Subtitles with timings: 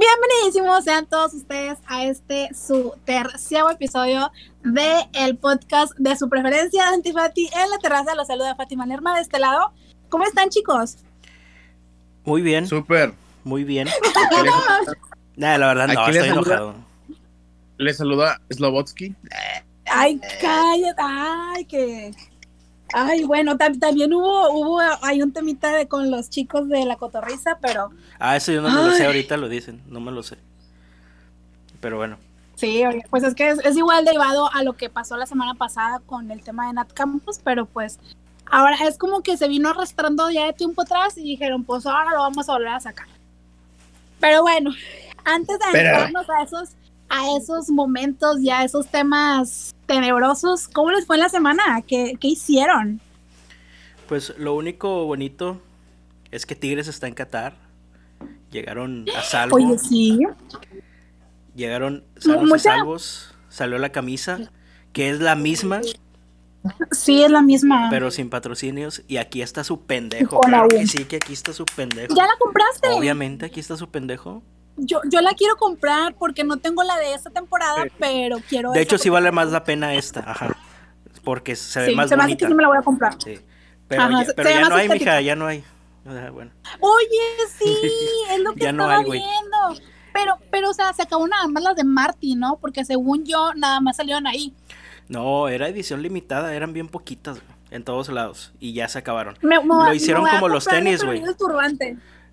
[0.00, 4.32] Bienvenidísimos sean todos ustedes a este su tercer episodio
[4.64, 8.14] de el podcast de su preferencia de Antifati en la terraza.
[8.14, 9.74] Los saluda Fátima Lerma de este lado.
[10.08, 10.96] ¿Cómo están, chicos?
[12.24, 12.66] Muy bien.
[12.66, 13.12] Súper.
[13.44, 13.88] Muy bien.
[15.36, 16.74] Nada, la verdad no, Aquí le estoy saluda- enojado.
[17.76, 19.14] Le saluda Slobotsky.
[19.84, 20.94] Ay, cállate.
[21.02, 22.14] Ay, que.
[22.92, 26.96] Ay, bueno, tam- también hubo, hubo, hay un temita de, con los chicos de la
[26.96, 30.22] cotorriza, pero Ah, eso yo no me lo sé, ahorita lo dicen, no me lo
[30.22, 30.38] sé.
[31.80, 32.18] Pero bueno,
[32.56, 36.00] sí, pues es que es, es igual derivado a lo que pasó la semana pasada
[36.04, 37.98] con el tema de Nat Campus, pero pues
[38.46, 42.10] ahora es como que se vino arrastrando ya de tiempo atrás y dijeron, pues ahora
[42.10, 43.06] lo vamos a volver a sacar.
[44.18, 44.70] Pero bueno,
[45.24, 46.70] antes de Pero- adentrarnos a esos,
[47.10, 51.82] a esos momentos, ya a esos temas tenebrosos, ¿cómo les fue en la semana?
[51.86, 53.00] ¿Qué, qué hicieron?
[54.08, 55.60] pues lo único bonito
[56.32, 57.54] es que Tigres está en Qatar.
[58.50, 60.18] Llegaron a salvo, Oye, sí.
[61.54, 64.50] llegaron y salvos, salió la camisa,
[64.92, 65.80] que es la misma,
[66.90, 67.86] Sí, es la misma.
[67.90, 71.64] pero sin patrocinios, y aquí está su pendejo, claro que sí, que aquí está su
[71.64, 72.12] pendejo.
[72.14, 72.88] ¿Ya la compraste?
[72.88, 74.42] Obviamente aquí está su pendejo.
[74.76, 78.80] Yo, yo la quiero comprar porque no tengo la de esta temporada, pero quiero De
[78.80, 80.56] hecho sí vale más la pena esta, ajá.
[81.24, 82.48] Porque se ve Sí, más se me hace que bonita.
[82.48, 83.14] sí me la voy a comprar.
[83.22, 83.38] Sí.
[83.88, 85.10] Pero, Ajá, ya, pero ya no hay, estética.
[85.10, 85.64] mija, ya no hay.
[86.06, 86.50] O sea, bueno.
[86.80, 87.76] Oye, sí,
[88.30, 89.84] es lo que Ya no estaba hay, viendo.
[90.14, 92.56] Pero, pero, o sea, se acabó nada más las de Marty, ¿no?
[92.60, 94.54] Porque según yo, nada más salieron ahí.
[95.08, 97.38] No, era edición limitada, eran bien poquitas
[97.70, 99.36] en todos lados y ya se acabaron.
[99.42, 101.22] Me- me- Lo hicieron como los tenis, güey.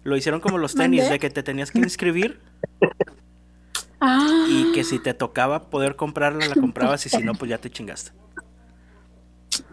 [0.08, 1.14] Lo hicieron como los tenis, ¿Mandé?
[1.16, 2.40] de que te tenías que inscribir
[4.00, 7.58] Ah, y que si te tocaba poder comprarla, la comprabas y si no, pues ya
[7.58, 8.12] te chingaste.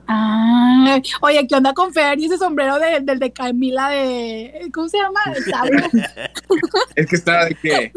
[0.09, 0.99] ah.
[1.21, 4.71] Oye, ¿qué onda con Fer y ese sombrero de- del de Camila de.
[4.73, 5.21] ¿Cómo se llama?
[6.97, 7.93] Es que estaba de que.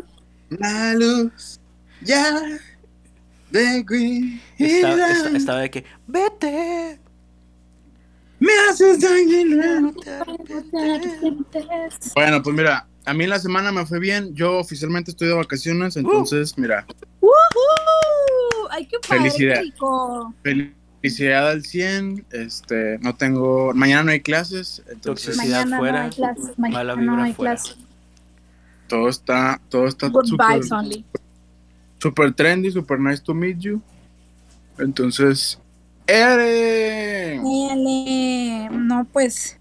[0.50, 1.60] La luz
[2.02, 2.40] ya
[3.50, 4.40] de Green.
[4.60, 7.00] Estaba, esta- estaba de que, vete.
[8.39, 9.93] Me haces daño.
[12.14, 14.36] Bueno, pues mira, a mí la semana me fue bien.
[14.36, 16.86] Yo oficialmente estoy de vacaciones, entonces, mira,
[17.21, 18.70] ¡Woohoo!
[18.70, 19.21] ¡Ay, qué padre!
[19.21, 19.61] Felicidad.
[19.61, 20.33] rico!
[21.02, 22.25] felicidad al 100.
[22.31, 23.73] Este, no tengo.
[23.73, 26.59] Mañana no hay clases, entonces Toxicidad Mañana fuera, no hay clases.
[26.59, 27.77] Mañana no hay clases.
[28.87, 31.05] todo está, todo está Good vibes only.
[31.99, 33.81] super trendy, super nice to meet you.
[34.77, 35.59] Entonces,
[36.08, 37.38] ¡Ere!
[37.38, 38.70] Dale.
[38.72, 39.60] No, pues,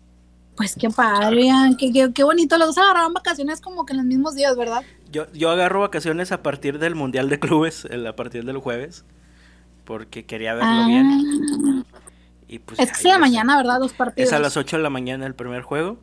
[0.56, 2.56] pues qué padre, ah, qué, qué, qué bonito.
[2.58, 4.82] Los dos agarraron vacaciones como que en los mismos días, ¿verdad?
[5.10, 9.04] Yo, yo agarro vacaciones a partir del Mundial de Clubes, el- a partir del jueves,
[9.84, 11.84] porque quería verlo Ah, bien.
[12.48, 13.78] Y pues es que sí, de mañana, ¿verdad?
[13.80, 14.28] Los partidos.
[14.28, 15.98] Es a las 8 de la mañana el primer juego.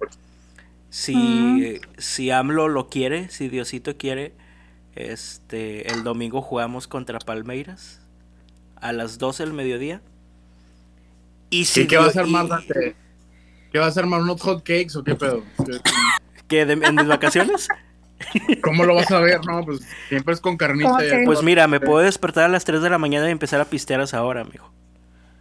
[0.90, 1.80] Si, Mm.
[1.98, 4.34] si AMLO lo quiere, si Diosito quiere,
[4.96, 8.02] este el domingo jugamos contra Palmeiras
[8.76, 10.02] a las 12 del mediodía.
[11.53, 12.96] Y si ¿Y qué vas a armar, y- Dante?
[13.72, 14.22] ¿Qué vas a armar?
[14.22, 15.44] ¿Unos hot cakes o qué pedo?
[15.66, 15.80] ¿Qué-
[16.47, 17.68] ¿Qué, de- en mis vacaciones?
[18.62, 19.44] ¿Cómo lo vas a ver?
[19.46, 20.90] No, pues siempre es con carnita.
[20.90, 23.31] ¿Cómo y algo Pues mira, me puedo despertar a las 3 de la mañana y
[23.31, 24.72] empezar a pistear a esa hora, amigo.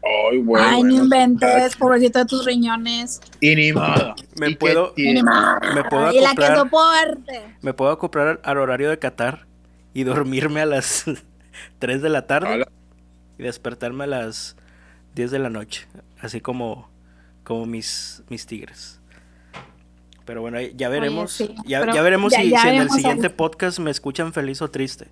[0.04, 3.20] Ay, güey, Ay, bueno, no inventes, pobrecito de tus riñones.
[3.40, 3.54] Y.
[3.54, 4.92] Me ¿Y qué puedo-?
[4.96, 6.56] Y Me puedo la que acoplar.
[6.58, 7.56] soporte.
[7.60, 9.46] Me puedo comprar al horario de Qatar
[9.94, 11.04] y dormirme a las
[11.78, 12.68] 3 de la tarde Hola.
[13.38, 14.56] y despertarme a las
[15.14, 15.86] 10 de la noche,
[16.20, 16.88] así como,
[17.44, 19.00] como mis, mis tigres.
[20.24, 23.30] Pero bueno, ya veremos, sí, ya, ya veremos ya- si, ya si en el siguiente
[23.30, 25.08] podcast me escuchan feliz o triste.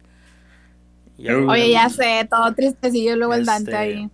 [1.19, 4.11] Ya Oye, ya sé, todo tristecillo luego el Dante Este, ahí.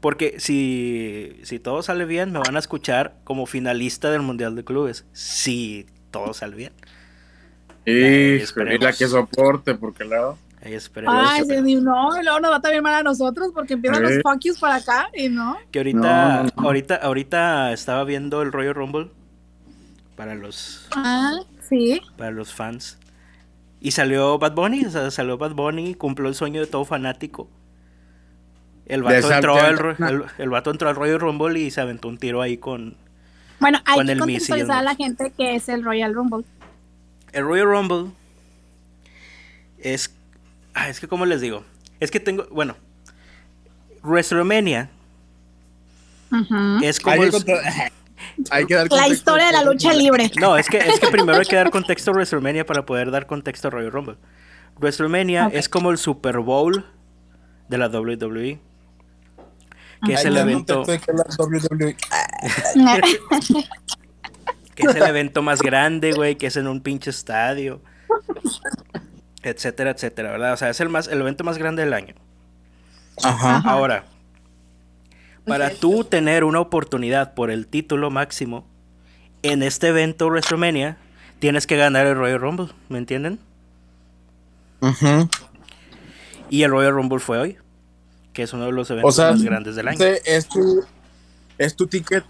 [0.00, 4.64] Porque si, si todo sale bien, me van a escuchar como finalista del Mundial de
[4.64, 5.04] Clubes.
[5.12, 6.72] Si todo sale bien.
[7.84, 8.38] Y
[8.78, 10.38] la que soporte, porque luego.
[10.62, 11.14] Ahí esperemos.
[11.18, 14.02] Ay, que- sí, no, y luego nos va a también mal a nosotros porque empiezan
[14.02, 15.56] los fuck yous para acá y no.
[15.70, 16.62] Que ahorita, No, no, no.
[16.68, 19.10] ahorita, ahorita estaba viendo el Royal Rumble
[20.16, 21.38] para los, Ah,
[21.68, 22.02] sí.
[22.18, 22.98] para los fans.
[23.80, 27.48] Y salió Bad Bunny, o sea, salió Bad Bunny, cumplió el sueño de todo fanático.
[28.84, 32.18] El vato, entró al, el, el vato entró al Royal Rumble y se aventó un
[32.18, 32.96] tiro ahí con...
[33.60, 36.44] Bueno, hay Con que el contextualizar a la gente que es el Royal Rumble.
[37.32, 38.10] El Royal Rumble
[39.78, 40.14] es...
[40.74, 41.64] ah, es que, ¿cómo les digo?
[41.98, 42.46] Es que tengo...
[42.50, 42.76] Bueno,
[44.02, 44.90] WrestleMania
[46.82, 47.22] es como...
[47.22, 47.92] Hay que, el-
[48.50, 50.30] hay que dar La historia de la lucha libre.
[50.40, 53.26] No, es que, es que primero hay que dar contexto a WrestleMania para poder dar
[53.26, 54.16] contexto a Royal Rumble.
[54.78, 56.86] WrestleMania es como el Super Bowl
[57.68, 58.60] de la WWE.
[60.06, 61.96] Que es el evento, contexto de que la WWE
[64.74, 67.82] que es el evento más grande, güey, que es en un pinche estadio.
[69.42, 70.52] Etcétera, etcétera, ¿verdad?
[70.52, 72.14] O sea, es el, más, el evento más grande del año.
[73.22, 73.56] Ajá.
[73.56, 73.70] Ajá.
[73.70, 74.04] Ahora,
[75.46, 78.66] para tú tener una oportunidad por el título máximo
[79.42, 80.96] en este evento WrestleMania,
[81.38, 83.38] tienes que ganar el Royal Rumble, ¿me entienden?
[84.80, 85.28] Ujú.
[86.48, 87.56] Y el Royal Rumble fue hoy,
[88.32, 89.98] que es uno de los eventos O sea, más grandes del año.
[90.04, 90.84] este es tu,
[91.58, 92.24] es tu ticket.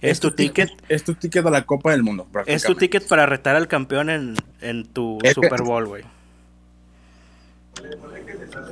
[0.00, 2.26] Es tu ticket, Es tu ticket a la Copa del Mundo.
[2.46, 6.02] es tu ticket para retar al campeón en, en tu Es Super Bowl, güey.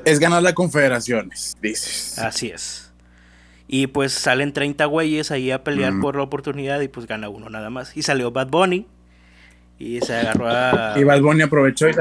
[0.05, 2.19] Es ganar la Confederaciones, dices.
[2.19, 2.93] Así es.
[3.69, 6.01] Y pues salen 30 güeyes ahí a pelear Mm.
[6.01, 7.97] por la oportunidad y pues gana uno nada más.
[7.97, 8.87] Y salió Bad Bunny
[9.79, 10.95] y se agarró a...
[10.99, 11.93] Y Bad Bunny aprovechó y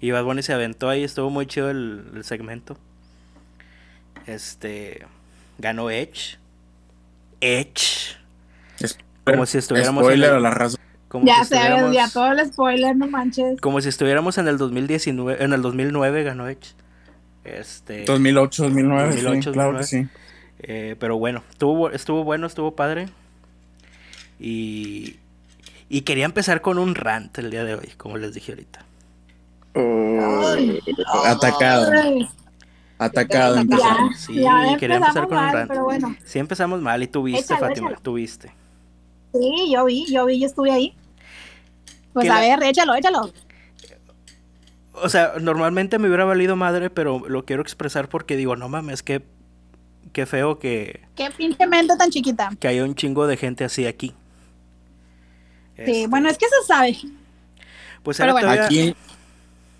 [0.00, 2.76] Y Bad Bunny se aventó ahí, estuvo muy chido el, el segmento.
[4.26, 5.06] Este.
[5.58, 6.38] Ganó Edge.
[7.40, 8.16] Edge.
[9.24, 10.76] Como si estuviéramos Spoiler en el- a la raza.
[11.10, 13.60] Como Ya si se estuviéramos- ya todo el spoiler, no manches.
[13.60, 16.74] Como si estuviéramos en el 2019, en el 2009 ganó Edge.
[17.44, 19.06] Este, 2008, 2009.
[19.16, 20.06] 2008, sí, claro que sí.
[20.60, 23.08] eh, pero bueno, estuvo, estuvo bueno, estuvo padre.
[24.38, 25.16] Y,
[25.88, 28.84] y quería empezar con un rant el día de hoy, como les dije ahorita.
[31.24, 31.90] Atacado.
[31.92, 32.28] Ay,
[32.98, 33.54] Atacado.
[33.56, 33.82] Ya, empezó.
[34.16, 35.68] Sí, ya quería empezar con un rant.
[35.68, 36.14] pero bueno.
[36.24, 38.52] Sí empezamos mal y tuviste, Fátima, tuviste.
[39.32, 40.94] Sí, yo vi, yo vi, yo estuve ahí.
[42.12, 43.32] Pues a la- ver, échalo, échalo.
[44.92, 49.02] O sea, normalmente me hubiera valido madre, pero lo quiero expresar porque digo, no mames,
[49.02, 49.22] qué,
[50.12, 52.50] qué feo que, Qué pinche mente tan chiquita.
[52.58, 54.08] que haya un chingo de gente así aquí.
[55.76, 56.98] Sí, Este, bueno, es que se sabe.
[58.02, 58.48] pues pero bueno.
[58.48, 58.94] todavía- Aquí,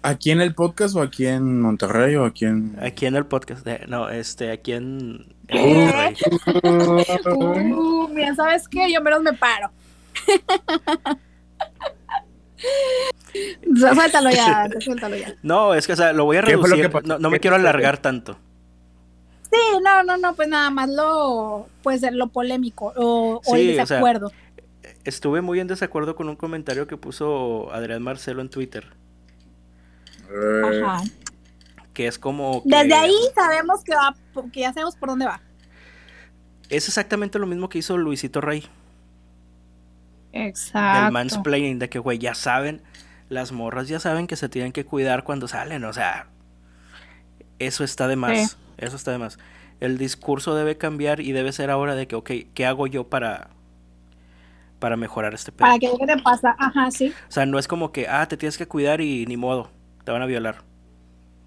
[0.03, 2.77] aquí en el podcast o aquí en Monterrey o aquí en.
[2.81, 5.27] aquí en el podcast, de- no, este, aquí en.
[5.53, 6.15] Monterrey.
[7.73, 8.91] Uh, mira, ¿sabes qué?
[8.91, 9.71] Yo menos me paro.
[13.76, 15.34] suéltalo ya, suéltalo ya.
[15.42, 17.36] No, es que, o sea, lo voy a ¿Qué fue lo reducir, no, no me
[17.36, 18.38] ¿Qué quiero alargar tanto.
[19.52, 23.80] Sí, no, no, no, pues nada más lo, pues lo polémico o, o Sí, el
[23.80, 24.32] o sea, desacuerdo.
[25.04, 28.86] Estuve muy en desacuerdo con un comentario que puso Adrián Marcelo en Twitter,
[30.28, 31.02] Ajá.
[31.94, 32.62] que es como...
[32.62, 34.14] que- Desde ahí sabemos que va,
[34.52, 35.40] que ya sabemos por dónde va.
[36.68, 38.68] Es exactamente lo mismo que hizo Luisito Rey.
[40.32, 41.12] Del Exacto.
[41.12, 42.82] mansplaining, de que, güey, ya saben,
[43.29, 46.27] las morras ya saben que se tienen que cuidar cuando salen, o sea,
[47.59, 48.56] eso está de más, Sí.
[48.79, 49.38] eso está de más.
[49.81, 53.49] El discurso debe cambiar y debe ser ahora de que, ok, ¿qué hago yo para,
[54.79, 55.67] para mejorar este pedo?
[55.67, 56.55] Para que te pasa.
[56.59, 57.12] Ajá, sí.
[57.29, 59.71] O sea, no es como que, ah, te tienes que cuidar y ni modo,
[60.05, 60.62] te van a violar.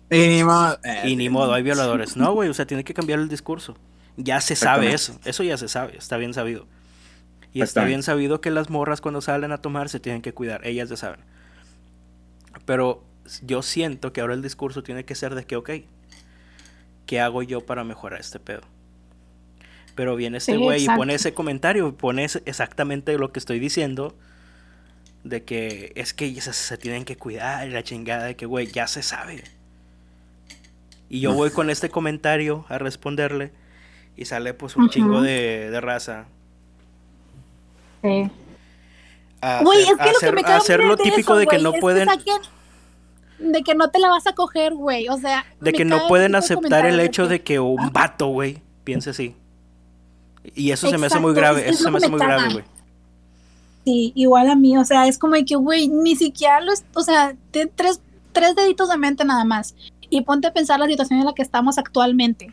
[0.09, 2.15] y ni modo, eh, Y ni modo, hay violadores.
[2.17, 3.75] No, güey, o sea, tiene que cambiar el discurso.
[4.15, 6.67] Ya se sabe eso, eso ya se sabe, está bien sabido.
[7.53, 10.65] Y está bien sabido que las morras cuando salen a tomar se tienen que cuidar,
[10.65, 11.19] ellas ya saben.
[12.65, 13.03] Pero
[13.43, 15.69] yo siento que ahora el discurso tiene que ser de que, ok,
[17.05, 18.61] ¿qué hago yo para mejorar este pedo?
[19.95, 24.15] Pero viene este Sí, güey y pone ese comentario, pone exactamente lo que estoy diciendo,
[25.23, 28.67] de que es que se, se tienen que cuidar y la chingada de que, güey,
[28.67, 29.43] ya se sabe.
[31.09, 33.51] Y yo voy con este comentario a responderle
[34.15, 36.25] y sale pues un chingo de, de raza.
[38.03, 38.29] Sí.
[39.41, 41.57] A Güey, hacer, es que lo que me hacer lo de típico eso, de que
[41.57, 42.41] güey, no es pueden, saquen-
[43.39, 45.09] de que no te la vas a coger, güey.
[45.09, 49.09] O sea, de que no pueden aceptar el hecho de que un vato, güey, piense
[49.09, 49.35] así.
[50.55, 52.17] Y eso se me hace muy grave, es es eso se lo me hace me
[52.17, 52.65] muy grave, güey.
[53.85, 57.01] Sí, igual a mí, o sea, es como de que, güey, ni siquiera los, o
[57.01, 57.99] sea, tres,
[58.31, 59.75] tres deditos de mente nada más.
[60.09, 62.51] Y ponte a pensar la situación en la que estamos actualmente.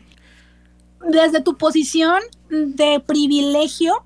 [1.07, 4.03] Desde tu posición de privilegio,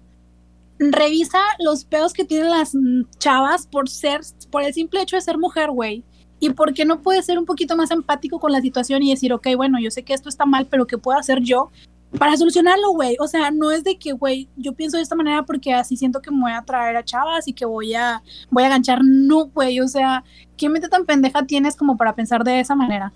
[0.79, 2.74] revisa los pedos que tienen las
[3.17, 6.03] chavas por ser, por el simple hecho de ser mujer, güey.
[6.39, 9.32] Y por qué no puedes ser un poquito más empático con la situación y decir,
[9.34, 11.72] ok, bueno, yo sé que esto está mal, pero ¿qué puedo hacer yo
[12.17, 13.17] para solucionarlo, güey.
[13.20, 16.22] O sea, no es de que, güey, yo pienso de esta manera porque así siento
[16.22, 19.00] que me voy a traer a chavas y que voy a, voy a ganchar.
[19.03, 20.24] No, güey, o sea,
[20.58, 23.13] ¿qué mente tan pendeja tienes como para pensar de esa manera?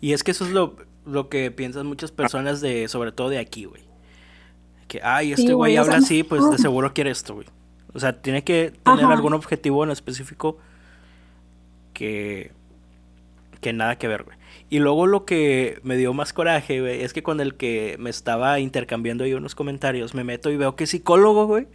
[0.00, 3.38] Y es que eso es lo, lo que piensan muchas personas de, sobre todo de
[3.38, 3.87] aquí, güey.
[4.88, 7.46] Que, ay, este Sí, güey o habla sea, así, pues de seguro quiere esto, güey.
[7.94, 9.12] O sea, tiene que tener Ajá.
[9.12, 10.58] algún objetivo en específico
[11.92, 12.52] que,
[13.60, 14.36] que nada que ver, güey.
[14.70, 18.10] Y luego lo que me dio más coraje, güey, es que con el que me
[18.10, 21.66] estaba intercambiando yo unos comentarios, me meto y veo que es psicólogo, güey.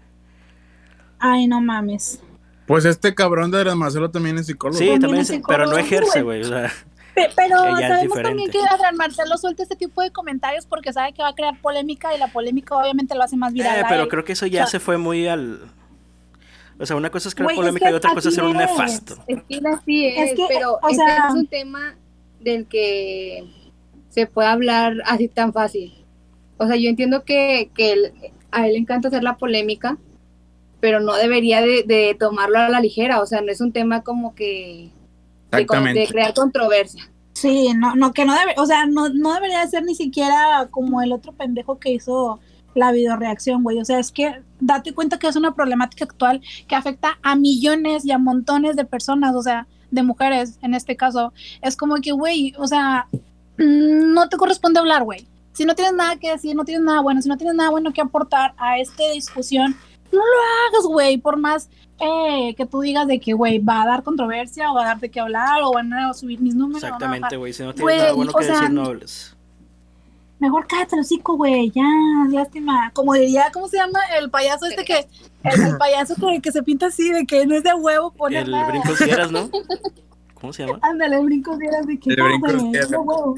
[1.19, 2.21] Ay, no mames.
[2.67, 4.77] Pues este cabrón de Marcelo también es psicólogo.
[4.77, 6.41] Sí, También también, es es- pero no ejerce, güey.
[6.41, 6.71] O sea,
[7.15, 11.29] Pero sabemos también que Adrián Marcelo suelta este tipo de comentarios porque sabe que va
[11.29, 13.77] a crear polémica y la polémica obviamente lo hace más viral.
[13.77, 14.09] eh, a pero él.
[14.09, 15.59] creo que eso ya O sea- se fue muy al...
[16.79, 18.57] O sea, una cosa es crear es polémica que y otra cosa es ser un
[18.57, 19.15] nefasto.
[19.27, 21.95] Es que así es, Es que, pero o sea- es un tema
[22.39, 23.45] del que
[24.09, 25.93] se puede hablar así tan fácil.
[26.57, 28.13] O sea, yo entiendo que, que él-
[28.51, 29.97] a él le encanta hacer la polémica,
[30.79, 33.21] pero no debería de, de tomarlo a la ligera.
[33.21, 34.89] O sea, no es un tema como que
[35.57, 36.07] de, con- de Exactamente.
[36.11, 37.09] crear controversia.
[37.33, 40.67] Sí, no, no, que no debe, o sea, no, no debería de ser ni siquiera
[40.69, 42.39] como el otro pendejo que hizo
[42.75, 43.79] la videoreacción, güey.
[43.79, 48.05] O sea, es que date cuenta que es una problemática actual que afecta a millones
[48.05, 51.33] y a montones de personas, o sea, de mujeres en este caso.
[51.61, 53.07] Es como que, güey, o sea,
[53.57, 55.27] no te corresponde hablar, güey.
[55.53, 57.93] Si no tienes nada que decir, no tienes nada bueno, si no tienes nada bueno
[57.93, 59.75] que aportar a esta discusión,
[60.11, 60.23] no lo
[60.69, 61.69] hagas, güey, por más
[62.03, 64.99] eh, que tú digas de que, güey, va a dar controversia o va a dar
[64.99, 66.83] de qué hablar o van a subir mis números.
[66.83, 67.53] Exactamente, güey.
[67.53, 69.35] Si no tienes Güey, nada bueno o que sea, decir, no hables.
[70.39, 71.83] Mejor cállate el hocico, güey, ya,
[72.29, 72.91] lástima.
[72.93, 73.99] Como diría, ¿cómo se llama?
[74.19, 75.07] El payaso este que,
[75.43, 78.43] el, el payaso que, que se pinta así, de que no es de huevo poner
[78.43, 78.67] El nada.
[78.67, 79.49] brinco si eras, ¿no?
[80.33, 80.79] ¿Cómo se llama?
[80.81, 82.91] Ándale, brincos y eras de que El no, güey, y es de eras.
[82.91, 83.35] huevo.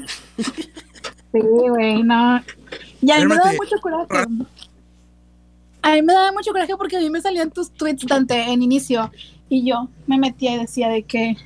[1.32, 2.40] Sí, güey, no.
[3.02, 3.56] Y a mí me Cálmate.
[3.56, 4.26] mucho coraje.
[5.86, 8.60] A mí me daba mucho coraje porque a mí me salían tus tweets, Dante, en
[8.60, 9.08] inicio.
[9.48, 11.36] Y yo me metía y decía de que.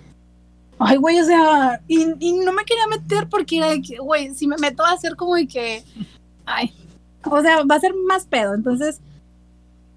[0.79, 1.83] Ay, güey, o sea.
[1.87, 4.93] Y, y no me quería meter porque era de que, güey, si me meto va
[4.93, 5.85] a ser como de que.
[6.47, 6.73] Ay.
[7.23, 8.55] O sea, va a ser más pedo.
[8.55, 9.03] Entonces.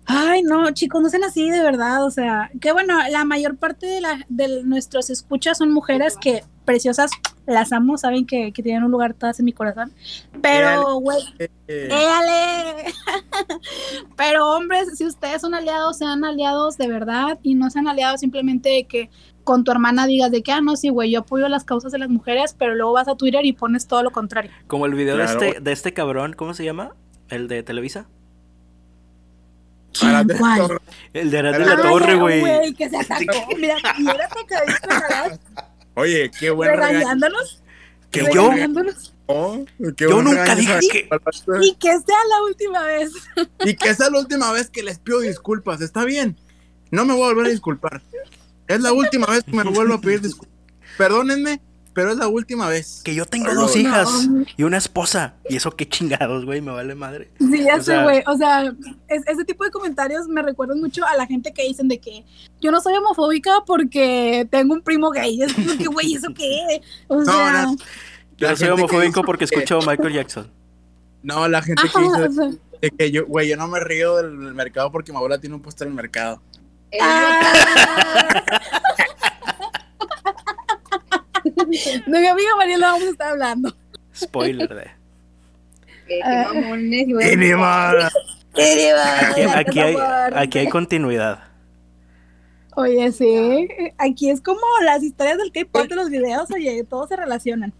[0.05, 2.03] Ay, no, chicos, no sean así, de verdad.
[2.03, 6.43] O sea, que bueno, la mayor parte de, la, de nuestros escuchas son mujeres que
[6.63, 7.11] preciosas,
[7.45, 9.91] las amo, saben que, que tienen un lugar todas en mi corazón.
[10.41, 11.17] Pero, güey,
[11.67, 12.93] Eh, ¡Éale!
[14.17, 18.69] Pero hombres, si ustedes son aliados, sean aliados de verdad y no sean aliados simplemente
[18.69, 19.09] de que
[19.43, 21.99] con tu hermana digas de que, ah, no, sí, güey, yo apoyo las causas de
[21.99, 24.51] las mujeres, pero luego vas a Twitter y pones todo lo contrario.
[24.67, 25.37] Como el video Claro.
[25.39, 26.91] de, este, de este cabrón, ¿cómo se llama?
[27.27, 28.05] El de Televisa.
[29.91, 30.11] ¿Quién?
[31.13, 32.73] El de Arad de la Torre, güey.
[32.73, 33.23] que se atacó.
[33.57, 35.39] Mira, atacadito, ¿verdad?
[35.95, 36.99] Oye, qué buen regaño.
[36.99, 37.63] Regañándonos.
[38.11, 38.49] ¿Que Qué yo?
[39.25, 39.65] Oh,
[39.97, 43.11] qué Yo nunca dije esa- Y que sea la última vez.
[43.65, 46.37] Y que es la última vez que les pido disculpas, ¿está bien?
[46.91, 48.01] No me voy a volver a disculpar.
[48.67, 50.53] Es la última vez que me vuelvo a pedir disculpas.
[50.97, 51.61] Perdónenme,
[51.93, 53.01] pero es la última vez.
[53.03, 53.81] Que yo tengo No, dos no.
[53.81, 55.35] hijas y una esposa.
[55.49, 57.31] Y eso qué chingados, güey, me vale madre.
[57.39, 58.23] Sí, ya O sé, güey.
[58.27, 58.73] O sea,
[59.07, 62.25] es- ese tipo de comentarios me recuerdan mucho a la gente que dicen de que
[62.61, 65.41] yo no soy homofóbica porque tengo un primo gay.
[65.43, 66.81] Es que, güey, ¿eso qué?
[67.07, 67.75] O No, sea, no.
[68.37, 70.51] Yo La soy que homofóbico porque que- escucho a Michael Jackson.
[71.21, 72.49] No, la gente ajá, que o dice sea,
[72.81, 75.61] de que yo, güey, yo no me río del mercado porque mi abuela tiene un
[75.61, 76.41] puesto en el mercado.
[77.01, 77.41] Ah.
[82.05, 83.75] de mi amiga Mariela vamos a estar hablando.
[84.15, 84.83] Spoiler de.
[86.07, 86.47] que- que Ah.
[89.31, 89.95] Aquí, aquí hay,
[90.35, 91.39] aquí hay continuidad.
[92.75, 93.67] Oye, sí.
[93.97, 96.49] Aquí es como las historias del K-pop de los videos.
[96.51, 97.73] Oye, todos se relacionan.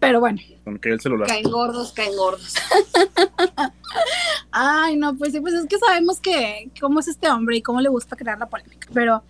[0.00, 0.38] Pero bueno.
[0.64, 1.28] Con que el celular.
[1.28, 2.54] caen gordos, caen gordos.
[4.50, 7.80] Ay, no, pues sí, pues es que sabemos que cómo es este hombre y cómo
[7.80, 8.88] le gusta crear la polémica.
[8.92, 9.22] Pero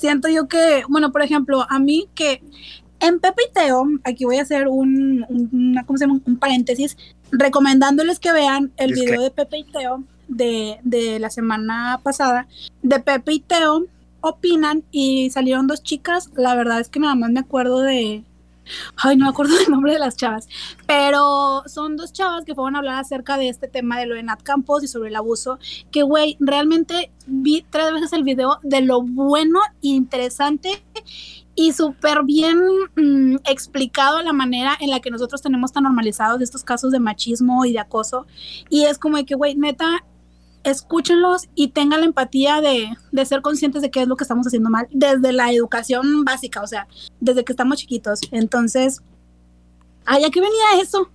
[0.00, 2.42] siento yo que, bueno, por ejemplo, a mí que
[3.00, 6.20] en Pepe y Teo, aquí voy a hacer un, un- una- ¿cómo se llama?
[6.26, 6.96] un paréntesis,
[7.30, 12.46] recomendándoles que vean el video de Pepe y Teo de, de la semana pasada.
[12.82, 13.84] De Pepe y Teo
[14.20, 16.30] opinan y salieron dos chicas.
[16.36, 18.22] La verdad es que nada más me acuerdo de...
[18.96, 20.48] Ay, no me acuerdo del nombre de las chavas.
[20.86, 24.22] Pero son dos chavas que fueron a hablar acerca de este tema de lo de
[24.22, 25.58] Nat Campos y sobre el abuso.
[25.90, 30.82] Que, güey, realmente vi tres veces el video de lo bueno interesante
[31.54, 32.58] y súper bien
[32.96, 37.64] mm, explicado la manera en la que nosotros tenemos tan normalizados estos casos de machismo
[37.64, 38.26] y de acoso.
[38.68, 40.04] Y es como de que, güey, neta,
[40.64, 44.46] escúchenlos y tengan la empatía de, de ser conscientes de qué es lo que estamos
[44.46, 46.86] haciendo mal desde la educación básica, o sea,
[47.20, 48.20] desde que estamos chiquitos.
[48.30, 49.00] Entonces,
[50.04, 51.10] ay, ¿a qué venía eso?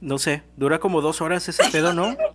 [0.00, 2.16] No sé, dura como dos horas ese pedo, ¿no?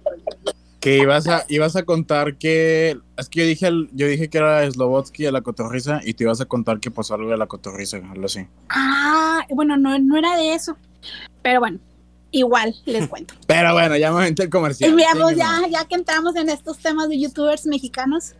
[0.79, 2.99] Que ibas a, ibas a contar que.
[3.17, 6.25] Es que yo dije, al- yo dije que era Slobotsky de la cotorriza y te
[6.25, 8.45] ibas a contar que pasó algo de la cotorriza, algo así.
[8.69, 10.77] Ah, bueno, no, no era de eso.
[11.41, 11.79] Pero bueno,
[12.35, 13.33] igual les cuento.
[13.47, 14.91] Pero bueno, ya me aventé el comercial.
[14.91, 18.35] Y Chingue ya, ya que entramos en estos temas de youtubers mexicanos,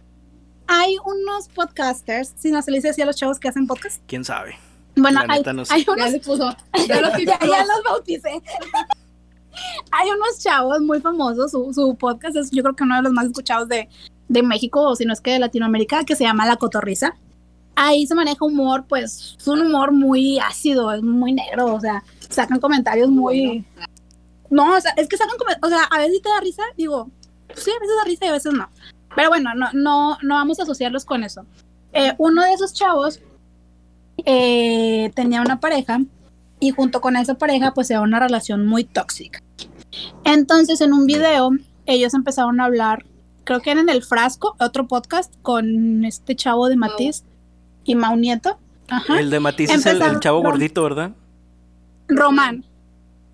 [0.68, 4.02] hay unos podcasters, si no se les dice así a los chavos que hacen podcast.
[4.08, 4.56] ¿Quién sabe?
[4.96, 5.74] Bueno, hay, neta no sé.
[5.74, 6.56] hay Ya unos se puso.
[6.88, 8.42] Ya ya, ya los bauticé.
[9.92, 13.14] Hay unos chavos muy famosos, su, su podcast es yo creo que uno de los
[13.14, 13.88] más escuchados de,
[14.28, 17.16] de México, o si no es que de Latinoamérica, que se llama La Cotorriza.
[17.76, 22.04] Ahí se maneja humor, pues es un humor muy ácido, es muy negro, o sea,
[22.30, 23.66] sacan comentarios muy...
[24.50, 27.10] No, o sea, es que sacan comentarios, o sea, a veces te da risa, digo,
[27.54, 28.70] sí, a veces da risa y a veces no.
[29.16, 31.46] Pero bueno, no, no, no vamos a asociarlos con eso.
[31.94, 33.22] Eh, uno de esos chavos
[34.26, 36.00] eh, tenía una pareja
[36.60, 39.42] y junto con esa pareja pues era una relación muy tóxica.
[40.24, 41.52] Entonces en un video
[41.86, 43.06] ellos empezaron a hablar,
[43.44, 47.24] creo que era en El Frasco, otro podcast con este chavo de Matiz
[47.86, 48.60] y Mau Nieto.
[48.90, 49.20] Ajá.
[49.20, 51.12] El de Matiz es el, chavo gordito, ¿verdad?
[52.08, 52.66] Román.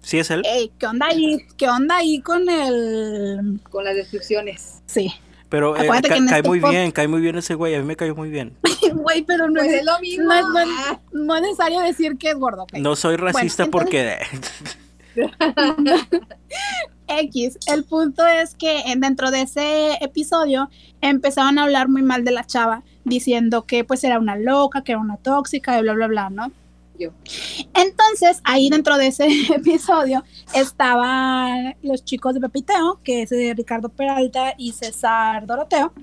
[0.01, 0.41] Sí es él.
[0.46, 1.39] Ey, ¿qué onda ahí?
[1.58, 3.60] ¿Qué onda ahí con el...?
[3.70, 4.81] Con las descripciones.
[4.86, 5.13] Sí.
[5.50, 7.75] Pero eh, ca- cae este muy bien, cae muy bien ese güey.
[7.75, 8.55] A mí me cayó muy bien.
[8.93, 10.24] Güey, pero no, Pues es, lo mismo.
[10.25, 12.65] no es- no es- no es necesario decir que es gordo.
[12.74, 14.17] No soy racista entonces- porque.
[17.08, 17.58] X.
[17.67, 20.70] El punto es que dentro de ese episodio
[21.01, 24.93] empezaban a hablar muy mal de la chava, diciendo que pues era una loca, que
[24.93, 26.51] era una tóxica, y bla, bla, bla, ¿no?
[27.00, 27.12] Yo.
[27.74, 33.89] Entonces, ahí dentro de ese episodio estaban los chicos de Pepiteo, que es de Ricardo
[33.89, 35.93] Peralta y César Doroteo.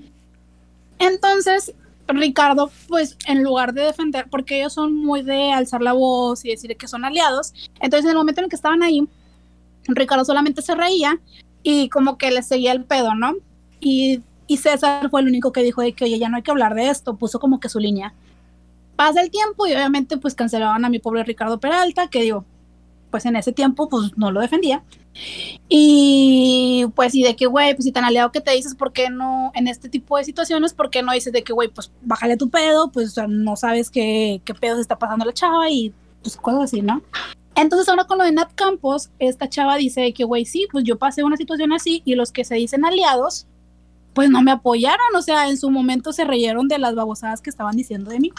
[0.97, 1.73] Entonces,
[2.07, 6.49] Ricardo, pues en lugar de defender, porque ellos son muy de alzar la voz y
[6.49, 9.07] decir que son aliados, entonces en el momento en el que estaban ahí,
[9.87, 11.19] Ricardo solamente se reía
[11.63, 13.35] y como que le seguía el pedo, ¿no?
[13.79, 16.49] Y, y César fue el único que dijo de que, oye, ya no hay que
[16.49, 18.15] hablar de esto, puso como que su línea.
[18.95, 22.45] Pasa el tiempo y obviamente pues cancelaban a mi pobre Ricardo Peralta, que digo,
[23.11, 24.83] pues en ese tiempo pues no lo defendía.
[25.69, 29.11] Y pues y de que, güey, pues si tan aliado que te dices, ¿por qué
[29.11, 32.35] no en este tipo de situaciones, por qué no dices de que, güey, pues bájale
[32.35, 35.69] tu pedo, pues o sea, no sabes qué, qué pedo se está pasando la chava
[35.69, 37.03] y pues cosas así, ¿no?
[37.53, 40.85] Entonces ahora con lo de Nat Campos, esta chava dice de que, güey, sí, pues
[40.85, 43.45] yo pasé una situación así y los que se dicen aliados,
[44.19, 47.49] pues no me apoyaron, o sea, en su momento se reyeron de las babosadas que
[47.49, 48.33] estaban diciendo de mí.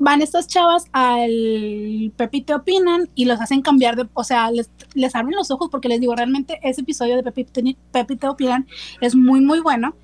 [0.00, 4.68] Van estas chavas al Pepi te opinan y los hacen cambiar de, o sea, les,
[4.94, 8.26] les abren los ojos porque les digo, realmente ese episodio de Pepi te, Pepi te
[8.26, 8.66] opinan
[9.00, 9.94] es muy, muy bueno.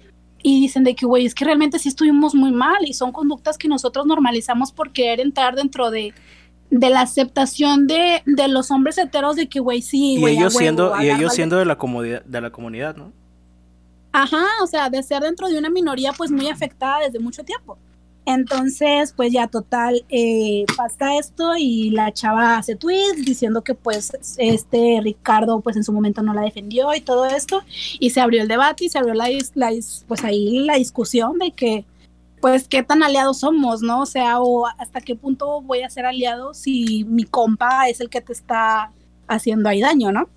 [0.40, 3.58] Y dicen de que, güey, es que realmente sí estuvimos muy mal y son conductas
[3.58, 6.14] que nosotros normalizamos por querer entrar dentro de,
[6.70, 10.54] de la aceptación de, de los hombres heteros de que, güey, sí, Y güey, ellos
[10.54, 13.20] siendo, y ellos siendo de la comodidad, de la comunidad, ¿no?
[14.12, 17.78] Ajá, o sea, de ser dentro de una minoría pues muy afectada desde mucho tiempo.
[18.24, 24.12] Entonces, pues ya total, eh, pasa esto y la chava hace tweets diciendo que pues
[24.38, 27.62] este Ricardo pues en su momento no la defendió y todo esto
[27.98, 29.70] y se abrió el debate y se abrió la, la
[30.06, 31.84] pues ahí la discusión de que
[32.40, 34.02] pues qué tan aliados somos, ¿no?
[34.02, 38.08] O sea, o hasta qué punto voy a ser aliado si mi compa es el
[38.08, 38.92] que te está
[39.26, 40.28] haciendo ahí daño, ¿no?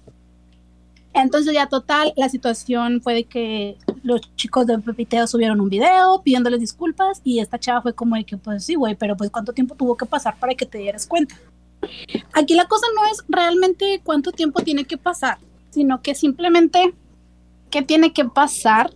[1.17, 6.21] Entonces ya total, la situación fue de que los chicos de Pepiteo subieron un video
[6.21, 9.54] pidiéndoles disculpas y esta chava fue como de que pues sí, güey, pero pues cuánto
[9.54, 11.36] tiempo tuvo que pasar para que te dieras cuenta.
[12.34, 15.38] Aquí la cosa no es realmente cuánto tiempo tiene que pasar,
[15.69, 16.93] sino que simplemente
[17.69, 18.91] qué tiene que pasar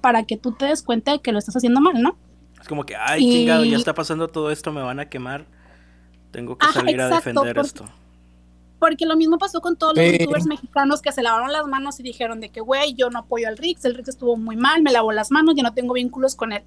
[0.00, 2.16] para que tú te des cuenta de que lo estás haciendo mal, ¿no?
[2.60, 5.44] Es como que, ay, Y- chingado, ya está pasando todo esto, me van a quemar.
[6.30, 7.84] Tengo que Ajá, salir a exacto, defender porque- esto.
[8.78, 10.18] Porque lo mismo pasó con todos los Sí.
[10.18, 13.48] youtubers mexicanos que se lavaron las manos y dijeron de que, güey, yo no apoyo
[13.48, 16.34] al Rix, el Rix estuvo muy mal, me lavó las manos, yo no tengo vínculos
[16.36, 16.62] con él.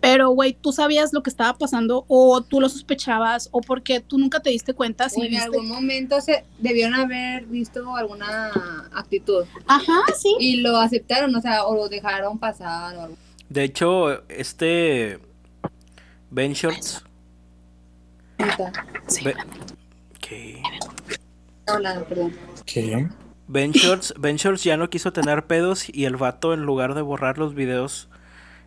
[0.00, 4.18] Pero, güey, tú sabías lo que estaba pasando o tú lo sospechabas o porque tú
[4.18, 8.50] nunca te diste cuenta si O en viste- algún momento se debieron haber visto alguna
[8.92, 10.36] actitud Ajá, sí.
[10.38, 13.16] y lo aceptaron, o sea, o lo dejaron pasar o algo.
[13.48, 15.18] De hecho, este
[16.30, 17.02] Ben Shorts.
[18.38, 18.70] Neta.
[19.24, 19.34] Be-
[20.20, 20.62] ¿Qué?
[21.66, 22.32] Perdón.
[22.64, 23.08] ¿Qué?
[23.48, 27.02] Ben Shorts, Ben Shorts ya no quiso tener pedos y el vato en lugar de
[27.02, 28.08] borrar los videos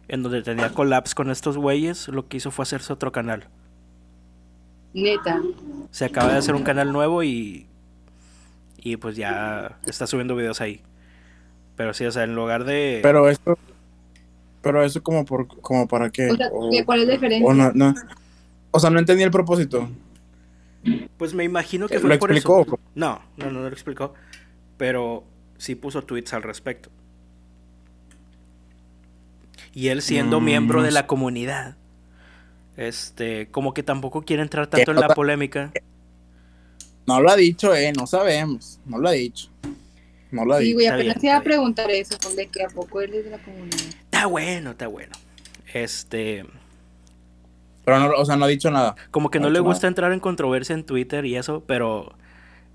[0.08, 3.48] en donde tenía collabs con estos güeyes, lo que hizo fue hacerse otro canal.
[4.94, 5.42] Neta.
[5.92, 7.68] Se acaba de hacer un canal nuevo y
[8.82, 10.82] y pues ya está subiendo videos ahí.
[11.76, 13.58] Pero sí, o sea, en lugar de Pero esto.
[14.62, 16.32] Pero eso como por como para qué.
[16.32, 17.48] O sea, O- ¿qué- ¿cuál es la diferencia?
[17.48, 17.94] o no, no.
[18.72, 19.90] O sea, no entendí el propósito.
[21.18, 22.62] Pues me imagino que ¿Lo fue por explicó?
[22.62, 22.80] eso.
[22.96, 24.14] No, no, no, no lo explicó,
[24.78, 25.26] pero
[25.58, 26.90] sí puso tweets al respecto.
[29.74, 31.78] Y él siendo Mm, miembro de la comunidad,
[32.78, 35.76] este, como que tampoco quiere entrar tanto en la polémica.
[37.06, 38.80] No lo ha dicho, eh, no sabemos.
[38.86, 39.50] No lo ha dicho.
[40.32, 40.76] No lo ha Sí, dicho.
[40.76, 43.40] güey, Está apenas iba a preguntar eso, de que a poco él es de la
[43.42, 43.96] comunidad.
[44.12, 45.14] Está bueno, está bueno.
[45.74, 46.46] Este,
[47.90, 48.96] Pero no, o sea, no ha dicho nada.
[49.10, 52.14] como que No le gusta entrar en controversia en Twitter y eso, pero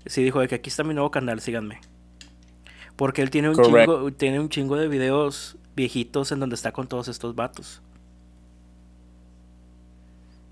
[0.05, 1.79] sí dijo de que aquí está mi nuevo canal, síganme.
[2.97, 6.87] Porque él tiene un chingo, tiene un chingo de videos viejitos en donde está con
[6.87, 7.81] todos estos vatos.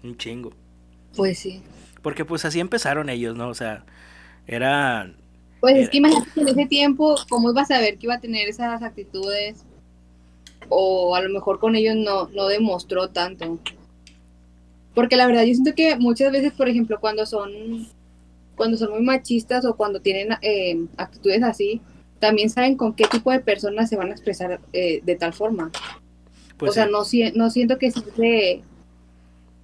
[0.01, 0.53] Un chingo.
[1.15, 1.61] Pues sí.
[2.01, 3.49] Porque pues así empezaron ellos, ¿no?
[3.49, 3.83] O sea,
[4.47, 5.17] eran...
[5.59, 8.47] Pues es que imagínate en ese tiempo, ¿cómo iba a saber que iba a tener
[8.47, 9.65] esas actitudes?
[10.69, 13.59] o a lo mejor con ellos no, no demostró tanto.
[14.93, 17.51] Porque la verdad yo siento que muchas veces, por ejemplo, cuando son
[18.55, 21.81] cuando son muy machistas o cuando tienen eh, actitudes así,
[22.19, 25.71] también saben con qué tipo de personas se van a expresar eh, de tal forma.
[26.57, 26.91] Pues o sea, sí.
[26.91, 28.61] no, si- no siento que siempre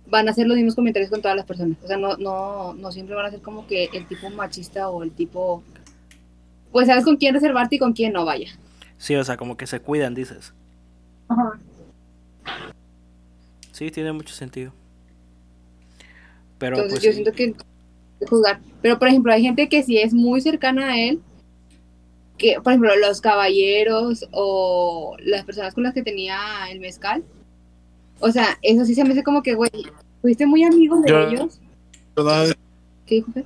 [0.07, 1.77] van a hacer los mismos comentarios con todas las personas.
[1.83, 5.03] O sea, no, no, no siempre van a ser como que el tipo machista o
[5.03, 5.61] el tipo...
[6.71, 8.49] Pues sabes con quién reservarte y con quién no, vaya.
[8.97, 10.53] Sí, o sea, como que se cuidan, dices.
[13.71, 14.73] Sí, tiene mucho sentido.
[16.59, 17.53] Pero Entonces pues yo siento que
[18.19, 18.59] que juzgar.
[18.81, 21.21] Pero por ejemplo, hay gente que sí es muy cercana a él,
[22.37, 26.37] que por ejemplo los caballeros o las personas con las que tenía
[26.69, 27.23] el mezcal.
[28.19, 29.71] O sea, eso sí se me hace como que, güey,
[30.21, 31.59] fuiste muy amigos de Yo- ellos.
[33.05, 33.31] ¿Qué dijo?
[33.31, 33.45] Fer?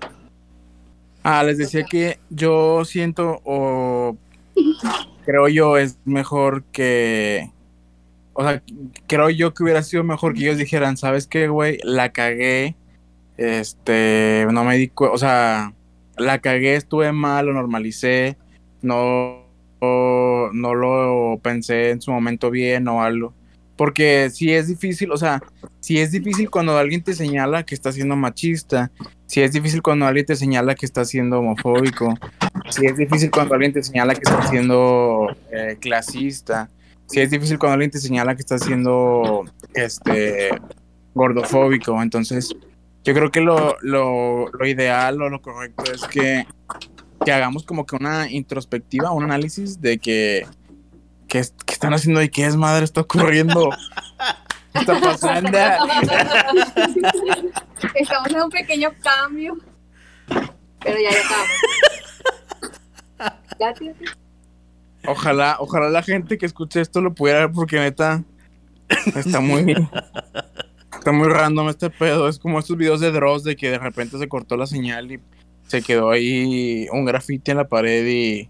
[1.24, 4.18] Ah, les decía que yo siento o
[5.26, 7.50] creo yo es mejor que,
[8.34, 8.62] o sea,
[9.08, 11.78] creo yo que hubiera sido mejor que ellos dijeran, ¿sabes qué, güey?
[11.84, 12.76] La cagué,
[13.38, 15.74] este, no me di o sea,
[16.18, 18.38] la cagué, estuve mal, lo normalicé,
[18.82, 19.46] no,
[19.82, 23.34] no, no lo pensé en su momento bien o algo.
[23.76, 25.42] Porque si es difícil, o sea,
[25.80, 28.92] si es difícil cuando alguien te señala que está siendo machista,
[29.26, 32.14] si es difícil cuando alguien te señala que está siendo homofóbico,
[32.70, 36.70] si es difícil cuando alguien te señala que está siendo eh, clasista,
[37.08, 39.44] si es difícil cuando alguien te señala que está siendo
[39.74, 40.50] este
[41.16, 42.56] gordofóbico, entonces
[43.04, 46.48] yo creo que lo, lo, lo ideal o lo correcto es que,
[47.26, 50.48] que hagamos como que una introspectiva, un análisis de que
[51.28, 53.72] qué están haciendo y qué es madre está ocurriendo.
[54.72, 55.58] ¿Qué está pasando?
[57.96, 59.58] Estamos en un pequeño cambio.
[60.80, 61.12] Pero ya,
[63.60, 64.18] ya acabamos.
[65.06, 68.24] Ojalá, ojalá la gente que escuche esto lo pudiera ver porque neta
[69.16, 69.64] está muy
[71.04, 72.30] está muy random este pedo.
[72.30, 75.20] Es como estos videos de Dross de que de repente se cortó la señal y
[75.68, 78.50] se quedó ahí un grafiti en la pared y,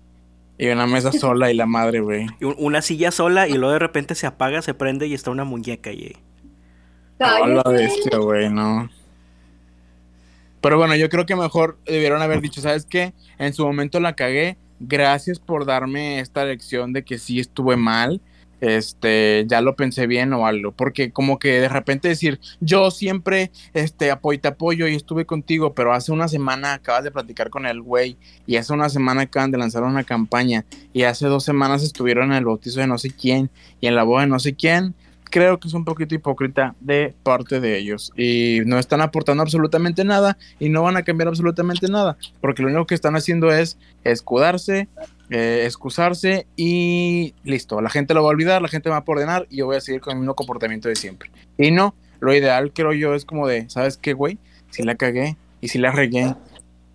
[0.60, 2.28] y una mesa sola y la madre, güey.
[2.40, 5.32] Y un- una silla sola y luego de repente se apaga, se prende y está
[5.32, 6.16] una muñeca ahí.
[7.20, 8.90] A la bestia, güey, no.
[10.62, 13.14] Pero bueno, yo creo que mejor debieron haber dicho, ¿sabes qué?
[13.38, 14.58] En su momento la cagué.
[14.80, 18.22] Gracias por darme esta lección de que sí estuve mal.
[18.64, 20.72] Este, ya lo pensé bien o algo.
[20.72, 25.74] Porque como que de repente decir, yo siempre este, apoyo, te apoyo y estuve contigo,
[25.74, 28.16] pero hace una semana acabas de platicar con el güey
[28.48, 32.38] y hace una semana acaban de lanzar una campaña y hace dos semanas estuvieron en
[32.38, 33.50] el bautizo de no sé quién
[33.82, 34.96] y en la boda de no sé quién
[35.34, 40.06] creo que es un poquito hipócrita de parte de ellos y no están aportando absolutamente
[40.06, 43.80] nada y no van a cambiar absolutamente nada porque lo único que están haciendo es
[44.04, 44.88] escudarse,
[45.36, 49.48] eh, excusarse y listo, la gente lo va a olvidar, la gente va a ordenar
[49.50, 51.32] y yo voy a seguir con el mismo comportamiento de siempre.
[51.58, 54.38] Y no, lo ideal creo yo es como de, ¿sabes qué, güey?
[54.70, 56.36] Si la cagué y si la regué,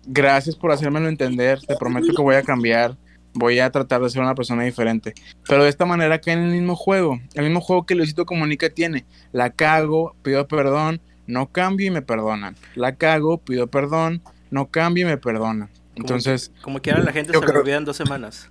[0.07, 2.95] gracias por hacérmelo entender, te prometo que voy a cambiar,
[3.33, 5.13] voy a tratar de ser una persona diferente.
[5.45, 8.69] Pero de esta manera cae en el mismo juego, el mismo juego que Luisito Comunica
[8.69, 9.03] tiene.
[9.33, 12.55] La cago, pido perdón, no cambio y me perdonan.
[12.75, 15.69] La cago, pido perdón, no cambio y me perdonan.
[15.99, 18.49] Entonces, Como quiera la gente se lo creo- olvida en dos semanas.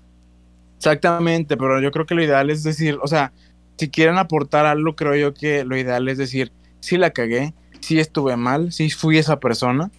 [0.76, 3.32] exactamente, pero yo creo que lo ideal es decir, o sea,
[3.76, 7.98] si quieren aportar algo, creo yo que lo ideal es decir, sí la cagué, sí
[7.98, 9.90] estuve mal, sí fui esa persona,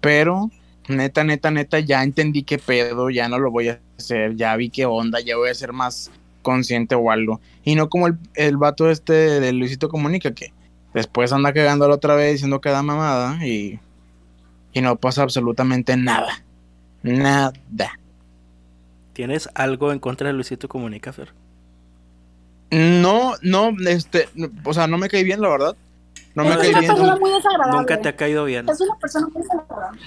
[0.00, 0.50] pero
[0.88, 4.70] neta, neta, neta, ya entendí qué pedo, ya no lo voy a hacer, ya vi
[4.70, 6.10] qué onda, ya voy a ser más
[6.42, 7.40] consciente o algo.
[7.64, 10.52] Y no como el, el vato este de Luisito Comunica, que
[10.92, 13.78] después anda cagándolo otra vez diciendo que da mamada y,
[14.72, 16.42] y no pasa absolutamente nada.
[17.02, 17.52] Nada.
[19.12, 21.32] ¿Tienes algo en contra de Luisito Comunica, Fer?
[22.70, 24.28] No, no, este,
[24.64, 25.76] o sea, no me cae bien, la verdad.
[26.34, 26.90] No me es una bien.
[26.90, 27.78] persona muy desagradable.
[27.78, 28.66] Nunca te ha caído bien.
[28.68, 30.00] Es una persona muy desagradable.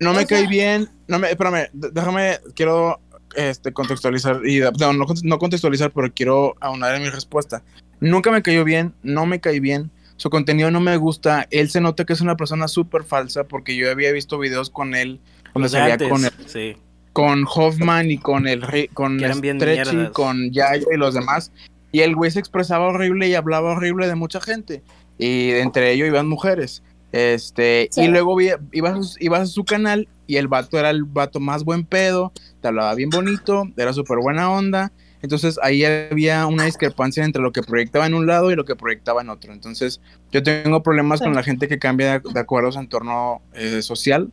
[0.00, 0.88] No me o sea- cae bien.
[1.08, 3.00] No me, espérame, déjame, quiero
[3.34, 4.46] este, contextualizar.
[4.46, 7.62] Y, no, no, no contextualizar, pero quiero aunar en mi respuesta.
[8.00, 9.90] Nunca me cayó bien, no me cae bien.
[10.16, 11.46] Su contenido no me gusta.
[11.50, 14.94] Él se nota que es una persona súper falsa porque yo había visto videos con
[14.94, 15.20] él
[15.54, 16.76] Los de salía antes, con, el- sí.
[17.12, 21.52] con Hoffman y con el rey- con Stretchy, con Yaya y los demás.
[21.92, 24.82] Y el güey se expresaba horrible y hablaba horrible de mucha gente.
[25.18, 26.82] Y entre ellos iban mujeres.
[27.12, 28.02] Este, Sí.
[28.02, 31.40] y luego ibas, a su- ibas a su canal y el vato era el vato
[31.40, 34.92] más buen pedo, te hablaba bien bonito, era súper buena onda.
[35.22, 38.76] Entonces ahí había una discrepancia entre lo que proyectaba en un lado y lo que
[38.76, 39.52] proyectaba en otro.
[39.52, 41.24] Entonces yo tengo problemas Sí.
[41.24, 44.30] con la gente que cambia de, de acuerdo a su entorno eh, social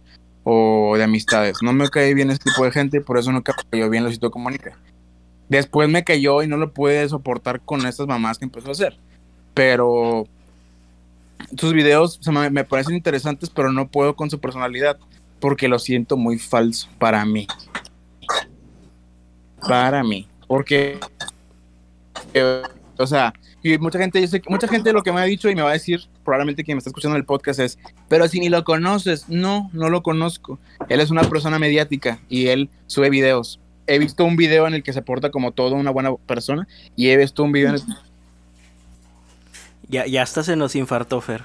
[0.49, 1.57] o de amistades.
[1.61, 4.77] No me cae bien este tipo de gente, por eso no cayó bien Luisito Comunica.
[5.49, 8.97] Después me cayó y no lo pude soportar con estas mamás que empezó a hacer.
[9.53, 10.25] Pero
[11.57, 14.97] sus videos me, me parecen interesantes, pero no puedo con su personalidad
[15.41, 17.45] porque lo siento muy falso para mí.
[19.67, 20.27] Para mí.
[20.47, 20.97] Porque,
[22.33, 22.61] eh,
[22.97, 25.49] o sea, y mucha gente, yo sé, que- mucha gente lo que me ha dicho
[25.49, 28.27] y me va a decir, probablemente quien me está escuchando en el podcast es, pero
[28.27, 30.59] si ni lo conoces, no, no lo conozco.
[30.89, 33.61] Él es una persona mediática y él sube videos.
[33.87, 37.07] He visto un video en el que se porta como toda una buena persona y
[37.07, 37.81] he visto un video en el
[39.87, 41.43] Ya, ya hasta se nos infartó, Fer.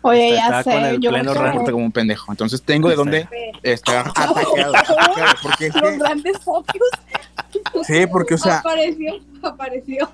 [0.00, 0.90] Oye, Está- ya está con sé.
[0.90, 1.64] el Yo pleno rango.
[1.64, 2.32] como un pendejo.
[2.32, 3.28] Entonces tengo de dónde
[3.62, 4.74] estar atacado.
[4.74, 6.88] atacado, Porque es Los que- grandes focus
[7.86, 9.12] sí, porque, o sea, Apareció,
[9.42, 10.10] apareció.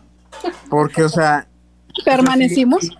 [0.68, 1.46] porque, o sea,
[2.04, 2.90] permanecimos.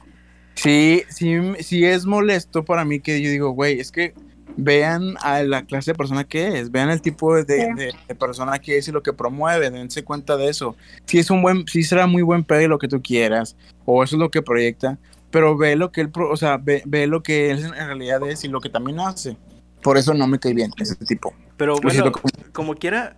[0.63, 4.13] Sí, sí, sí es molesto para mí que yo digo, güey, es que
[4.57, 7.97] vean a la clase de persona que es, vean el tipo de, de- Sí.
[8.09, 10.75] de persona que es y lo que promueve, dense cuenta de eso.
[11.07, 14.03] Si es un buen, si será muy buen pedo y lo que tú quieras, o
[14.03, 14.99] eso es lo que proyecta,
[15.31, 18.21] pero ve lo que él, pro- o sea, ve, ve lo que él en realidad
[18.29, 19.37] es y lo que también hace.
[19.83, 21.33] Por eso no me cae bien ese tipo.
[21.57, 23.17] Pero bueno, como- como quiera,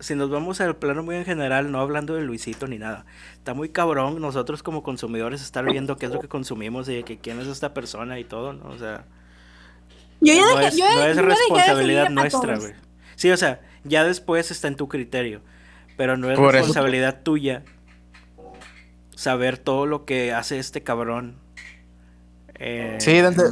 [0.00, 3.54] si nos vamos al plano muy en general, no hablando de Luisito ni nada, está
[3.54, 7.18] muy cabrón nosotros como consumidores estar viendo qué es lo que consumimos y de que
[7.18, 8.68] quién es esta persona y todo, ¿no?
[8.68, 9.04] O sea,
[10.20, 12.72] Yo ya no dejé, es, yo, no yo es de responsabilidad nuestra, güey.
[13.14, 15.40] Sí, o sea, ya después está en tu criterio,
[15.96, 17.62] pero no es Por eso- responsabilidad tuya
[19.14, 21.36] saber todo lo que hace este cabrón.
[22.58, 23.42] Eh, Sí, Dante,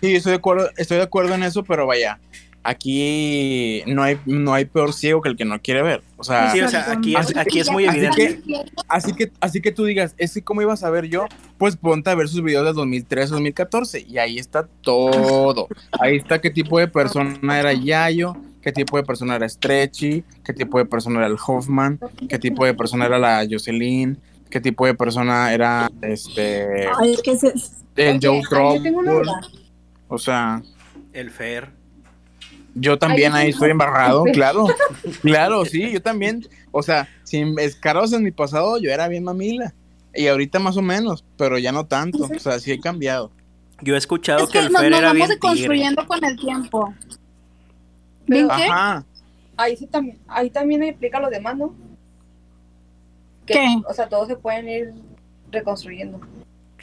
[0.00, 2.18] sí, estoy de acuerdo, estoy de acuerdo en eso, pero vaya,
[2.64, 6.02] aquí no hay, no hay peor ciego que el que no quiere ver.
[6.16, 8.40] O sea, Sí, o sea, aquí es, aquí es muy Así evidente.
[8.42, 11.26] que- Así que, así que tú digas, es que cómo iba a saber yo,
[11.58, 15.68] pues ponte a ver sus videos de 2013, 2014 y ahí está todo.
[16.00, 20.52] Ahí está qué tipo de persona era Yayo, qué tipo de persona era Stretchy, qué
[20.52, 24.18] tipo de persona era el Hoffman, qué tipo de persona era la Jocelyn,
[24.50, 27.52] qué tipo de persona era este Ay, es que se-
[27.96, 28.90] el Joe Trouble.
[28.90, 29.40] duda.
[30.08, 30.62] O sea,
[31.12, 31.70] El Fer.
[32.74, 34.66] Yo también ahí estoy embarrado, claro.
[35.22, 36.46] Claro, sí, yo también.
[36.72, 39.72] O sea, sin escaros en mi pasado, yo era bien mamila.
[40.14, 42.24] Y ahorita más o menos, pero ya no tanto.
[42.24, 43.30] O sea, sí he cambiado.
[43.82, 45.34] Yo he escuchado es que que el nos, Fer nos era vamos bien tigre.
[45.34, 46.94] deconstruyendo con el tiempo.
[48.26, 48.64] ¿Ven qué?
[48.64, 49.04] Ajá.
[49.56, 51.74] Ahí sí también, ahí también explica lo demás, ¿no?
[53.46, 53.66] Que, ¿Qué?
[53.88, 54.94] O sea, todos se pueden ir
[55.50, 56.20] reconstruyendo.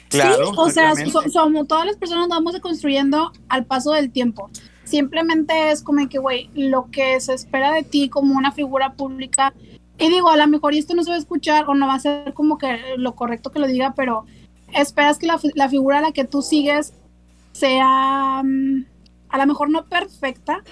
[0.08, 0.46] Claro.
[0.46, 4.50] sí, o sea, so- somos todas las personas nos vamos deconstruyendo al paso del tiempo.
[4.84, 9.54] Simplemente es como que, güey, lo que se espera de ti como una figura pública.
[9.98, 12.00] Y digo, a lo mejor esto no se va a escuchar o no va a
[12.00, 14.24] ser como que lo correcto que lo diga, pero
[14.72, 16.92] esperas que la, la figura a la que tú sigues
[17.52, 18.84] sea mm,
[19.28, 20.62] a lo mejor no perfecta,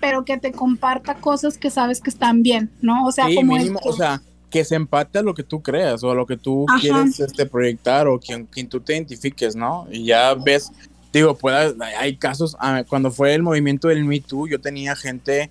[0.00, 3.06] pero que te comparta cosas que sabes que están bien, ¿no?
[3.06, 4.20] O sea, Sí, como mínimo, o sea,
[4.50, 6.78] que se empate a lo que tú creas o a lo que tú Ajá.
[6.78, 9.86] quieres este, proyectar o quien, quien tú te identifiques, ¿no?
[9.90, 10.70] Y ya ves,
[11.12, 15.50] digo, pueda, hay casos, ah, cuando fue el movimiento del Me Too, yo tenía gente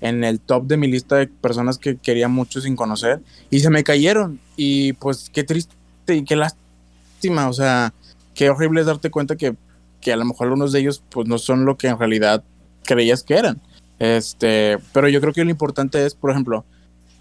[0.00, 3.20] en el top de mi lista de personas que quería mucho sin conocer
[3.50, 5.74] y se me cayeron y pues qué triste
[6.08, 7.94] y qué lástima, o sea,
[8.34, 9.56] qué horrible es darte cuenta que,
[10.02, 12.44] que a lo mejor algunos de ellos pues no son lo que en realidad
[12.84, 13.60] creías que eran.
[13.98, 16.64] Este, pero yo creo que lo importante es, por ejemplo,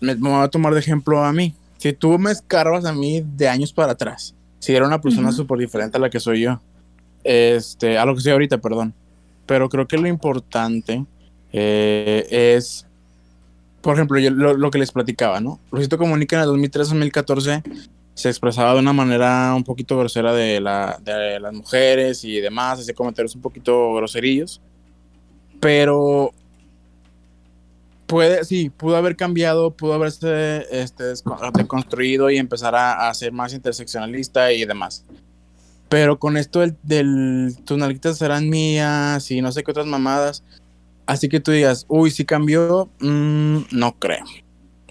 [0.01, 1.53] me, me voy a tomar de ejemplo a mí.
[1.77, 5.37] Si tú me escarbas a mí de años para atrás, si era una persona Ujú.
[5.37, 6.59] súper diferente a la que soy yo,
[7.23, 8.93] este, a lo que soy ahorita, perdón.
[9.45, 11.05] Pero creo que lo importante
[11.51, 12.85] eh, es,
[13.81, 15.59] por ejemplo, yo, lo, que les platicaba, ¿no?
[15.71, 17.63] Luisito Comunica en el 2013-2014
[18.13, 22.79] se expresaba de una manera un poquito grosera de, la, de las mujeres y demás,
[22.79, 24.61] hacía comentarios un poquito groserillos.
[25.59, 26.31] Pero
[28.05, 31.13] puede, sí, pudo haber cambiado, pudo haberse este,
[31.55, 35.03] deconstruido y empezar a, a ser más interseccionalista y demás.
[35.93, 40.43] Pero con esto del, del tus nalguitas serán mías y no sé qué otras mamadas,
[41.05, 44.23] así que tú digas, uy, sí cambió, mm, no creo.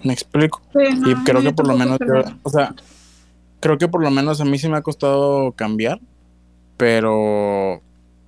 [0.03, 0.61] Me explico.
[0.71, 2.73] Sí, Y no, creo que por lo menos, yo- o sea,
[3.59, 5.99] creo que por lo menos a mí sí me ha costado cambiar,
[6.77, 7.81] pero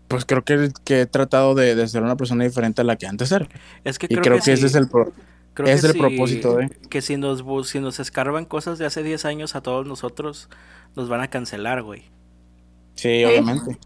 [0.08, 3.08] pues creo que, que he tratado de, de ser una persona diferente a la que
[3.08, 3.48] antes era.
[3.84, 5.12] Es que Y creo, creo, que, que, ese es el pro-
[5.54, 8.86] Creo es que el si- propósito de- Que si nos, si nos escarban cosas de
[8.86, 10.50] hace 10 años a todos nosotros,
[10.98, 12.04] nos van a cancelar, güey.
[12.96, 13.78] Sí, obviamente.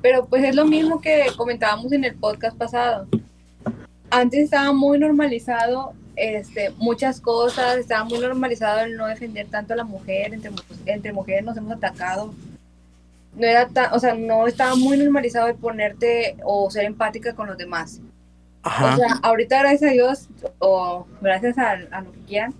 [0.00, 3.06] Pero pues es lo mismo que comentábamos en el podcast pasado.
[4.10, 9.76] Antes estaba muy normalizado este, muchas cosas, estaba muy normalizado el no defender tanto a
[9.76, 10.50] la mujer, entre,
[10.86, 12.34] entre mujeres nos hemos atacado.
[13.34, 17.46] No era tan, o sea, no estaba muy normalizado el ponerte o ser empática con
[17.46, 18.00] los demás.
[18.62, 18.94] Ajá.
[18.94, 22.54] O sea, ahorita gracias a Dios, o gracias a, a lo que quieran,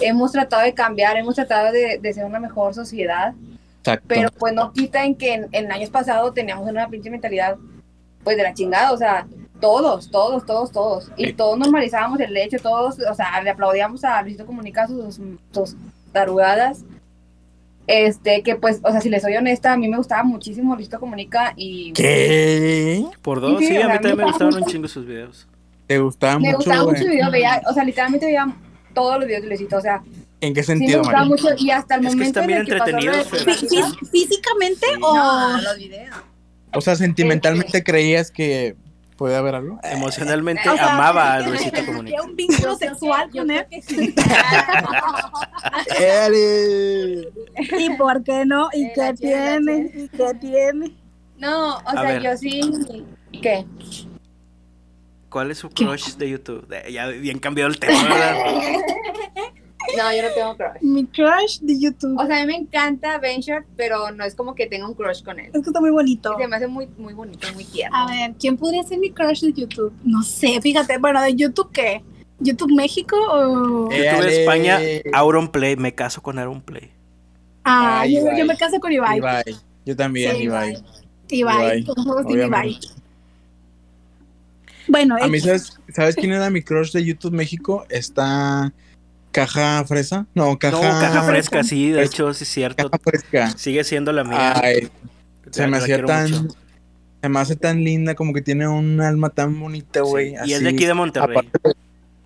[0.00, 3.34] hemos tratado de cambiar, hemos tratado de, de ser una mejor sociedad,
[3.86, 4.06] Exacto.
[4.08, 7.56] pero pues no quita en que en, en años pasados teníamos una pinche mentalidad
[8.24, 9.26] pues de la chingada, o sea,
[9.60, 11.32] todos, todos, todos, todos, y Sí.
[11.32, 15.20] todos normalizábamos el hecho, todos, o sea, le aplaudíamos a Luisito Comunica sus,
[15.52, 15.76] sus
[16.12, 16.84] tarugadas,
[17.86, 20.98] este, que pues, o sea, si les soy honesta, a mí me gustaba muchísimo Luisito
[20.98, 23.04] Comunica y ¿Qué?
[23.22, 25.46] Por dos, Sí, sí, a mí también me me gustaban gusta un chingo sus videos.
[25.86, 26.56] ¿Te gustaba me mucho?
[26.56, 26.94] gustaba güey?
[26.96, 28.52] mucho el video, veía, o sea, literalmente veía
[28.92, 30.02] todos los videos de Luisito, o sea,
[30.40, 31.24] ¿En qué sí me sentido, María?
[31.24, 33.28] mucho y hasta el Es que momento están bien en pasó entretenidos,
[34.12, 35.00] ¿Físicamente Sí.
[35.02, 35.14] o...?
[35.14, 36.14] No, los videos.
[36.74, 38.76] O sea, sentimentalmente creías que
[39.16, 39.78] puede haber algo.
[39.82, 42.22] Emocionalmente O sea, amaba a Luisito Comunica.
[42.22, 43.64] un vínculo sexual con él.
[43.82, 44.14] sí.
[47.78, 48.68] ¿Y por qué no?
[48.74, 49.90] ¿Y Eh, qué tiene?
[49.94, 50.94] ¿Y qué tiene?
[51.38, 52.60] No, o sea, yo sí.
[53.40, 53.64] ¿Qué?
[55.30, 56.66] ¿Cuál es su crush de YouTube?
[56.72, 58.36] Eh, Ya bien cambiado el tema, ¿verdad?
[59.96, 60.82] No, yo no tengo crush.
[60.82, 62.18] Mi crush de YouTube.
[62.18, 64.94] O sea, a mí me encanta Ben Short, pero no es como que tenga un
[64.94, 65.46] crush con él.
[65.46, 66.34] Es que está muy bonito.
[66.38, 67.96] Se me hace muy, muy bonito, muy tierno.
[67.96, 69.92] A ver, ¿quién podría ser mi crush de YouTube?
[70.04, 70.98] No sé, fíjate.
[70.98, 72.02] Bueno, ¿de YouTube qué?
[72.38, 73.90] ¿YouTube México o...?
[73.92, 74.40] Eh, YouTube Ale.
[74.42, 74.78] España,
[75.14, 75.76] Auron Play.
[75.76, 76.90] Me caso con Auron Play.
[77.64, 79.18] Ah, Ay, yo, me casé con Ibai.
[79.18, 79.42] Ibai.
[79.84, 80.70] Yo también, Sí, Ibai.
[81.28, 81.58] Ibai.
[81.80, 82.24] Ibai, Todos Ibai.
[82.24, 82.88] obviamente.
[84.88, 85.44] Bueno, A mí, X.
[85.44, 87.84] ¿sabes, ¿sabes quién era mi crush de YouTube México?
[87.88, 88.72] Está
[89.32, 90.26] Caja Fresa.
[90.34, 92.88] No, Caja, No, caja fresca, sí, de hecho, sí es cierto.
[92.90, 93.50] Caja Fresca.
[93.58, 94.54] Sigue siendo la mía.
[94.62, 94.88] Ay,
[95.50, 96.30] se me hacía tan...
[96.30, 96.56] mucho.
[97.22, 100.30] Se me hace tan linda, como que tiene un alma tan bonita, güey.
[100.30, 101.36] Sí, Y es de aquí de Monterrey.
[101.36, 101.72] Aparte,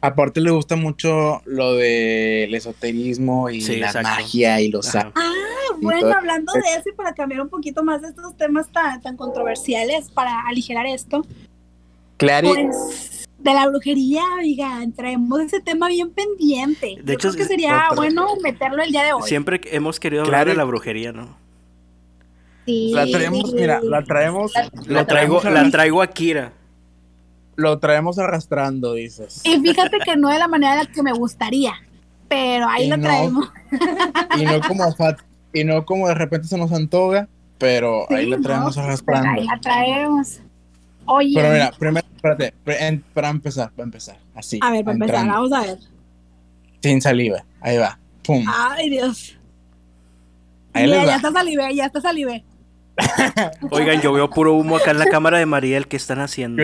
[0.00, 4.08] aparte le gusta mucho lo del esoterismo y Sí, la exacto.
[4.08, 4.94] magia y los.
[4.94, 5.10] Ah,
[5.80, 9.16] bueno, hablando de eso y para cambiar un poquito más de estos temas tan, tan
[9.16, 11.24] controversiales, para aligerar esto,
[12.18, 16.96] Clary, pues de la brujería, oiga, traemos ese tema bien pendiente.
[17.02, 17.96] De Yo hecho, creo que sería otra.
[17.96, 19.22] bueno meterlo el día de hoy.
[19.24, 20.50] Siempre hemos querido hablar Claro.
[20.50, 21.36] de la brujería, ¿no?
[22.66, 22.92] Sí.
[22.94, 24.52] la traemos, mira, la traemos,
[24.86, 26.52] La traigo, la traigo a Kira.
[27.56, 29.40] lo traemos arrastrando, dices.
[29.44, 31.72] Y fíjate que no de la manera en la que me gustaría,
[32.28, 33.02] pero ahí Y lo no.
[33.02, 33.52] traemos.
[34.38, 37.26] Y no como fat- y no como de repente se nos antoja,
[37.58, 39.28] pero ahí Sí, lo traemos arrastrando.
[39.40, 40.40] ahí la traemos.
[41.12, 44.58] Oye, Pero mira, primero, espérate, pre- en- para empezar, para empezar, así.
[44.62, 45.78] a ver, para empezar, vamos a ver.
[46.82, 48.44] Sin saliva, ahí va, pum.
[48.48, 49.36] Ay, Dios.
[50.72, 52.44] Ahí Mira, ya está salivé, ya está salivé.
[53.70, 55.88] Oigan, yo veo puro humo acá en la cámara de Mariel.
[55.88, 56.62] ¿Qué están haciendo?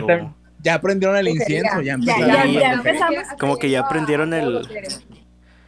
[0.62, 2.52] Ya prendieron el incienso, ya Ya, empezaron.
[2.52, 3.18] ya, ya empezamos.
[3.38, 4.66] Como que ya prendieron el-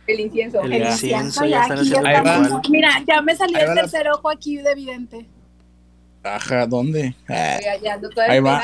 [0.07, 0.61] El incienso.
[0.63, 2.37] El incienso, ya ya están haciendo Ahí va.
[2.37, 2.71] estamos.
[2.71, 5.27] Mira, ya me salió Ahí el tercer ojo aquí de evidente.
[6.35, 7.15] Ajá, ¿dónde?
[7.29, 7.59] Ah,
[8.29, 8.63] Ahí va.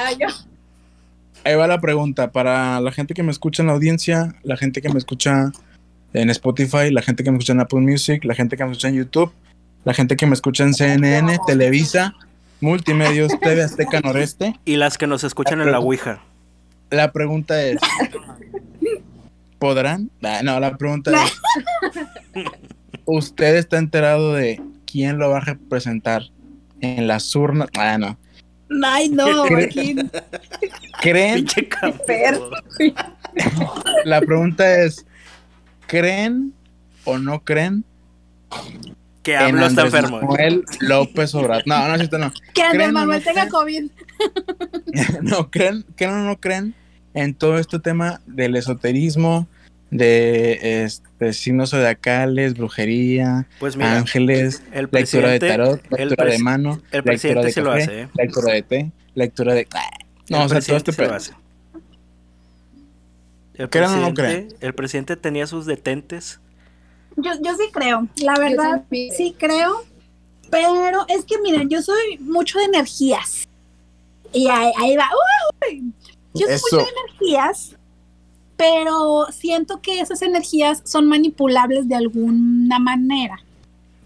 [1.45, 2.33] Ahí va la pregunta.
[2.33, 5.53] Para la gente que me escucha en la audiencia, la gente que me escucha
[6.13, 8.89] en Spotify, la gente que me escucha en Apple Music, la gente que me escucha
[8.89, 9.33] en YouTube,
[9.85, 12.15] la gente que me escucha en CNN, Televisa,
[12.61, 14.55] Multimedios, TV Azteca Noreste.
[14.65, 16.23] Y las que nos escuchan en la Ouija.
[16.91, 17.79] La pregunta es:
[19.59, 20.11] ¿podrán?
[20.23, 21.33] Ah, no, la pregunta es:
[23.05, 26.23] ¿Usted está enterado de quién lo va a representar
[26.85, 27.69] en las urnas?
[27.77, 28.17] Ah, no.
[28.85, 29.97] Ay, no, ¿Cree- aquí.
[31.03, 31.35] ¿Creen?
[31.37, 32.05] Pinche campo.
[34.05, 35.05] La pregunta es:
[35.87, 36.53] ¿creen
[37.05, 37.85] o no creen
[39.23, 40.21] Que en hablo está Andrés enfermo.
[40.23, 41.63] Manuel López Obrador.
[41.67, 42.33] No, no es cierto, no.
[42.55, 43.51] Que Andrés ¿Creen Manuel no tenga creen?
[43.51, 43.91] COVID.
[45.23, 46.75] no, ¿creen, ¿creen o no creen
[47.15, 49.47] en todo este tema del esoterismo,
[49.97, 56.31] de este, signos zodiacales, brujería, Pues mira, ángeles, el lectura de presidente, tarot, el lectura
[56.33, 58.09] de mano, el lectura presidente de lo hace, ¿eh?
[58.19, 59.69] lectura de té, lectura de...
[60.29, 61.15] No, el o sea, todo este presidente sí lo pedo.
[61.17, 61.33] hace.
[63.55, 66.41] El ¿Creen o no presidente, el presidente tenía sus detentes.
[67.17, 69.85] Yo, yo sí creo, la verdad, sí- sí creo.
[70.51, 73.47] Pero es que miren, yo soy mucho de energías.
[74.33, 75.09] Y ahí, ahí va.
[75.71, 75.93] Uy,
[76.35, 76.67] Yo soy Eso.
[76.73, 77.77] mucho de energías,
[78.57, 83.41] pero siento que esas energías son manipulables de alguna manera.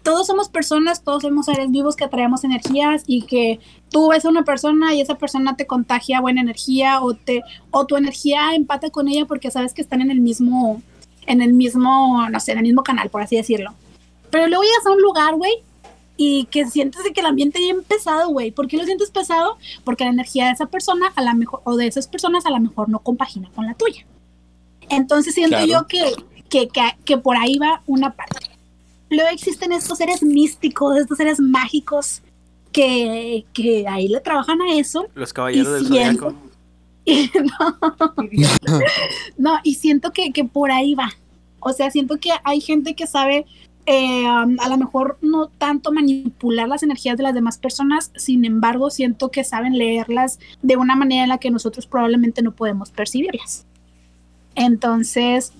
[0.03, 3.59] Todos somos personas, todos somos seres vivos que atraemos energías y que
[3.91, 7.85] tú ves a una persona y esa persona te contagia buena energía o te o
[7.85, 10.81] tu energía empata con ella porque sabes que están en el mismo
[11.27, 13.73] en el mismo, no sé, en el mismo canal, por así decirlo.
[14.31, 15.53] Pero luego llegas a un lugar, güey,
[16.17, 18.51] y que sientes que el ambiente bien pesado, güey.
[18.51, 19.57] ¿Por qué lo sientes pesado?
[19.83, 22.59] Porque la energía de esa persona, a la mejor, o de esas personas, a lo
[22.59, 24.05] mejor no compagina con la tuya.
[24.89, 25.71] Entonces siento Claro.
[25.71, 26.11] yo que,
[26.49, 28.47] que, que, que por ahí va una parte.
[29.09, 32.21] Luego existen estos seres místicos, estos seres mágicos
[32.71, 36.49] que, que ahí le trabajan a eso Los caballeros del siento- zodiaco.
[37.59, 38.13] no,
[39.37, 41.11] no, y siento que, que por ahí va.
[41.59, 43.45] O sea, siento que hay gente que sabe
[43.85, 48.45] eh, um, a lo mejor no tanto manipular las energías de las demás personas, sin
[48.45, 52.91] embargo, siento que saben leerlas de una manera en la que nosotros probablemente no podemos
[52.91, 53.65] percibirlas.
[54.55, 55.51] Entonces,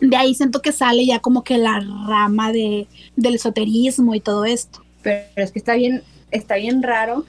[0.00, 2.86] de ahí siento que sale ya como que la rama de,
[3.16, 4.82] del esoterismo y todo esto.
[5.02, 7.24] Pero es que está bien, está bien raro.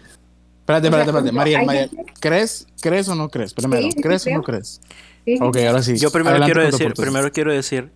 [0.61, 1.51] Espérate, espérate, espérate.
[1.89, 1.89] gente-
[2.19, 3.53] ¿crees, ¿crees o no crees?
[3.53, 4.81] Primero, Sí, sí, ¿crees o no crees?
[5.25, 5.97] Sí, Ok, ahora sí.
[5.97, 7.91] Yo primero Adelante quiero decir, primero quiero decir,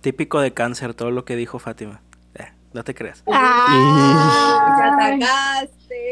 [0.00, 2.00] típico de cáncer, todo lo que dijo Fátima.
[2.34, 3.22] Eh, no te creas.
[3.32, 5.20] Ay.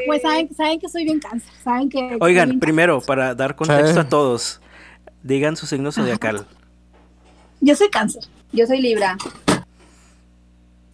[0.07, 2.16] Pues saben, saben que soy bien cáncer, saben que...
[2.20, 4.61] Oigan, primero, para dar contexto a todos,
[5.22, 6.38] digan su signo zodiacal.
[6.38, 6.56] cáncer.
[7.60, 8.24] Yo soy cáncer.
[8.52, 9.16] Yo soy Libra.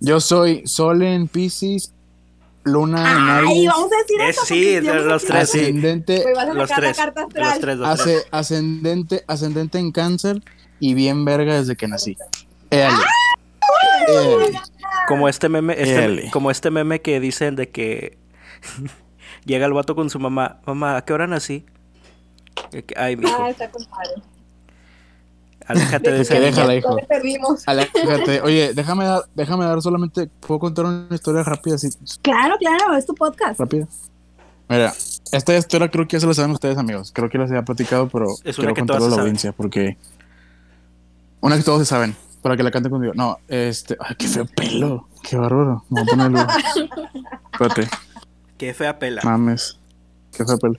[0.00, 1.92] Yo soy Sol en Pisces,
[2.64, 4.44] Luna en Ay, Aries, vamos a decir Eh, eso.
[4.44, 5.60] sí, de los tres, sí.
[5.60, 6.96] ascendente, Pues vas a Los tres.
[6.96, 8.16] carta Los tres, los tres.
[8.18, 10.42] hace- ascendente, ascendente en Cáncer
[10.80, 12.16] y bien verga desde que nací.
[12.70, 12.96] Éale.
[15.08, 18.18] Como este meme, este- como este meme que dicen de que
[19.44, 21.64] llega el vato con su mamá, mamá, ¿a qué hora nací?
[22.70, 24.10] Que, Ay, mijo, Ah, está compadre.
[25.66, 26.74] aléjate de Que ese deja- niño".
[26.74, 27.56] Déjala, hijo.
[27.66, 28.40] Aléjate.
[28.42, 31.88] Oye, déjame dar, déjame dar solamente, puedo contar una historia rápida, así,
[32.22, 33.58] Claro, claro, es tu podcast.
[33.60, 33.86] rápida.
[34.68, 34.92] Mira,
[35.32, 37.12] esta historia creo que ya se la saben ustedes, amigos.
[37.12, 39.96] Creo que les había platicado, pero Es quiero contarlo a se la audiencia porque
[41.40, 43.12] una que todos se saben, para que la canten conmigo.
[43.14, 45.84] No, este, ay, qué feo pelo, qué bárbaro.
[45.88, 46.46] Me voy a ponerlo.
[47.52, 47.88] Espérate,
[48.58, 49.22] Qué fea pela.
[49.24, 49.78] mames,
[50.32, 50.74] qué feo pelo.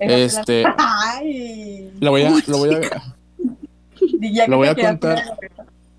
[0.00, 1.90] Este, Ay.
[2.00, 5.22] lo voy a, lo voy a, Lo voy a contar.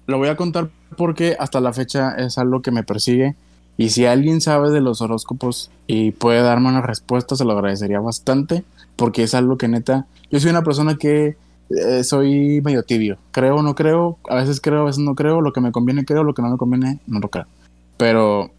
[0.07, 3.35] Lo voy a contar porque hasta la fecha es algo que me persigue.
[3.77, 7.99] Y si alguien sabe de los horóscopos y puede darme una respuesta, se lo agradecería
[7.99, 8.63] bastante.
[8.95, 10.05] Porque es algo que neta.
[10.31, 11.37] Yo soy una persona que
[11.69, 13.17] eh, soy medio tibio.
[13.31, 14.17] Creo o no creo.
[14.29, 15.39] A veces creo, a veces no creo.
[15.39, 17.45] Lo que me conviene creo, lo que no me conviene no lo creo.
[17.95, 18.51] Pero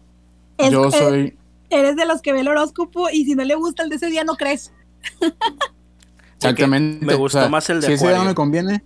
[0.57, 1.35] Es- yo soy.
[1.69, 4.07] Eres de los que ve el horóscopo y si no le gusta el de ese
[4.07, 4.71] día no crees.
[6.35, 7.05] Exactamente.
[7.05, 8.31] me gustó o sea, más el de Si ese día no Acuario.
[8.31, 8.83] me conviene.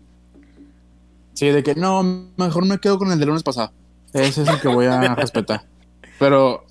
[1.34, 2.04] Sí, de que no,
[2.38, 3.72] mejor me quedo con el del lunes pasado.
[4.14, 5.64] Ese es el que voy a respetar.
[6.18, 6.66] Pero,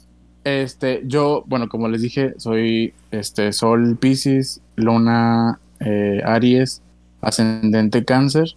[0.44, 6.80] este, yo, bueno, como les dije, soy este Sol Pisces, Luna eh, Aries,
[7.20, 8.56] Ascendente Cáncer,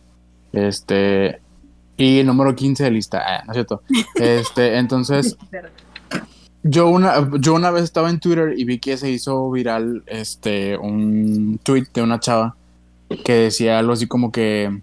[0.53, 1.41] este,
[1.97, 3.21] y el número 15 de lista.
[3.25, 3.81] Ah, no es cierto.
[4.15, 5.38] Este, entonces,
[6.70, 10.78] yo una, yo una vez estaba en Twitter y vi que se hizo viral este
[10.78, 12.55] un tweet de una chava
[13.24, 14.80] que decía algo así como que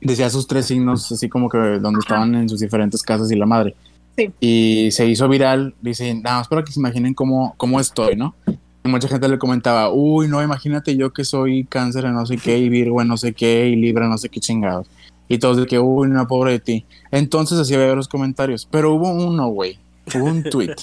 [0.00, 3.46] decía sus tres signos así como que donde estaban en sus diferentes casas y la
[3.46, 3.74] madre.
[4.16, 4.30] Sí.
[4.40, 8.34] Y se hizo viral, dice, nada más para que se imaginen cómo, cómo estoy, ¿no?
[8.82, 12.38] Y mucha gente le comentaba, uy, no, imagínate yo que soy cáncer en no sé
[12.38, 14.86] qué, y Virgo en no sé qué, y Libra en no sé qué chingados.
[15.28, 16.84] Y todos de que, uy, no, pobre de ti.
[17.10, 18.66] Entonces así había los comentarios.
[18.70, 19.78] Pero hubo uno, güey,
[20.14, 20.74] hubo un tweet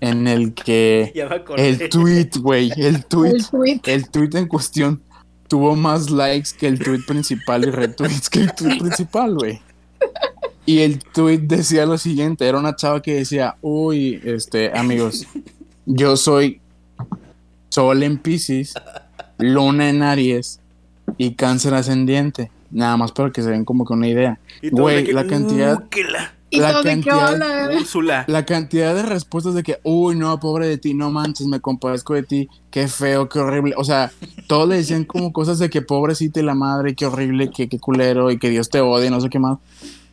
[0.00, 1.12] en el que
[1.56, 3.80] el tweet, güey, el tweet, El tweet.
[3.86, 5.02] el tweet en cuestión
[5.48, 9.60] tuvo más likes que el tweet principal y retweets que el tweet principal, güey.
[10.66, 15.26] Y el tweet decía lo siguiente, era una chava que decía, uy, este, amigos,
[15.86, 16.60] yo soy
[17.68, 18.72] Sol en Pisces,
[19.38, 20.60] Luna en Aries
[21.18, 22.50] y Cáncer ascendiente.
[22.70, 24.38] Nada más para que se den como que una idea.
[24.72, 27.38] Güey, la cantidad- "Uh, que la Y La de qué cantidad-
[27.68, 27.76] bebé?
[27.78, 28.24] Úrsula.
[28.28, 32.14] La cantidad de respuestas de que, uy, no, pobre de ti, no manches, me compadezco
[32.14, 33.74] de ti, qué feo, qué horrible.
[33.76, 34.12] O sea,
[34.46, 37.78] todos le decían como cosas de que pobrecita y la madre, qué horrible, que qué
[37.78, 39.58] culero y que Dios te odie, no sé qué más.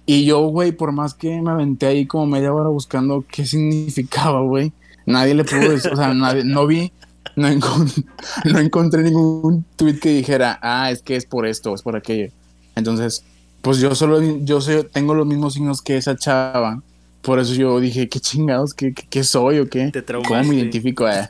[0.05, 4.41] Y yo, güey, por más que me aventé ahí como media hora buscando qué significaba,
[4.41, 4.73] güey,
[5.05, 6.91] nadie le pudo decir, o sea, nadie, no vi,
[7.35, 8.05] no, encon-
[8.45, 12.31] no encontré ningún tweet que dijera, ah, es que es por esto, es por aquello.
[12.75, 13.23] Entonces,
[13.61, 16.81] pues yo solo, yo sé, tengo los mismos signos que esa chava.
[17.21, 18.73] Por eso yo dije, ¿qué chingados?
[18.73, 19.91] ¿Qué, qué, qué soy o qué?
[19.91, 21.07] Te ¿Cómo me identifico?
[21.07, 21.29] Eh?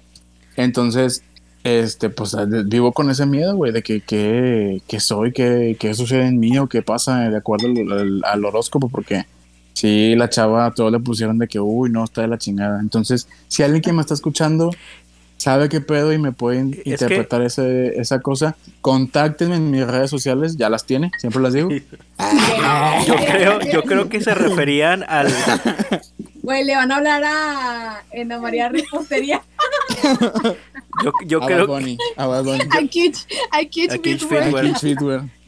[0.55, 1.23] Entonces,
[1.63, 6.27] este, pues vivo con ese miedo, güey, de que, que, que soy, que, que sucede
[6.27, 9.25] en mí o qué pasa de acuerdo al, al- al horóscopo, porque
[9.73, 12.79] sí, la chava, todos le pusieron de que, uy, no, está de la chingada.
[12.79, 14.71] Entonces, si alguien que me está escuchando
[15.41, 20.09] sabe qué pedo y me puede que- interpretar ese, esa cosa, contáctenme en mis redes
[20.11, 21.69] sociales, ya las tiene, siempre las digo.
[23.07, 25.27] Yo creo, yo creo que se referían al.
[26.43, 29.43] Güey, le van a hablar a Ana María Repostería.
[31.03, 32.63] Yo, yo a creo, Bad Bunny, a Bunny.
[32.81, 33.27] I kitsch,
[33.61, 34.23] I kitsch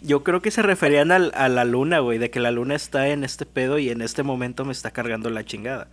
[0.04, 3.08] yo creo que se referían al- a la luna, güey, de que la luna está
[3.08, 5.88] en este pedo y en este momento me está cargando la chingada.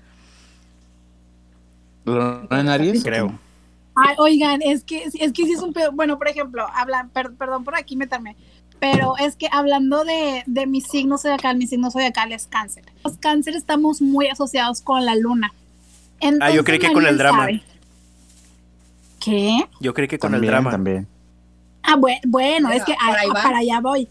[2.04, 3.02] ¿Luna en Aries?
[3.04, 3.38] Creo.
[4.06, 5.92] Ay, oigan, es que, es que sí es un pedo.
[5.92, 8.36] Bueno, por ejemplo, hablan, per- perdón por aquí meterme,
[8.78, 12.84] pero es que hablando de, de mi signo zodiacal, mi signo zodiacal es cáncer.
[13.04, 15.52] Los cáncer estamos muy asociados con la luna.
[16.40, 17.40] Ah, yo creí que con el drama.
[17.44, 17.62] sabe.
[19.20, 19.66] ¿Qué?
[19.80, 20.70] Yo creí que con También, el drama.
[20.70, 21.06] También.
[21.82, 24.08] Ah, bue- bueno, Pero es que ah, ah, para allá voy.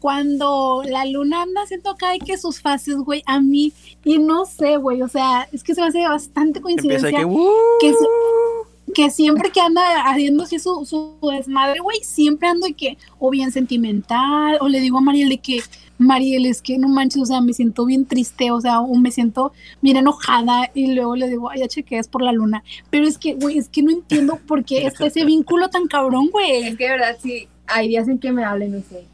[0.00, 3.72] Cuando la luna anda haciendo acá y que sus fases, güey, a mí,
[4.04, 7.20] y no sé, güey, o sea, es que se me hace bastante coincidencia de que,
[7.20, 7.94] que, "Uh".
[7.94, 8.59] se-
[8.92, 13.30] que siempre que anda haciendo así su, su desmadre, güey, siempre ando de que, o
[13.30, 15.62] bien sentimental, o le digo a Mariel de que,
[15.98, 19.10] Mariel, es que no manches, o sea, me siento bien triste, o sea, o me
[19.10, 22.64] siento bien enojada, y luego le digo, ay, ya chequé, es por la luna.
[22.88, 26.28] Pero es que, güey, es que no entiendo por qué está ese vínculo tan cabrón,
[26.30, 26.68] güey.
[26.68, 29.06] Es que de verdad sí, hay días en que me y me dicen,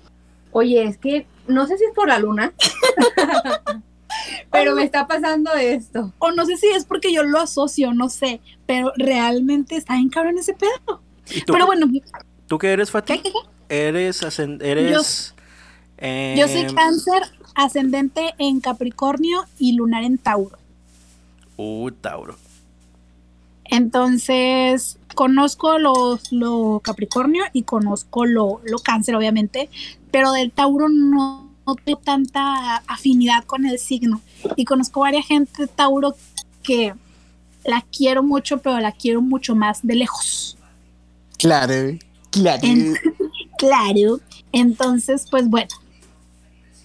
[0.52, 2.52] oye, es que no sé si es por la luna,
[4.50, 6.12] pero me está pasando esto.
[6.18, 10.08] O no sé si es porque yo lo asocio, no sé, pero realmente está bien
[10.08, 11.00] cabrón ese pedo.
[11.30, 11.86] ¿Y tú, Pero bueno,
[12.46, 13.18] ¿tú qué eres, ¿qué, Fati?
[13.18, 13.88] qué, qué?
[13.88, 15.34] Eres, eres
[15.98, 17.22] Yo soy em, cáncer
[17.54, 20.56] ascendente en Capricornio y lunar en Tauro.
[21.56, 22.36] Uh, Tauro.
[23.64, 29.68] Entonces, conozco lo, lo Capricornio y conozco lo, lo Cáncer, obviamente,
[30.12, 34.20] pero del Tauro no, no tengo tanta afinidad con el signo.
[34.56, 36.14] Y conozco varias gente de Tauro
[36.62, 36.94] que
[37.64, 40.56] la quiero mucho, pero la quiero mucho más de lejos.
[41.38, 41.74] Claro,
[42.30, 42.60] claro.
[42.62, 42.94] En-
[43.58, 44.20] Claro.
[44.52, 45.68] Entonces, pues bueno.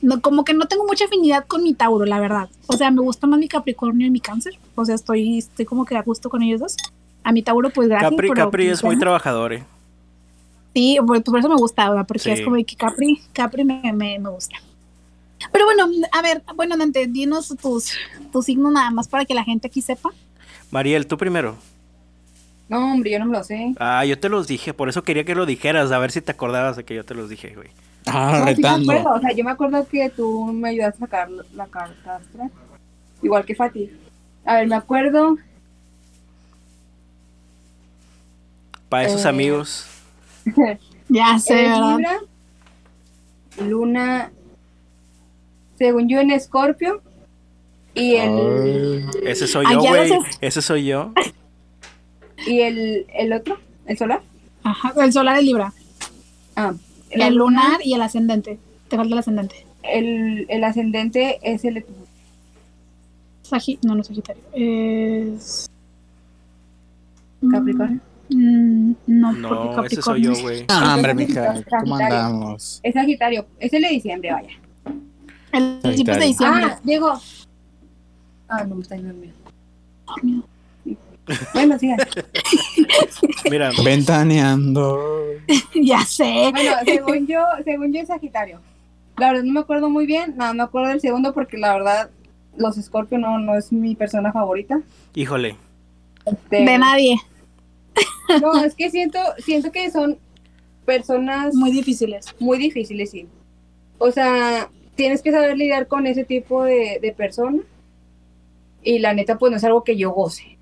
[0.01, 2.49] No, como que no tengo mucha afinidad con mi Tauro, la verdad.
[2.67, 4.57] O sea, me gusta más mi Capricornio y mi Cáncer.
[4.75, 6.75] O sea, estoy, estoy como que a gusto con ellos dos.
[7.23, 8.09] A mi Tauro, pues gracias.
[8.11, 8.99] Capri, pero, Capri pues, es muy ya.
[9.01, 9.63] trabajador, eh.
[10.73, 12.07] Sí, pues por eso me gusta, ¿verdad?
[12.07, 12.31] porque Sí.
[12.31, 14.55] es como que Capri, Capri me, me, me gusta.
[15.51, 17.91] Pero bueno, a ver, bueno, Dante, dinos tus,
[18.31, 20.09] tu signo nada más para que la gente aquí sepa.
[20.71, 21.57] Mariel, tú primero.
[22.69, 23.73] No, hombre, yo no me lo sé.
[23.79, 26.31] Ah, yo te los dije, por eso quería que lo dijeras, a ver si te
[26.31, 27.69] acordabas de que yo te los dije, güey.
[28.05, 28.91] Ah, No, sí me retando.
[28.93, 32.19] acuerdo, o sea, yo me acuerdo que tú me ayudaste a sacar la carta
[33.21, 33.91] igual que Fati.
[34.45, 35.37] A ver, me acuerdo,
[38.89, 39.85] Para esos Eh, amigos.
[41.09, 41.97] Ya sé, ¿verdad?
[41.97, 42.19] Libra,
[43.67, 44.31] Luna,
[45.81, 47.01] según yo en Escorpio,
[47.95, 48.29] y el,
[49.15, 49.19] Ay.
[49.25, 50.11] Ese soy Ah, yo, güey.
[50.39, 51.11] Ese soy yo.
[52.45, 53.57] y el, el otro,
[53.87, 54.21] el solar.
[54.63, 55.73] Ajá, el solar es Libra,
[56.55, 56.73] Ah,
[57.09, 58.59] el luna, lunar y el ascendente.
[58.89, 59.65] Te falta el ascendente.
[59.81, 61.93] el, el ascendente es el de tu-
[63.41, 64.43] Sagi no, no es Sagitario.
[64.53, 65.67] Es.
[67.51, 67.99] Capricornio.
[68.29, 70.63] Mm, no, No, ese soy yo, güey.
[70.69, 72.79] Ah, hombre, mija, ¿cómo andamos?
[72.83, 74.53] Es Sagitario, es el de diciembre, vaya.
[75.53, 76.63] El principio de diciembre.
[76.65, 77.13] Ah, Diego.
[78.47, 79.33] Ah, no, me está mira.
[81.53, 81.97] Bueno, sigan.
[83.49, 84.99] Mira, Ventaneando.
[85.75, 86.49] ya sé.
[86.51, 88.59] Bueno, según yo, según yo es Sagitario.
[89.17, 92.09] La verdad no me acuerdo muy bien, nada, me acuerdo del segundo porque la verdad
[92.57, 94.81] los Scorpio no, no es mi persona favorita.
[95.13, 95.55] híjole.
[96.25, 97.17] Este, De nadie.
[98.41, 100.17] no, es que siento, siento que son
[100.85, 102.25] personas Muy difíciles.
[102.39, 103.27] muy difíciles, sí.
[103.97, 107.61] O sea, tienes que saber lidiar con ese tipo de, de personas.
[108.83, 110.57] Y la neta, pues no es algo que yo goce.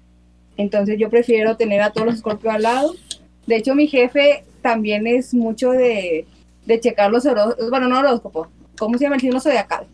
[0.58, 2.94] Entonces yo prefiero tener a todos los Scorpio al lado.
[3.48, 6.26] De hecho, mi jefe también es mucho de,
[6.66, 7.70] de checar los horóscopos.
[7.70, 8.48] Bueno, no horóscopo.
[8.78, 9.88] ¿Cómo se llama el signo zodiacal?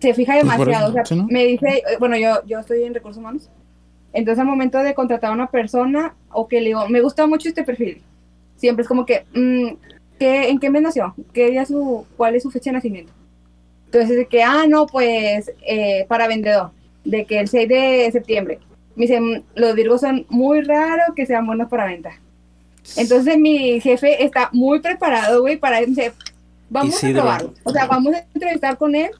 [0.00, 0.84] Se fija Pues demasiado.
[0.84, 1.26] eso, o sea, ¿sí, no?
[1.28, 3.48] me dice, eh, bueno, yo, yo estoy en recursos humanos.
[4.12, 7.48] Entonces, al momento de contratar a una persona o que le digo, me gusta mucho
[7.48, 8.02] este perfil,
[8.56, 9.68] siempre es como que, mm,
[10.18, 11.14] ¿qué, ¿en qué mes nació?
[11.32, 13.12] ¿Qué día su, ¿Cuál es su fecha de nacimiento?
[13.92, 16.70] Entonces, de que, ah, no, pues, eh, para vendedor,
[17.04, 18.60] de que el 6 de septiembre.
[18.94, 22.12] Me dice, "Mm, los virgos son muy raros que sean buenos para venta.
[22.96, 26.12] Entonces, mi jefe está muy preparado, güey, para dice,
[26.68, 27.20] vamos Isidro.
[27.22, 27.54] a probarlo.
[27.64, 29.10] O sea, vamos a entrevistar con él,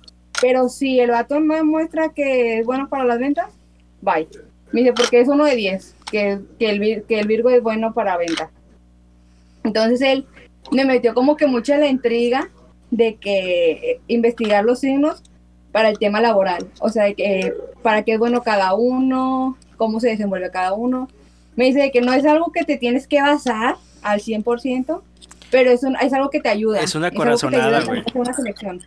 [0.40, 3.46] pero si el vato no demuestra que es bueno para las ventas,
[4.02, 4.28] bye.
[4.72, 7.60] Me dice, porque es uno de 10, que, que, el, vir- que el Virgo es
[7.62, 8.50] bueno para venta.
[9.64, 10.26] Entonces él
[10.70, 12.48] me metió como que mucha la intriga
[12.90, 15.22] de que eh, investigar los signos
[15.72, 16.66] para el tema laboral.
[16.80, 21.08] O sea, de que para qué es bueno cada uno, cómo se desenvuelve cada uno.
[21.56, 25.02] Me dice que no es algo que te tienes que basar al 100%,
[25.50, 26.80] pero es, un- es algo que te ayuda.
[26.80, 28.00] Es una corazonada, güey.
[28.00, 28.80] hacer una selección.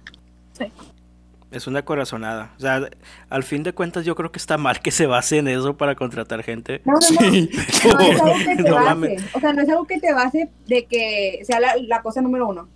[1.51, 2.51] Es una corazonada.
[2.57, 2.89] O sea,
[3.29, 5.93] al fin de cuentas yo creo que está mal que se base en eso para
[5.93, 6.81] contratar gente.
[6.83, 7.31] No, no, no.
[7.31, 7.49] Sí.
[7.85, 8.85] No es algo que te No base.
[8.89, 9.23] mames.
[9.35, 12.47] O sea, no es algo que te base de que sea la, la cosa número
[12.47, 12.67] uno.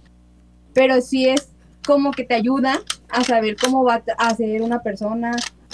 [0.77, 1.49] Pero sí es
[1.87, 5.31] como que te ayuda a saber cómo va a ser una persona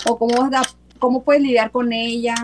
[0.08, 2.36] o cómo, vas a- cómo puedes lidiar con ella.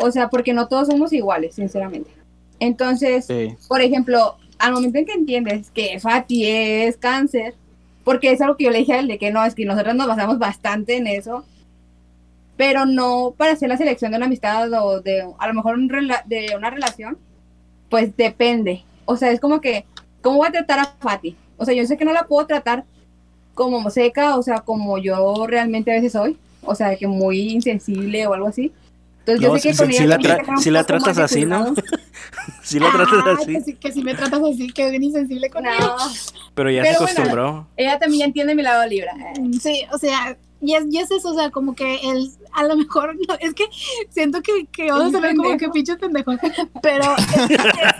[0.00, 2.10] O sea, porque no todos somos iguales, sinceramente.
[2.58, 3.54] Entonces, Sí.
[3.68, 7.54] por ejemplo, al momento en que entiendes que Fati es cáncer,
[8.02, 9.94] porque es algo que yo le dije a él, de que no, es que nosotros
[9.94, 11.44] nos basamos bastante en eso,
[12.56, 15.90] pero no para hacer la selección de una amistad o de a lo mejor un
[15.90, 17.18] rela- de una relación,
[17.90, 18.84] pues depende.
[19.04, 19.84] O sea, es como que,
[20.22, 21.36] ¿cómo voy a tratar a Fati?
[21.60, 22.84] O sea, yo sé que no la puedo tratar
[23.54, 28.26] como seca, o sea, como yo realmente a veces soy, o sea, que muy insensible
[28.26, 28.72] o algo así.
[29.20, 31.74] Entonces No, yo sé que sí- con sí ella la sí la tratas así, ¿no?
[32.62, 33.52] Si la tratas así.
[33.54, 35.90] Que si, que si me tratas así, que es bien insensible con No, ella.
[36.54, 37.12] Pero ya Pero se bueno.
[37.20, 37.66] acostumbró.
[37.76, 39.12] ella también ya entiende mi lado libra.
[39.60, 42.76] Sí, o sea, y es, y es eso, o sea, como que el, a lo
[42.76, 43.64] mejor, no, es que
[44.10, 45.72] siento que, que vamos a ver como que pendejo.
[45.72, 46.36] pinches pendejos,
[46.82, 47.56] pero es que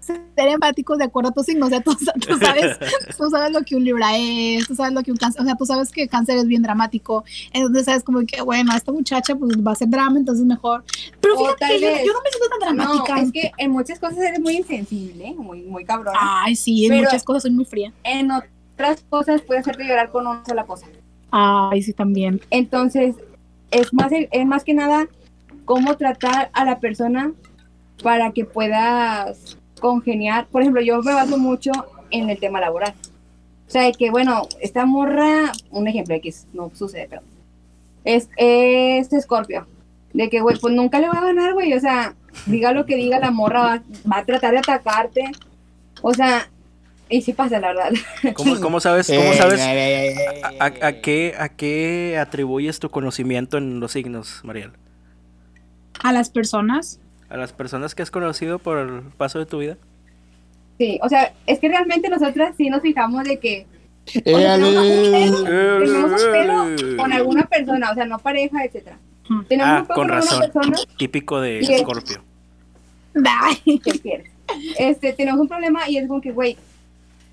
[0.00, 2.78] ser, ser empáticos de acuerdo a tus signos, o sea, tú, tú sabes,
[3.16, 5.54] tú sabes lo que un libra es, tú sabes lo que un cáncer, o sea,
[5.56, 9.56] tú sabes que cáncer es bien dramático, entonces sabes como que, bueno, esta muchacha pues
[9.58, 10.84] va a ser drama, entonces mejor,
[11.20, 13.16] pero fíjate que yo, yo no me siento tan dramática.
[13.16, 16.18] No, es que en muchas cosas eres muy insensible, muy, muy cabrona.
[16.20, 17.92] Ay, sí, en Pero- muchas cosas soy muy fría.
[18.04, 20.86] En otras cosas puede hacerte llorar con una sola cosa.
[21.38, 22.40] Ay, sí, también.
[22.50, 23.14] Entonces,
[23.70, 25.06] es más, es más que nada
[25.66, 27.32] cómo tratar a la persona
[28.02, 30.46] para que puedas congeniar.
[30.46, 31.72] Por ejemplo, yo me baso mucho
[32.10, 32.94] en el tema laboral.
[33.66, 37.20] O sea, de que, bueno, esta morra, un ejemplo es- no sucede, pero
[38.04, 39.66] es, es Scorpio.
[40.14, 41.74] De que, güey, pues nunca le va a ganar, güey.
[41.74, 42.14] O sea,
[42.46, 45.24] diga lo que diga, la morra va, va a tratar de atacarte.
[46.00, 46.48] O sea,
[47.08, 47.90] y sí pasa, la verdad.
[48.34, 53.58] ¿Cómo, cómo sabes, cómo Eh, sabes a, a- a qué, a qué atribuyes tu conocimiento
[53.58, 54.72] en los signos, Mariel?
[56.02, 57.00] A las personas.
[57.28, 59.76] ¿A las personas que has conocido por el paso de tu vida?
[60.78, 63.66] Sí, o sea, es que realmente nosotras sí nos fijamos de que
[64.24, 65.44] O sea, tenemos un pelo,
[65.80, 68.98] tenemos un pelo con alguna persona, o sea, no pareja, etcétera.
[69.48, 70.42] Tenemos Ah, un pelo con con razón.
[70.42, 71.78] alguna persona Típico de.
[71.80, 72.22] Scorpio.
[73.24, 73.78] Ay.
[73.80, 74.30] que quieres.
[74.78, 76.56] Este, tenemos un problema y es como que, güey,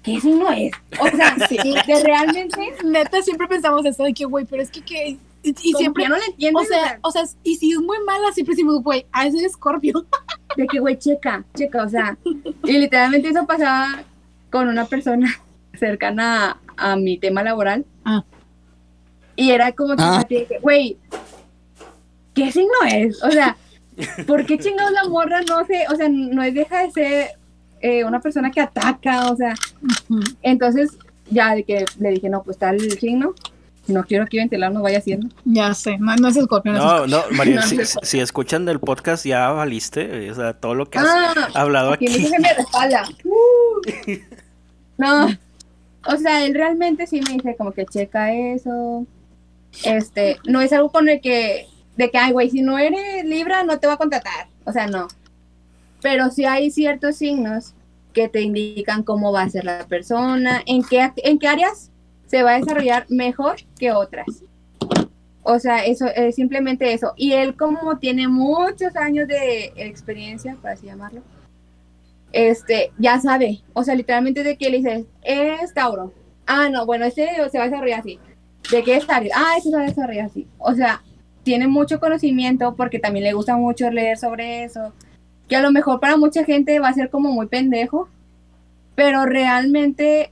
[0.04, 0.72] ¿qué signo es?
[1.00, 4.82] O sea, sí, de realmente, Neta, siempre pensamos eso de que, güey, pero es que,
[4.82, 8.32] que y, siempre, no le entiendo, o sea, o sea, y si es muy mala,
[8.32, 10.06] siempre decimos, güey, a ese es Scorpio.
[10.58, 12.18] de que, güey, checa, checa, o sea,
[12.64, 14.04] y literalmente eso pasaba
[14.52, 15.42] con una persona
[15.74, 17.86] cercana a, a mi tema laboral.
[18.06, 18.24] Ah.
[19.36, 20.24] Y era como que, Ah.
[20.62, 20.98] güey,
[22.34, 23.22] ¿qué signo es?
[23.24, 23.58] O sea,
[24.28, 25.86] ¿por qué chingados la morra no sé?
[25.92, 27.28] O sea, no es deja de ser
[27.84, 29.54] eh, una persona que ataca, o sea,
[30.42, 30.92] entonces
[31.30, 33.36] ya de que le dije, no, pues tal signo,
[33.88, 35.28] no quiero que ventilar nos vaya haciendo.
[35.44, 37.62] Ya sé, no, no es Scorpio, no, No, No,
[38.02, 40.32] si, escuchan del podcast ya valiste.
[40.32, 42.32] O sea, todo lo que has Ah, hablado Aquí aquí.
[42.40, 43.04] me respalda.
[43.26, 44.12] Uh.
[44.96, 45.28] No,
[46.06, 49.06] o sea, él realmente sí me dice como que checa eso.
[49.84, 51.68] Este, no es algo con el que,
[51.98, 54.48] de que, ay, güey, si no eres Libra, no te va a contratar.
[54.66, 55.08] O sea, no.
[56.04, 57.74] Pero sí hay ciertos signos
[58.14, 61.90] que te indican cómo va a ser la persona, en qué, en qué áreas
[62.28, 64.28] se va a desarrollar mejor que otras.
[65.42, 67.14] O sea, eso es simplemente eso.
[67.16, 71.22] Y él como tiene muchos años de experiencia, por así llamarlo,
[72.32, 73.62] este, ya sabe.
[73.74, 76.14] O sea, literalmente de que le dices, es Tauro.
[76.46, 78.20] Ah, no, bueno, este se va a desarrollar así.
[78.72, 79.06] ¿De qué es?
[79.10, 80.48] Ah, este se va a desarrollar así.
[80.58, 81.02] O sea,
[81.44, 84.94] tiene mucho conocimiento porque también le gusta mucho leer sobre eso.
[85.48, 88.10] Que a lo mejor para mucha gente va a ser como muy pendejo,
[88.96, 90.32] pero realmente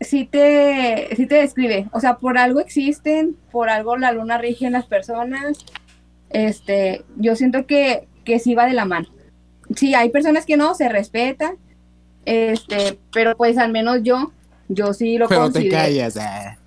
[0.00, 1.88] sí te, sí te describe.
[1.92, 5.58] O sea, por algo existen, por algo la luna rige en las personas.
[6.30, 9.08] Este, yo siento que, que sí va de la mano.
[9.74, 11.54] Sí, hay personas que no, se respeta,
[12.24, 14.32] este, pero pues al menos yo,
[14.68, 15.76] yo sí lo Pero te considero.
[15.76, 16.16] callas.
[16.16, 16.58] eh.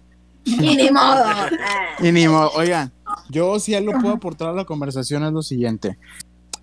[0.46, 1.24] Y ni modo.
[1.64, 1.96] Ah.
[2.00, 2.52] Y ni modo.
[2.56, 2.92] Oigan,
[3.30, 5.98] yo si algo puedo aportar a la conversación es lo siguiente.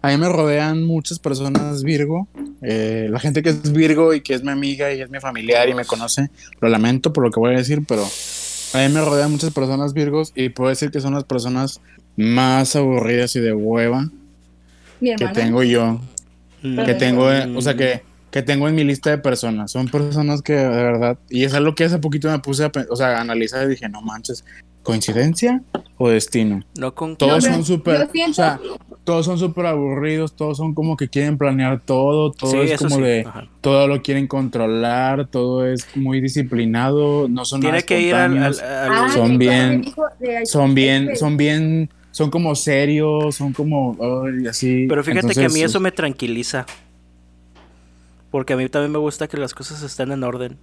[0.00, 2.28] A mí me rodean muchas personas Virgo.
[2.62, 5.68] Eh, la gente que es Virgo y que es mi amiga y es mi familiar
[5.68, 6.30] y me conoce,
[6.60, 9.94] lo lamento por lo que voy a decir, pero a mí me rodean muchas personas
[9.94, 11.80] Virgos y puedo decir que son las personas
[12.16, 14.10] más aburridas y de hueva
[15.00, 16.00] que tengo yo.
[16.60, 19.70] Que tengo, o sea, que, que tengo en mi lista de personas.
[19.70, 22.96] Son personas que de verdad, y es algo que hace poquito me puse a, o
[22.96, 24.44] sea, a analizar y dije, no manches,
[24.82, 25.62] ¿coincidencia
[25.96, 26.62] o destino?
[26.76, 28.58] No con Todos pero son súper, o sea,
[29.08, 32.96] todos son súper aburridos, todos son como que quieren planear todo, todo Sí, es como
[32.96, 33.48] sí, de, ajá.
[33.62, 38.36] todo lo quieren controlar, todo es muy disciplinado, no son Tiene nada que ir al,
[38.36, 39.82] al- al- Ah, Son bien-
[40.44, 43.96] son bien, son bien, son como serios, son como,
[44.46, 44.84] así.
[44.86, 46.66] Pero fíjate que a mí eso me tranquiliza.
[48.30, 50.58] Porque a mí también me gusta que las cosas estén en orden.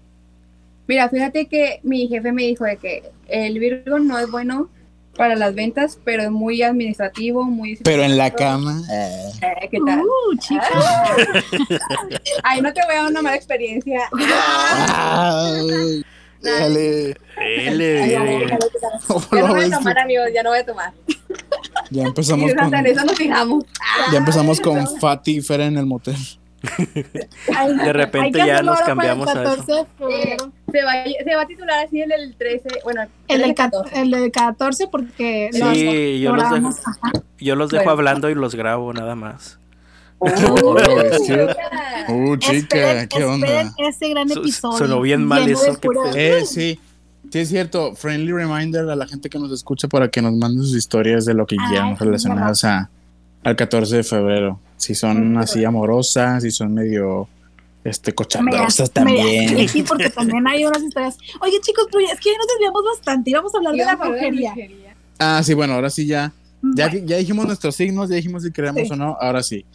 [0.87, 4.69] Mira, fíjate que mi jefe me dijo de que el Virgo no es bueno
[5.16, 7.78] para las ventas, pero es muy administrativo, muy...
[7.78, 8.82] Pero en la cama.
[8.91, 9.32] eh.
[9.41, 10.01] Eh, ¿Qué tal?
[10.01, 10.68] Uh, chica.
[12.43, 14.01] Ay, no te voy a dar una mala experiencia.
[14.93, 16.03] Ay,
[16.41, 17.16] dale.
[17.38, 18.57] L.
[19.07, 20.93] ¿Cómo Ya no voy a tomar, amigos, ya no voy a tomar.
[21.89, 23.63] Ya empezamos con, eso nos fijamos.
[24.11, 26.16] ya empezamos con Fati y Fer en el motel.
[26.62, 29.56] De repente ya nos el cambiamos a eso.
[29.66, 30.51] 14 de febrero.
[30.72, 30.91] Se va,
[31.24, 33.89] se va a titular así el del 13, bueno, El del 14.
[33.91, 36.70] 14, el del 14 porque Sí, los yo los dejo,
[37.39, 37.91] yo los dejo Bueno.
[37.91, 39.60] hablando y los grabo nada más.
[40.18, 40.76] Oh,
[42.08, 43.74] Uh, chica, ¿qué onda?
[43.78, 44.78] ese gran episodio.
[44.78, 45.78] sonó bien mal eso.
[46.16, 46.80] Eh, sí.
[47.32, 47.95] Sí, es cierto.
[47.95, 51.34] Friendly reminder a la gente que nos escucha para que nos manden sus historias de
[51.34, 52.89] lo que Ay, quieran relacionadas a,
[53.45, 54.59] al 14 de febrero.
[54.75, 57.29] Si son así amorosas, si son medio
[57.85, 59.25] este cochandrosas también.
[59.53, 61.17] media- Sí, porque también hay unas historias.
[61.41, 63.29] Oye, chicos, pero es que ya nos desviamos bastante.
[63.29, 64.53] Íbamos a hablar de la brujería.
[65.19, 66.33] Ah, sí, bueno, ahora sí ya.
[66.75, 68.89] Ya, Bueno, ya dijimos nuestros signos, ya dijimos si queremos Sí.
[68.91, 69.15] o no.
[69.21, 69.65] Ahora sí.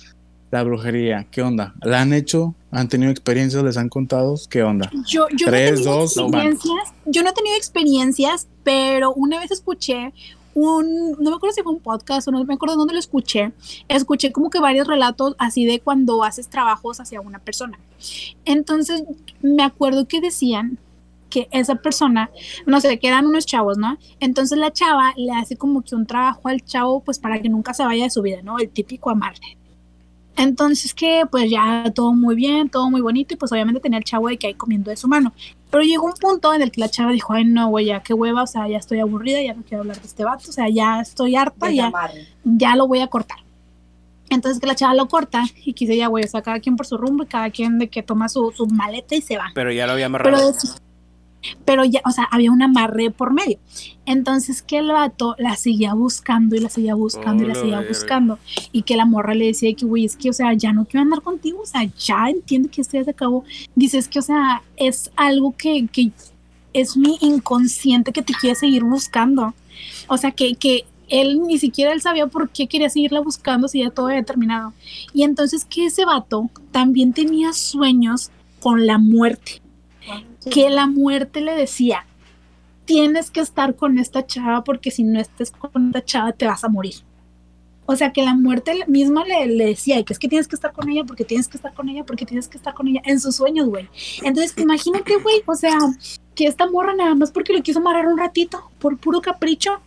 [0.51, 1.75] La brujería, ¿qué onda?
[1.81, 2.57] ¿La han hecho?
[2.73, 3.63] ¿Han tenido experiencias?
[3.63, 4.35] ¿Les han contado?
[4.51, 4.91] ¿Qué onda?
[5.07, 6.25] yo, yo Tres, no he tenido dos, van.
[6.49, 6.95] experiencias.
[7.07, 10.13] Yo no he tenido experiencias, pero una vez escuché
[10.55, 13.53] un, no me acuerdo si fue un podcast o no me acuerdo dónde lo escuché.
[13.89, 17.79] Escuché como que varios relatos así de cuando haces trabajos hacia una persona.
[18.45, 19.05] Entonces,
[19.43, 20.79] me acuerdo que decían
[21.31, 22.31] que esa persona,
[22.67, 23.97] no sé, que eran unos chavos, ¿no?
[24.19, 27.73] Entonces la chava le hace como que un trabajo al chavo, pues para que nunca
[27.73, 28.59] se vaya de su vida, ¿no?
[28.59, 29.57] El típico amarre.
[30.41, 34.05] Entonces que pues ya todo muy bien, todo muy bonito y pues obviamente tenía el
[34.05, 35.35] chavo de que ahí comiendo de su mano.
[35.71, 38.15] Pero llegó un punto en el que la chava dijo, ay no, güey, ya qué
[38.15, 40.71] hueva, o sea, ya estoy aburrida, ya no quiero hablar de este vato, o sea,
[40.71, 41.93] ya estoy harta, ya,
[42.45, 43.37] ya lo voy a cortar.
[44.31, 46.87] Entonces que la chava lo corta y quise ya, güey, o sea, cada quien por
[46.87, 49.51] su rumbo y cada quien de que toma su, su maleta y se va.
[49.55, 50.39] Pero ya lo había amarrado.
[50.39, 50.59] pero
[51.89, 53.59] ya, o sea, había un amarre por medio.
[54.07, 57.85] Entonces que el vato la seguía buscando y la seguía buscando y la Hola, seguía
[57.89, 58.39] buscando.
[58.73, 61.03] Y que la morra le decía que, güey, es que, o sea, ya no quiero
[61.03, 63.45] andar contigo, o sea, ya entiendo que esto ya se acabó.
[63.75, 66.13] Dices que, o sea, es algo que, que
[66.73, 69.55] es mi inconsciente que te quiere seguir buscando.
[70.09, 73.81] O sea, que, que él ni siquiera él sabía por qué quería seguirla buscando si
[73.81, 74.73] ya todo había terminado.
[75.13, 78.31] Y entonces que ese vato también tenía sueños
[78.61, 79.61] con la muerte
[80.49, 82.07] que la muerte le decía,
[82.85, 86.65] tienes que estar con esta chava porque si no estés con esta chava te vas
[86.65, 86.95] a morir.
[87.87, 90.73] O sea, que la muerte misma le, le decía, que es que tienes que estar
[90.73, 93.19] con ella porque tienes que estar con ella porque tienes que estar con ella en
[93.19, 93.89] sus sueños, güey.
[94.23, 95.77] Entonces, imagínate, güey, o sea,
[96.37, 99.81] que esta morra nada más porque lo quiso amarrar un ratito, por puro capricho,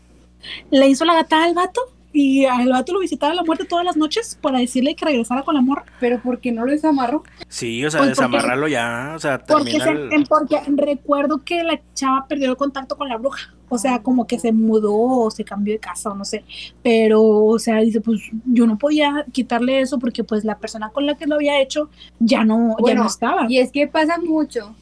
[0.70, 3.98] le hizo la gata al vato y al vato lo visitaba la muerte todas las
[3.98, 5.84] noches para decirle que regresara con la morra.
[6.00, 7.24] Pero ¿por qué no lo desamarro?
[7.48, 9.14] Sí, o sea, Pues porque- desamarrarlo ya.
[9.16, 13.18] O sea, Porque, se- el- porque recuerdo que la chava perdió el contacto con la
[13.18, 13.54] bruja.
[13.70, 16.44] O sea, como que se mudó o se cambió de casa o no sé.
[16.84, 21.08] Pero, o sea, dice, pues yo no podía quitarle eso porque pues la persona con
[21.08, 21.90] la que lo había hecho
[22.20, 23.48] ya no, ya no estaba.
[23.50, 24.76] Y es que pasa mucho.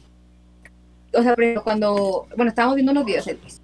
[1.14, 3.61] O sea, ejemplo, cuando, bueno, estábamos viendo unos videos antes,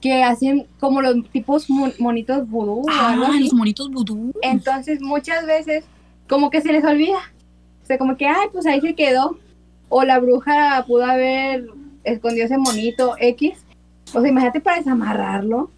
[0.00, 3.44] que hacen como los tipos mon- monitos vudú o algo Ah, así.
[3.44, 4.32] los monitos vudú.
[4.42, 5.84] Entonces, muchas veces,
[6.28, 7.18] como que se les olvida.
[7.82, 9.38] O sea, como que, ay, pues ahí se quedó.
[9.88, 11.66] O la bruja pudo haber
[12.04, 13.58] escondido ese monito X.
[14.14, 15.70] O sea, imagínate para desamarrarlo.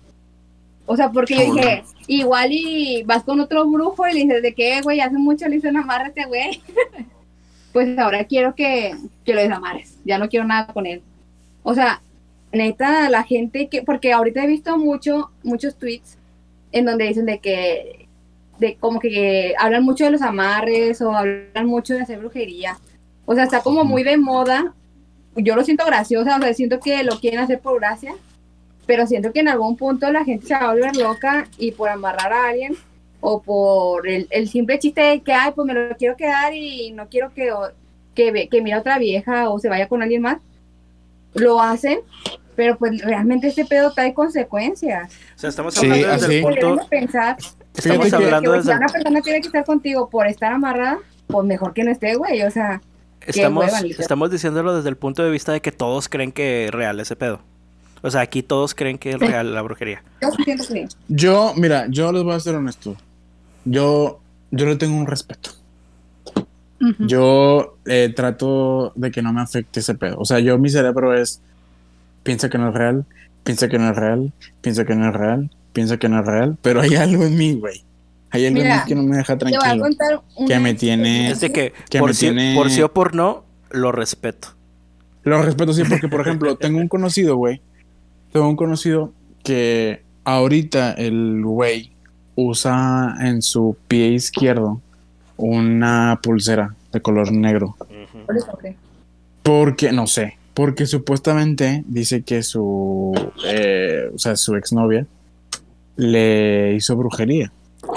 [0.87, 4.53] O sea, porque yo dije, igual y vas con otro brujo y le dices de
[4.55, 6.61] que, güey, hace mucho le hice un amarre a este güey.
[7.73, 8.95] pues ahora quiero que,
[9.25, 9.97] que lo desamarres.
[10.05, 11.03] Ya no quiero nada con él.
[11.63, 12.03] O sea,
[12.53, 16.19] neta, la gente que, porque ahorita he visto mucho, muchos tweets
[16.71, 18.09] en donde dicen de que
[18.59, 22.79] de como que hablan mucho de los amarres o hablan mucho de hacer brujería.
[23.25, 24.73] O sea, está como muy de moda.
[25.35, 28.15] Yo lo siento graciosa, o sea, siento que lo quieren hacer por gracia,
[28.87, 31.89] pero siento que en algún punto la gente se va a volver loca y por
[31.89, 32.77] amarrar a alguien
[33.21, 36.91] o por el, el simple chiste de que, ay, pues me lo quiero quedar y
[36.93, 37.51] no quiero que,
[38.15, 40.39] que, que mire a otra vieja o se vaya con alguien más,
[41.35, 42.01] lo hacen,
[42.57, 45.11] pero pues realmente este pedo trae consecuencias.
[45.37, 46.35] O sea, estamos Sí, hablando desde así.
[46.37, 46.87] el punto.
[46.89, 47.37] Pensar
[47.75, 50.99] Estamos que- hablando que desde si una persona tiene que estar contigo por estar amarrada,
[51.27, 52.43] pues mejor que no esté, güey.
[52.43, 52.81] O sea,
[53.25, 53.67] Estamos,
[53.99, 57.15] estamos diciéndolo desde el punto de vista de que todos creen que es real ese
[57.17, 57.41] pedo.
[58.03, 59.27] O sea, aquí todos creen que es Sí.
[59.27, 60.03] real la brujería.
[60.21, 60.97] yo sí siento que sí.
[61.09, 62.97] Yo, mira, yo les voy a ser honesto.
[63.65, 65.51] Yo, yo le tengo un respeto.
[66.99, 70.17] Yo eh, trato de que no me afecte ese pedo.
[70.19, 71.41] O sea, yo mi cerebro es
[72.23, 73.05] piensa que no es real,
[73.45, 76.57] piensa que no es real, piensa que no es real, piensa que no es real,
[76.63, 77.83] pero hay algo en mí, güey.
[78.31, 80.25] Hay algo en mí que no me deja Te voy a tranquilo.
[80.49, 83.15] Que me tiene- Es de que, Que por, me sí, tiene- por sí o por
[83.15, 84.49] no, lo respeto.
[85.25, 87.61] Lo respeto sí porque, por ejemplo, tengo un conocido, güey.
[88.33, 89.13] Tengo un conocido
[89.45, 91.93] que ahorita el güey
[92.35, 94.81] usa en su pie izquierdo
[95.37, 97.77] una pulsera de color negro.
[98.35, 98.77] Eso, ¿qué?
[99.43, 103.13] Porque, no sé, porque supuestamente dice que su,
[103.47, 105.07] eh, o sea, su exnovia
[105.97, 107.53] le hizo brujería.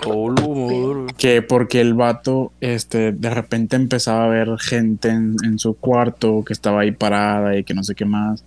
[0.08, 5.76] Olu, Que porque el vato, este, de repente empezaba a ver gente en, en su
[5.76, 8.44] cuarto que estaba ahí parada y que no sé qué más.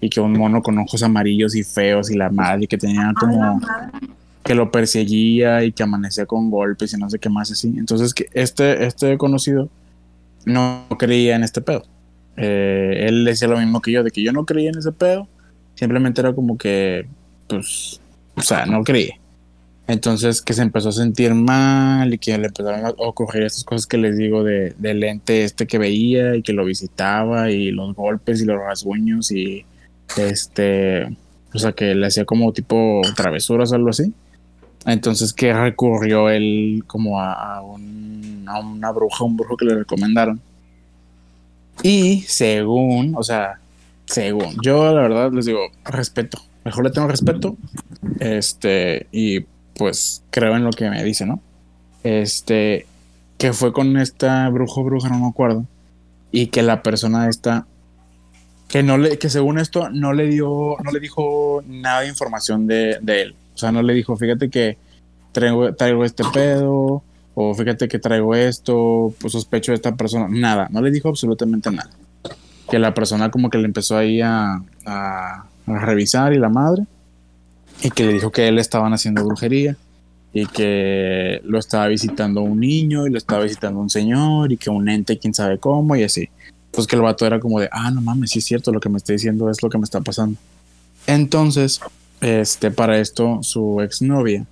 [0.00, 3.12] Y que un mono con ojos amarillos y feos y la madre y que tenía
[3.18, 3.60] como
[4.42, 7.72] que lo perseguía y que amanecía con golpes y no sé qué más así.
[7.78, 9.68] Entonces que este, este conocido
[10.44, 11.84] no creía en este pedo.
[12.36, 15.28] Eh, él decía lo mismo que yo, de que yo no creía en ese pedo.
[15.74, 17.06] Simplemente era como que,
[17.48, 18.00] pues,
[18.36, 19.14] o sea, no creía.
[19.88, 23.86] Entonces que se empezó a sentir mal y que le empezaron a ocurrir estas cosas
[23.86, 28.40] que les digo de, del este que veía y que lo visitaba y los golpes
[28.40, 29.64] y los rasguños y
[30.16, 31.04] este,
[31.52, 34.12] o sea, que le hacía como tipo travesuras o algo así.
[34.86, 39.74] Entonces que recurrió él como a, a un- a una bruja, un brujo que le
[39.74, 40.40] recomendaron.
[41.82, 43.58] Y según, o sea,
[44.06, 47.56] según, yo la verdad les digo, respeto, mejor le tengo respeto,
[48.20, 49.40] este, y
[49.74, 51.40] pues creo en lo que me dice, ¿no?
[52.04, 52.86] Este,
[53.38, 55.66] que fue con esta brujo bruja, no me acuerdo,
[56.30, 57.66] y que la persona esta,
[58.68, 62.66] que no le, que según esto no le dio, no le dijo nada de información
[62.66, 64.78] de, de él, o sea, no le dijo, fíjate que
[65.32, 67.02] traigo, traigo este pedo,
[67.34, 71.70] o fíjate que traigo esto, pues sospecho de esta persona, nada, no le dijo absolutamente
[71.70, 71.90] nada.
[72.70, 76.84] Que la persona como que le empezó ahí a, a, a revisar y la madre,
[77.82, 79.76] y que le dijo que él estaban haciendo brujería,
[80.32, 84.70] y que lo estaba visitando un niño, y lo estaba visitando un señor, y que
[84.70, 86.28] un ente, quién sabe cómo, y así.
[86.70, 88.88] Pues que el vato era como de, ah, no mames, sí es cierto, lo que
[88.88, 90.38] me está diciendo es lo que me está pasando.
[91.06, 91.80] Entonces,
[92.20, 94.46] este, para esto, su exnovia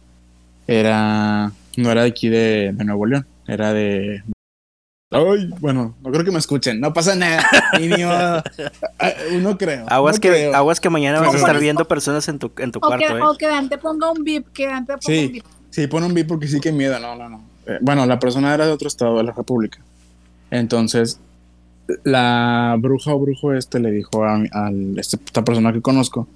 [0.66, 4.22] era, no era de aquí de, de Nuevo León, era de...
[5.12, 7.44] Ay, bueno, no creo que me escuchen, no pasa nada,
[7.80, 8.42] ni ni modo.
[9.00, 9.12] Ah,
[9.58, 9.84] creo.
[9.88, 10.54] Aguas, no que, creo.
[10.54, 12.82] aguas que mañana No, vas a estar eso- viendo personas en tu, en tu O
[12.82, 13.22] que, cuarto, ¿eh?
[13.22, 15.26] o que Dante ponga un bip, que Dante ponga Sí.
[15.26, 15.44] un bip.
[15.70, 17.42] Sí, pon un beat porque sí que miedo, no, no, no.
[17.66, 19.78] Eh, bueno, la persona era de otro estado de la República.
[20.52, 21.18] Entonces,
[22.04, 26.28] la bruja o brujo este le dijo a, a este- esta persona que conozco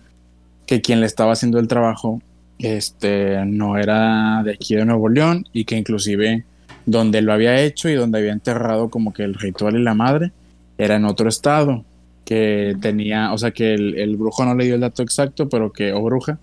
[0.67, 2.21] que quien le estaba haciendo el trabajo
[2.59, 6.45] este, no era de aquí de Nuevo León y que inclusive
[6.87, 10.33] donde lo había hecho y donde había enterrado como que el ritual y la madre
[10.79, 11.85] era en otro estado
[12.25, 15.73] que tenía, o sea que el, el brujo no le dio el dato exacto, pero
[15.73, 16.39] que, o bruja,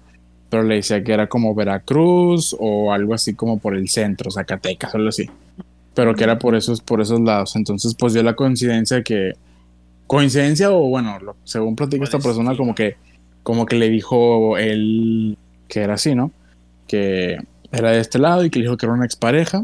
[0.49, 4.93] pero le decía que era como Veracruz o algo así como por el centro, Zacatecas
[4.95, 5.29] algo así.
[5.93, 7.55] Pero que era por esos, por esos lados.
[7.55, 9.33] Entonces, pues dio la coincidencia de que.
[10.07, 12.95] Coincidencia, o bueno, lo- según platica esta persona, como que,
[13.43, 15.37] como que le dijo él
[15.71, 16.31] que era así, ¿no?
[16.85, 17.37] Que
[17.71, 19.63] era de este lado y que le dijo que era una expareja,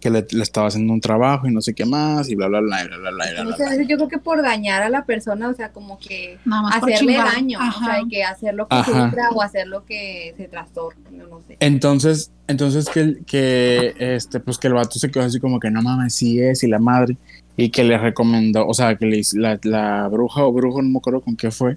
[0.00, 2.58] que le, le estaba haciendo un trabajo y no sé qué más, y bla bla
[2.58, 3.24] bla, y bla bla bla.
[3.30, 6.00] bla, bla, O sea, yo creo que por dañar a la persona, o sea, como
[6.00, 6.36] que
[6.72, 7.84] hacerle daño, o Ajá.
[7.84, 11.56] sea, y que hacer lo que sufra o hacer lo que se trastorne, no, sé.
[11.60, 15.80] Entonces, entonces que, que este, pues que el vato se quedó así como que no
[15.80, 17.16] mames, sí es, y la madre,
[17.56, 20.98] y que le recomendó, o sea, que le la, la bruja o brujo, no me
[20.98, 21.76] acuerdo con qué fue,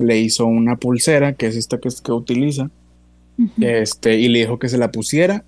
[0.00, 2.70] le hizo una pulsera, que es esta que, que utiliza,
[3.38, 3.52] Ujú.
[3.60, 5.44] este, y le dijo que se la pusiera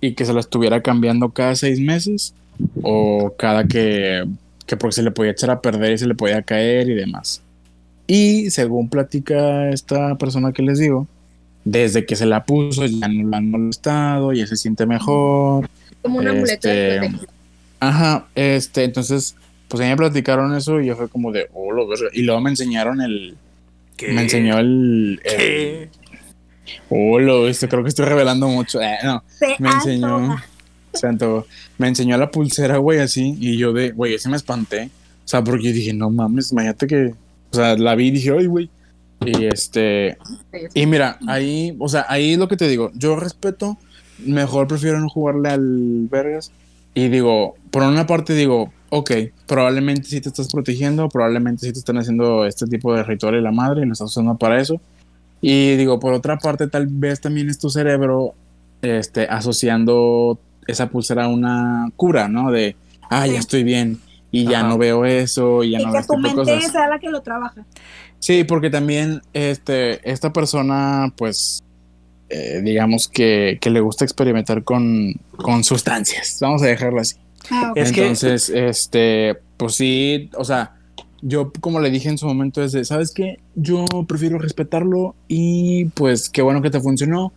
[0.00, 2.34] y que se la estuviera cambiando cada seis meses
[2.82, 4.24] o cada que,
[4.66, 7.42] que porque se le podía echar a perder y se le podía caer y demás.
[8.06, 11.06] Y según platica esta persona que les digo,
[11.64, 15.68] desde que se la puso ya no la han molestado, ya se siente mejor.
[16.02, 17.26] Como un amuleto Este, protección.
[17.80, 19.34] Ajá, este, entonces,
[19.68, 22.06] pues a mí me platicaron eso y yo fue como de, oh, lo verga".
[22.12, 23.36] Y luego me enseñaron el,
[23.96, 24.12] ¿Qué?
[24.12, 25.88] me enseñó el, el ¿Qué?
[26.90, 28.80] oh, lo, esto creo que estoy revelando mucho.
[28.80, 30.16] Eh, no, Se me enseñó.
[30.16, 30.44] antoja.
[30.94, 31.46] Santo,
[31.78, 33.36] me enseñó la pulsera, güey, así.
[33.38, 34.90] Y yo de, güey, ese me espanté.
[35.24, 37.14] O sea, porque yo dije, no mames, imagínate que.
[37.50, 38.70] O sea, la vi y dije, ay, güey.
[39.24, 40.18] Y este.
[40.74, 42.90] Y mira, ahí, o sea, ahí es lo que te digo.
[42.94, 43.78] Yo respeto,
[44.18, 46.52] mejor prefiero no jugarle al Vergas.
[46.94, 49.10] Y digo, por una parte digo, ok,
[49.46, 53.40] probablemente sí te estás protegiendo, probablemente sí te están haciendo este tipo de ritual y
[53.40, 54.80] la madre y lo estás usando para eso.
[55.40, 58.34] Y digo, por otra parte, tal vez también es tu cerebro
[58.82, 60.38] este, asociando
[60.68, 62.52] esa pulsera a una cura, ¿no?
[62.52, 62.76] De,
[63.10, 63.98] ah, ya estoy bien
[64.30, 64.68] y ya Ajá.
[64.68, 66.72] no veo eso y ya Y no que veo tu este mente cosas.
[66.72, 67.66] sea la que lo trabaja.
[68.20, 71.64] Sí, porque también este, esta persona, pues,
[72.28, 76.38] eh, digamos que, que le gusta experimentar con, con sustancias.
[76.40, 77.16] Vamos a dejarlo así.
[77.50, 77.76] Ah, ok.
[77.76, 80.76] Es que- Entonces, este, pues sí, o sea,
[81.22, 83.38] yo como le dije en su momento es de, ¿sabes qué?
[83.54, 87.32] Yo prefiero respetarlo y pues qué bueno que te funcionó.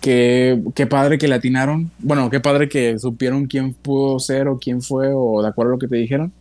[0.00, 1.90] Qué, qué padre que le atinaron.
[1.98, 5.74] Bueno, qué padre que supieron quién pudo ser o quién fue o de acuerdo a
[5.74, 6.32] lo que te dijeron.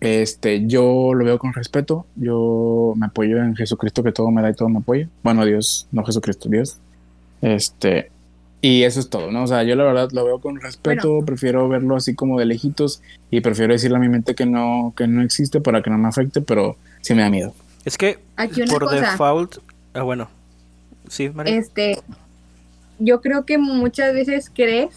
[0.00, 2.06] Este, yo lo veo con respeto.
[2.16, 5.06] Yo me apoyo en Jesucristo que todo me da y todo me apoya.
[5.22, 6.78] Bueno, Dios, no Jesucristo, Dios.
[7.42, 8.10] Este,
[8.60, 9.44] y eso es todo, ¿no?
[9.44, 13.02] O sea, yo la verdad lo veo con respeto, prefiero verlo así como de lejitos
[13.30, 16.08] y prefiero decirle a mi mente que no, que no existe para que no me
[16.08, 17.54] afecte, pero sí me da miedo.
[17.84, 18.96] Es que Aquí una por cosa.
[18.96, 19.58] default.
[19.94, 20.28] Ah, bueno.
[21.08, 21.56] Sí, María.
[21.56, 22.00] Este,
[22.98, 24.90] yo creo que muchas veces crees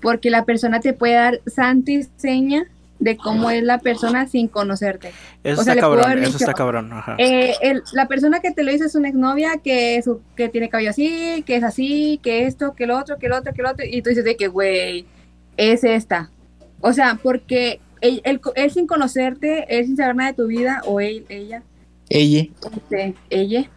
[0.00, 2.66] porque la persona te puede dar santa y seña
[2.98, 5.12] de cómo es la persona sin conocerte.
[5.44, 6.92] Eso o sea, está le puedo cabrón, eso dicho, está cabrón.
[6.92, 7.14] Ajá.
[7.18, 10.68] Eh, el- la persona que te lo dice es una exnovia que, es, que tiene
[10.68, 13.70] cabello así, que es así, que esto, que lo otro, que lo otro, que lo
[13.70, 15.06] otro, y tú dices de que, güey,
[15.56, 16.30] es esta.
[16.80, 20.82] O sea, porque él, él- él sin conocerte, él sin saber nada de tu vida,
[20.84, 21.62] o él, ella,
[22.08, 22.46] Ella.
[22.74, 23.70] este, ella,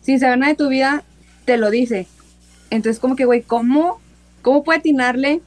[0.00, 1.02] sin saber nada de tu vida,
[1.44, 2.06] te lo dice.
[2.70, 4.00] Entonces, como que, güey, ¿cómo,
[4.42, 5.40] ¿cómo puede atinarle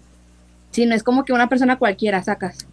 [0.72, 2.66] si no es como que una persona cualquiera sacas?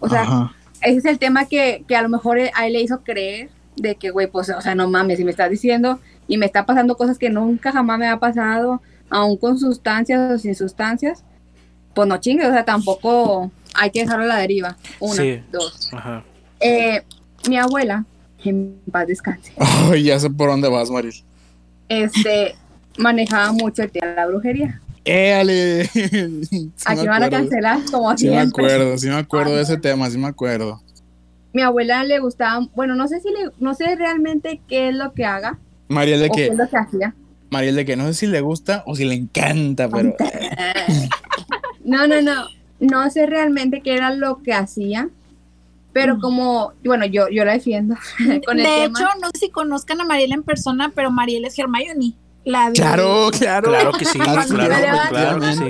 [0.00, 0.52] O sea, Ajá.
[0.82, 3.94] ese es el tema que, que a lo mejor a él le hizo creer de
[3.96, 6.96] que, güey, pues, o sea, no mames, si me estás diciendo y me está pasando
[6.96, 11.24] cosas que nunca jamás me ha pasado, aún con sustancias o sin sustancias,
[11.94, 14.76] pues no chingues, o sea, tampoco hay que dejarlo a la deriva.
[15.00, 15.42] Una, Sí.
[15.52, 15.90] dos.
[15.92, 16.24] Ajá.
[16.60, 17.02] Eh,
[17.48, 18.04] mi abuela,
[18.44, 21.14] en paz descanse, Ay, ya sé por dónde vas, Maril.
[21.88, 22.54] este,
[22.98, 24.80] manejaba mucho el tema de la brujería.
[25.06, 25.86] ¡Éale!
[25.94, 28.64] Sí Aquí me van a cancelar como Sí me siempre.
[28.66, 30.82] acuerdo, sí me acuerdo de ese tema, sí me acuerdo.
[31.52, 35.12] Mi abuela le gustaba, bueno, no sé si le, no sé realmente qué es lo
[35.14, 37.14] que haga Mariel de o qué es lo que hacía.
[37.50, 40.14] Mariel de que no sé si le gusta o si le encanta, pero
[41.84, 42.46] No, no, no.
[42.78, 45.08] No sé realmente qué era lo que hacía.
[45.92, 47.94] Pero como, bueno, yo, yo la defiendo
[48.46, 48.98] con el de tema.
[48.98, 52.12] hecho, no sé si conozcan a Mariela en persona, pero Mariela es Hermione.
[52.46, 53.68] La claro, claro.
[53.70, 54.68] Claro que sí, Claro claro,
[55.02, 55.64] sí, claro que sí.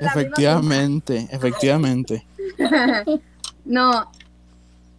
[0.00, 1.28] efectivamente.
[1.28, 2.26] Efectivamente, efectivamente.
[3.64, 4.10] No,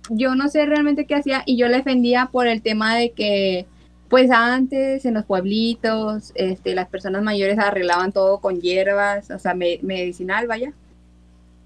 [0.09, 3.65] yo no sé realmente qué hacía y yo la defendía por el tema de que,
[4.09, 9.53] pues antes en los pueblitos, este, las personas mayores arreglaban todo con hierbas, o sea,
[9.53, 10.73] me- medicinal, vaya.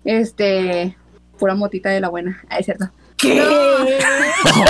[0.05, 0.95] Este,
[1.39, 2.89] pura motita de la buena, es cierto.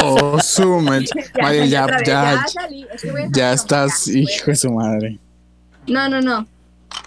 [0.03, 0.79] Oh, su
[1.41, 4.71] Mariel, ya, ya, salí, es que voy a ya salir, estás, ya, hijo de su
[4.71, 5.19] madre.
[5.87, 6.45] No, no, no.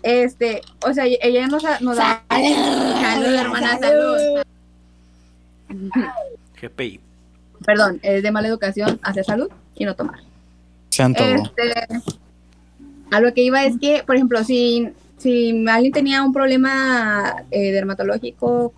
[0.03, 2.23] Este, o sea, ella nos, nos da.
[2.29, 4.43] Salud, hermana, salud.
[6.61, 7.01] GPI.
[7.65, 10.21] Perdón, es de mala educación hacer salud y no tomar.
[10.91, 11.27] Sean todo.
[11.27, 11.73] Este,
[13.11, 17.73] a lo que iba es que, por ejemplo, si, si alguien tenía un problema eh,
[17.73, 18.73] dermatológico,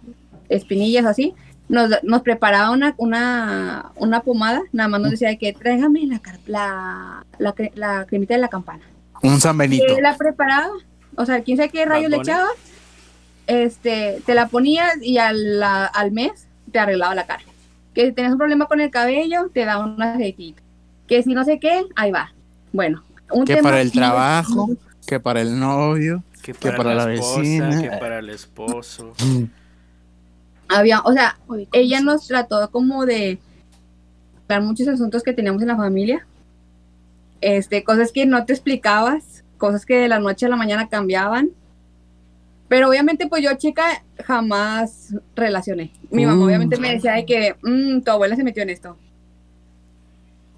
[0.48, 1.34] espinillas o así,
[1.68, 6.38] nos, nos preparaba una, una, una pomada, nada más nos decía que tráigame la, car-
[6.46, 8.84] la, la, cre- la cremita de la campana.
[9.22, 9.84] Un San Benito.
[9.94, 10.68] que la preparaba,
[11.16, 12.48] o sea, quién sabe qué rayos le echaba,
[13.46, 17.42] este, te la ponías y al, al mes te arreglaba la cara.
[17.94, 20.62] Que si tenías un problema con el cabello, te daba un aceitito.
[21.06, 22.32] Que si no sé qué, ahí va.
[22.72, 24.70] Bueno, un Que tema para el trabajo,
[25.06, 26.22] que para el novio.
[26.42, 27.80] Que Que para, para la, la esposa, vecina.
[27.82, 29.12] que para el esposo.
[30.68, 33.38] Había, o sea, Uy, ¿cómo ella nos trató como de
[34.48, 36.26] dar muchos asuntos que teníamos en la familia.
[37.40, 41.50] Este, cosas que no te explicabas, cosas que de la noche a la mañana cambiaban.
[42.68, 45.92] Pero obviamente, pues yo, chica, jamás relacioné.
[46.10, 46.46] Mi mamá Mm.
[46.46, 48.96] obviamente me decía de que "Mm, tu abuela se metió en esto.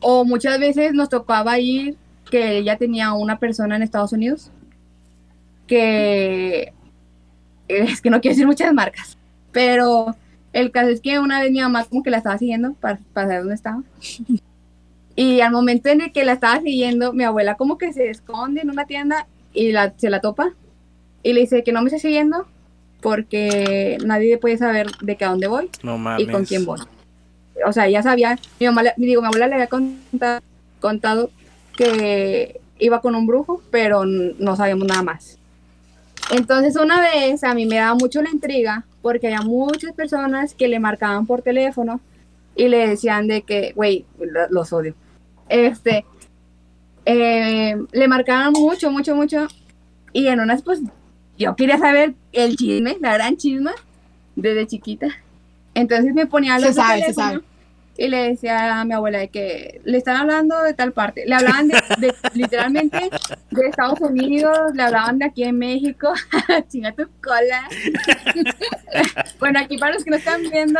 [0.00, 1.96] O muchas veces nos tocaba ir
[2.30, 4.50] que ella tenía una persona en Estados Unidos
[5.66, 6.72] que
[7.68, 9.17] es que no quiero decir muchas marcas,
[9.52, 10.16] pero
[10.52, 13.28] el caso es que una vez mi mamá como que la estaba siguiendo para, para
[13.28, 13.82] saber dónde estaba.
[15.14, 18.60] Y al momento en el que la estaba siguiendo, mi abuela como que se esconde
[18.60, 20.52] en una tienda y la, se la topa
[21.22, 22.46] y le dice que no me esté siguiendo
[23.00, 26.80] porque nadie puede saber de que a dónde voy No y con quién voy.
[27.66, 30.40] O sea, ya sabía, mi mamá, digo, mi abuela le había contado,
[30.80, 31.30] contado
[31.76, 35.38] que iba con un brujo, pero no sabíamos nada más.
[36.30, 40.68] Entonces una vez a mí me daba mucho la intriga porque había muchas personas que
[40.68, 42.00] le marcaban por teléfono
[42.56, 44.94] y le decían de que, güey, lo- los odio.
[45.48, 46.04] Este,
[47.04, 49.46] eh, le marcaban mucho, mucho, mucho
[50.12, 50.80] y en unas pues
[51.38, 53.72] yo quería saber el chisme, la gran chisma
[54.36, 55.08] desde chiquita.
[55.74, 57.40] Entonces me ponía a Se los sabe, se sabe.
[57.98, 61.24] Y le decía a mi abuela de que le están hablando de tal parte.
[61.26, 63.10] Le hablaban de, de- literalmente
[63.50, 66.12] de Estados Unidos, le hablaban de aquí en México.
[66.68, 67.68] Chinga tu cola.
[69.40, 70.78] bueno, aquí para los que no están viendo,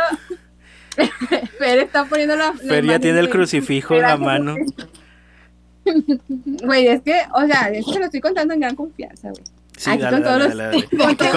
[1.59, 2.53] Fer está poniendo la.
[2.53, 4.55] Fer ya tiene el crucifijo en la mano.
[6.63, 9.43] Güey, es que, o sea, es que lo estoy contando en gran confianza, güey.
[9.79, 11.33] Sí, Aquí dale, con todos dale, los- dale, con Aquí todos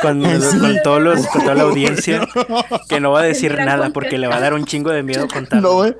[0.00, 0.58] con, con- Sí.
[0.58, 2.26] con todos los, con toda la audiencia
[2.88, 5.28] que no va a decir nada porque le va a dar un chingo de miedo
[5.32, 5.68] contarlo.
[5.68, 5.94] No, güey.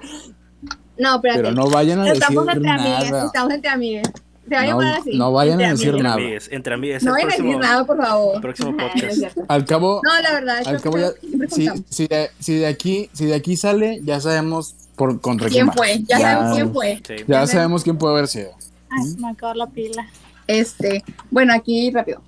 [0.99, 1.20] No.
[1.20, 3.26] Pero no vayan a decir estamos entre amigas, nada.
[3.26, 4.11] estamos entre amigas.
[4.49, 5.16] Se va a No, llamar así.
[5.18, 5.88] no vayan a decir.
[5.88, 6.14] Entre nada.
[6.16, 7.03] amigues, entre amigues.
[7.03, 8.40] No vayan a decir nada, por favor.
[8.40, 9.36] próximo podcast.
[9.49, 12.55] Al cabo, No, la verdad, es al que cabo ya, siempre si, si de, si
[12.57, 15.72] de aquí, si de aquí sale, ya sabemos por contra ¿Quién va.
[15.74, 16.03] fue?
[16.09, 17.03] Ya, sabemos quién fue.
[17.07, 17.14] Sí.
[17.28, 18.51] Ya Ya sabemos quién puede haber sido.
[18.90, 20.07] Ay, se me acabó la pila.
[20.47, 22.22] Este, bueno, aquí rápido.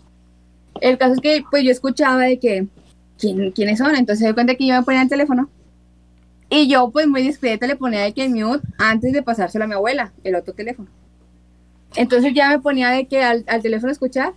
[0.81, 2.67] El caso es que pues yo escuchaba de que
[3.19, 5.49] ¿quién, quiénes son, entonces me cuenta que yo me ponía el teléfono
[6.51, 9.75] y yo pues muy discreta le ponía de que mute antes de pasárselo a mi
[9.75, 10.89] abuela, el otro teléfono.
[11.97, 14.33] Entonces ya me ponía de que al, al teléfono escuchar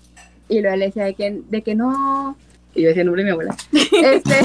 [0.50, 2.38] y luego le decía de que, de que no,
[2.74, 3.56] y yo decía el nombre de mi abuela.
[4.04, 4.42] Este,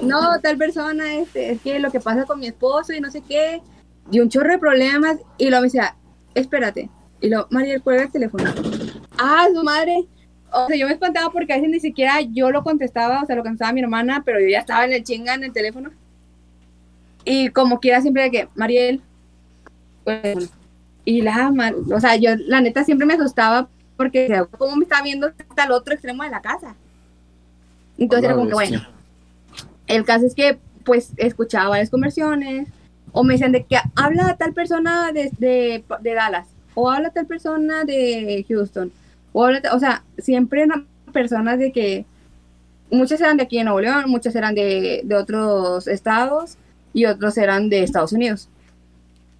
[0.00, 3.22] no, tal persona, este, es que lo que pasa con mi esposo y no sé
[3.22, 3.62] qué,
[4.10, 5.96] y un chorro de problemas, y luego me decía,
[6.34, 6.90] espérate,
[7.20, 8.44] y luego, María, cuelga el teléfono.
[9.18, 10.04] Ah, su madre.
[10.52, 13.36] O sea, yo me espantaba porque a veces ni siquiera yo lo contestaba, o sea,
[13.36, 15.90] lo contestaba mi hermana, pero yo ya estaba en el chinga en el teléfono.
[17.24, 19.02] Y como quiera siempre de que, Mariel,
[21.04, 21.52] y la,
[21.92, 25.26] o sea, yo la neta siempre me asustaba porque, o sea, ¿cómo me está viendo
[25.26, 26.74] hasta el otro extremo de la casa?
[27.98, 28.80] Entonces era como que, bueno,
[29.86, 32.68] el caso es que, pues, escuchaba varias conversiones,
[33.12, 36.46] o me decían de que habla tal persona de, de, de Dallas,
[36.80, 38.92] o habla tal persona de Houston,
[39.32, 42.04] o o sea, siempre eran personas de que,
[42.90, 46.56] muchas eran de aquí en Nuevo León, muchas eran de, de otros estados,
[46.92, 48.48] y otros eran de Estados Unidos.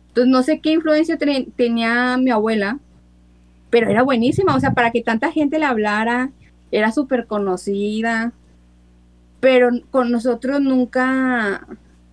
[0.09, 2.78] Entonces, no sé qué influencia ten- tenía mi abuela,
[3.70, 6.30] pero era buenísima, o sea, para que tanta gente le hablara,
[6.72, 8.32] era súper conocida,
[9.41, 11.66] pero con nosotros nunca,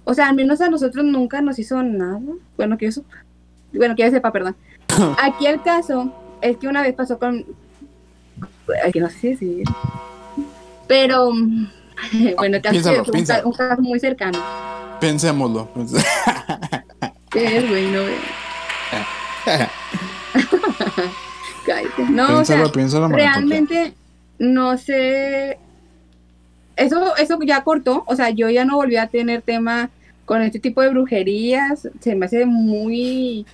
[0.03, 2.21] o sea, al menos a nosotros nunca nos hizo nada.
[2.57, 3.01] Bueno, que yo
[3.73, 4.55] bueno, que yo sepa, perdón.
[5.21, 6.11] Aquí el caso
[6.41, 7.45] es que una vez pasó con,
[8.93, 9.63] que no sé si
[10.87, 11.31] pero,
[12.37, 13.41] bueno, que Piénsalo, un, piénsalo.
[13.41, 14.39] ca- un caso muy cercano.
[14.99, 15.67] Pensémoslo.
[17.31, 17.87] ¿Qué es, güey?
[17.91, 18.07] No.
[22.09, 23.93] No, o sea, piénsalo, piénsalo, realmente
[24.39, 25.57] no sé.
[26.75, 29.89] Eso, eso ya cortó, o sea, yo ya no volví a tener tema
[30.25, 31.87] con este tipo de brujerías.
[32.01, 33.45] Se me hace muy,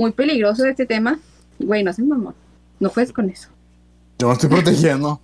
[0.00, 1.20] muy peligroso este tema.
[1.58, 2.34] Güey, no sé, mamá.
[2.78, 3.50] No juegues con eso.
[4.18, 5.20] Yo me estoy protegiendo.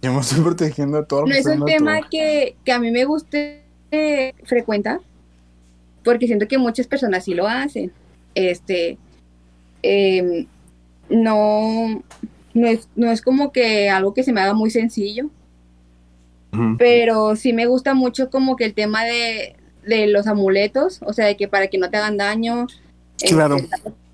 [0.00, 2.78] Yo me estoy protegiendo de todo lo No que es un tema que, que a
[2.78, 5.00] mí me guste eh, frecuentar,
[6.02, 7.92] porque siento que muchas personas sí lo hacen.
[8.34, 8.96] Este,
[9.82, 10.46] em,
[11.10, 12.02] no,
[12.54, 15.28] no es, no es como que algo que se me haga muy sencillo,
[16.78, 19.56] pero sí me gusta mucho como que el tema de,
[19.86, 22.66] de los amuletos, o sea, de que para que no te hagan daño,
[23.20, 23.56] este, Claro.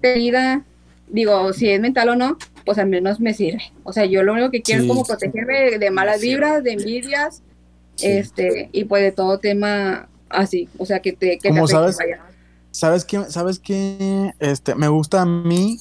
[0.09, 0.64] Herida,
[1.09, 3.62] digo, si es mental o no, pues al menos me sirve.
[3.84, 4.88] O sea, yo lo único que quiero Sí.
[4.88, 7.42] es como protegerme de, malas vibras, de envidias,
[7.96, 8.07] Sí.
[8.09, 12.20] este, y pues de todo tema así, o sea, que te, que Como sabes, vaya.
[12.70, 13.20] ¿Sabes qué?
[13.28, 14.32] ¿Sabes qué?
[14.38, 15.76] Este, me gusta a mí,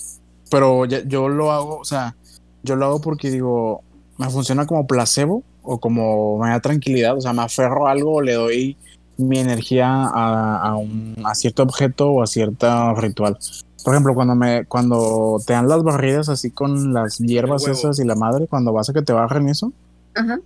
[0.50, 2.16] pero ya- yo lo hago, o sea,
[2.64, 3.82] yo lo hago porque digo,
[4.18, 8.22] me funciona como placebo o como me da tranquilidad, o sea, me aferro a algo,
[8.22, 8.78] le doy
[9.18, 13.38] mi energía a, a un, a cierto objeto o a cierto ritual.
[13.84, 18.06] Por ejemplo, cuando me, cuando te dan las barridas así con las hierbas esas y
[18.06, 19.74] la madre, cuando vas a que te bajen eso,
[20.16, 20.40] Ajá.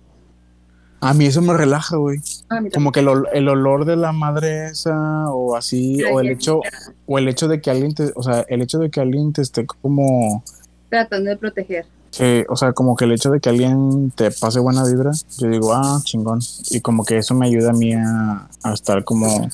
[1.00, 2.18] a mí eso me relaja, güey.
[2.48, 2.60] Ah.
[2.72, 6.60] Como que el, ol- el olor de la madre esa o así, o el hecho,
[7.06, 9.42] o el hecho de que alguien te, o sea, el hecho de que alguien te
[9.42, 10.42] esté como,
[10.88, 11.84] Tratando de proteger.
[12.16, 15.48] que, o sea, como que el hecho de que alguien te pase buena vibra, yo
[15.48, 16.40] digo, ah, chingón.
[16.70, 19.48] Y como que eso me ayuda a mí a, a estar como,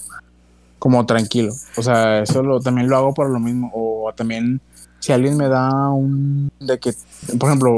[0.83, 1.53] como tranquilo.
[1.77, 3.71] O sea, eso lo, también lo hago por lo mismo.
[3.73, 4.61] O también,
[4.99, 6.93] si alguien me da un, de que,
[7.39, 7.73] por ejemplo,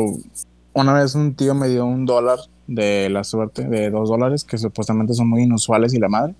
[0.72, 4.56] una vez un tío me dio un dólar de la suerte, de dos dólares, que
[4.56, 6.34] supuestamente son muy inusuales y la madre.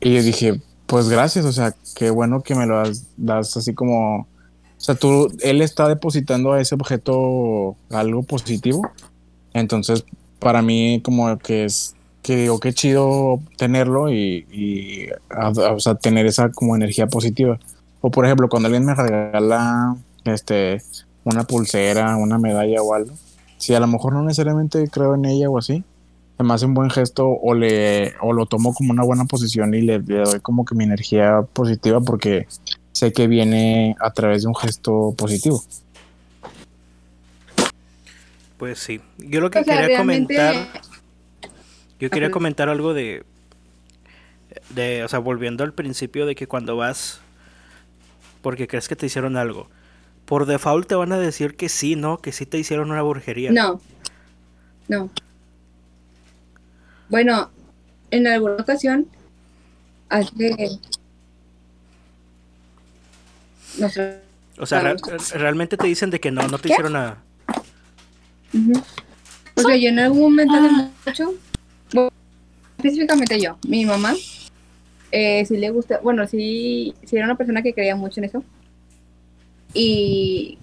[0.00, 3.72] Y yo dije, pues gracias, o sea, qué bueno que me lo das, das así
[3.72, 4.26] como, o
[4.76, 8.82] sea, tú, él está depositando a ese objeto algo positivo.
[9.54, 10.04] Entonces,
[10.40, 11.94] para mí como que es,
[12.28, 17.06] que digo, qué chido tenerlo y, y, a- a- o sea, tener esa como energía
[17.06, 17.58] positiva.
[18.02, 20.82] O por ejemplo, cuando alguien me regala, este,
[21.24, 23.14] una pulsera, una medalla o algo,
[23.56, 25.82] si a lo mejor no necesariamente creo en ella o así,
[26.36, 29.72] se me hace un buen gesto o le o lo tomo como una buena posición
[29.74, 32.46] y le, le doy como que mi energía positiva porque
[32.92, 35.62] sé que viene a través de un gesto positivo.
[38.58, 39.00] Pues sí.
[39.18, 40.54] Yo lo que O sea, quería comentar.
[41.98, 42.32] Yo quería Ajá.
[42.32, 43.24] comentar algo de.
[44.74, 47.20] de, o sea, volviendo al principio de que cuando vas
[48.40, 49.68] porque crees que te hicieron algo,
[50.24, 52.18] por default te van a decir que sí, ¿no?
[52.18, 53.50] Que sí te hicieron una brujería.
[53.50, 53.80] No,
[54.86, 55.10] no.
[57.08, 57.50] Bueno,
[58.10, 59.06] en alguna ocasión,
[60.08, 60.78] hace...
[63.78, 64.20] No sé.
[64.58, 64.96] O sea, re-
[65.34, 67.18] realmente te dicen de que no, no te hicieron nada.
[68.52, 68.72] Ujú.
[69.54, 71.34] Porque yo en algún momento hace mucho,
[72.78, 74.14] específicamente yo, mi mamá,
[75.10, 78.44] eh, sí le gusta, bueno, sí, sí era una persona que creía mucho en eso.
[79.74, 80.58] Y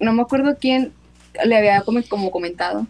[0.00, 0.92] no me acuerdo quién
[1.44, 2.86] le había como, como comentado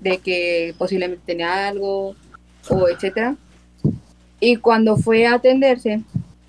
[0.00, 2.16] de que posiblemente tenía algo
[2.70, 3.36] o etcétera.
[4.40, 6.02] Y cuando fue a atenderse,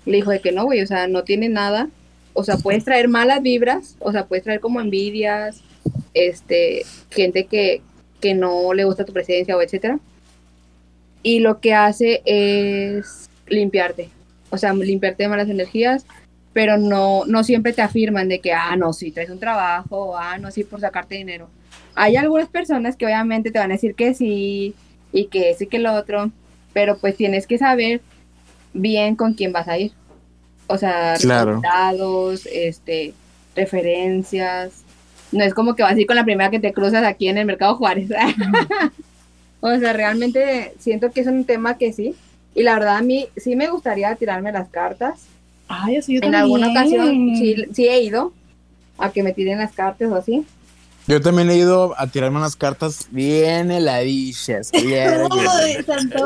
[0.06, 1.90] le dijo de que no, güey, o sea, no tiene nada.
[2.32, 5.62] O sea, puedes traer malas vibras, o sea, puedes traer como envidias,
[6.14, 7.82] este, gente que,
[8.20, 9.98] que no le gusta tu presencia o etcétera.
[11.22, 14.08] Y lo que hace es limpiarte,
[14.50, 16.06] o sea, limpiarte de malas energías,
[16.52, 20.38] pero no, no siempre te afirman de que, ah, no, sí, traes un trabajo, ah,
[20.38, 21.48] no, sí, por sacarte dinero.
[21.94, 24.74] Hay algunas personas que obviamente te van a decir que sí,
[25.12, 26.30] y que eso y que lo otro,
[26.72, 28.00] pero pues tienes que saber
[28.72, 29.92] bien con quién vas a ir.
[30.66, 31.52] O sea, Claro.
[31.52, 33.14] resultados, este,
[33.56, 34.82] referencias.
[35.32, 37.38] No es como que vas a ir con la primera que te cruzas aquí en
[37.38, 38.08] el Mercado Juárez.
[39.60, 42.14] o sea, realmente siento que es un tema que sí.
[42.54, 45.20] Y la verdad a mí sí me gustaría tirarme las cartas.
[45.68, 46.42] Ay, así yo En también.
[46.42, 48.32] alguna ocasión sí, sí he ido
[48.98, 50.44] a que me tiren las cartas o así.
[51.06, 54.70] Yo también he ido a tirarme unas cartas bien heladillas.
[54.72, 56.18] bien Uy, santo.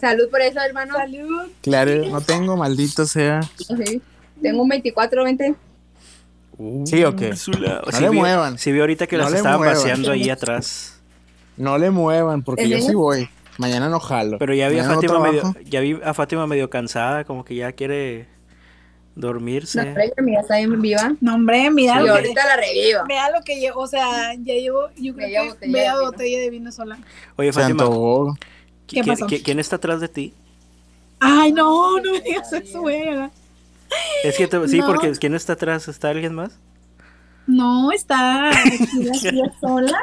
[0.00, 0.94] Salud por eso, hermano.
[0.96, 1.48] Salud.
[1.60, 3.40] Claro, no tengo, maldito sea.
[3.56, 4.00] Sí.
[4.42, 5.54] Tengo un 24, 20.
[6.84, 7.28] ¿Sí o qué?
[7.30, 7.82] Úrsula.
[7.86, 8.58] No Sí le vi- muevan.
[8.58, 9.76] Sí vi ahorita que No las estaban muevan.
[9.76, 10.99] vaciando ahí atrás.
[11.60, 13.28] No le muevan, porque ¿En yo sí voy.
[13.58, 14.38] Mañana no jalo.
[14.38, 17.54] Pero ya vi a no Fátima medio, ya vi a Fátima medio cansada, como que
[17.56, 18.26] ya quiere
[19.14, 19.84] dormirse.
[19.84, 21.12] No, pero mira, está bien viva.
[21.20, 21.98] No, hombre, mira Sí.
[22.00, 23.00] Lo que, ahorita la revivo.
[23.08, 25.98] vea lo que llevo, o sea, ya llevo, yo creo Media que botella media de
[25.98, 26.10] vino.
[26.10, 26.98] botella de vino sola.
[27.36, 28.34] Oye, Se Fátima, antojó.
[28.86, 29.26] ¿Qué ¿quién, pasó?
[29.26, 30.34] quién- quién está atrás de ti?
[31.18, 33.02] Ay, no, no me digas eso, güey.
[34.24, 34.86] Es que te- sí, No.
[34.86, 35.86] porque ¿quién está atrás?
[35.88, 36.58] ¿Está alguien más?
[37.46, 39.98] No, está aquí la sola.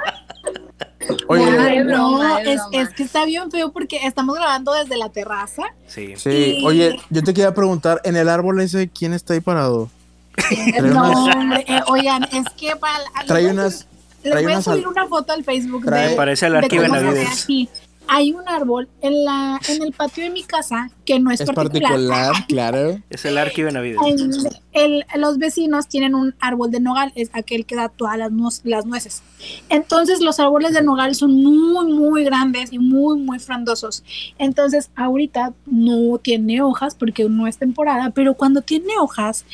[1.27, 1.85] Oye, Ay, no,
[2.17, 5.63] broma, es es, que está bien feo porque estamos grabando desde la terraza.
[5.87, 6.13] Sí.
[6.17, 6.57] sí.
[6.59, 9.89] y- Oye, yo te quería preguntar, en el árbol ese, ¿quién está ahí parado?
[10.35, 13.87] Trae No, hombre, eh, oigan, es que para Trae unas,
[14.23, 16.57] les trae voy a subir al- una foto al Facebook Trae- de, Parece el de
[16.59, 17.69] Arqui
[18.07, 21.51] Hay un árbol en la en el patio de mi casa que no es, es
[21.51, 21.91] particular.
[21.93, 23.01] particular, claro.
[23.09, 23.99] Es el Arqui Benavides.
[24.05, 28.31] El- el- los vecinos tienen un árbol de nogal, es aquel que da todas las,
[28.63, 29.23] las nueces.
[29.69, 34.03] Entonces los árboles de nogal son muy, muy grandes y muy, muy frondosos.
[34.37, 39.45] Entonces ahorita no tiene hojas porque no es temporada, pero cuando tiene hojas,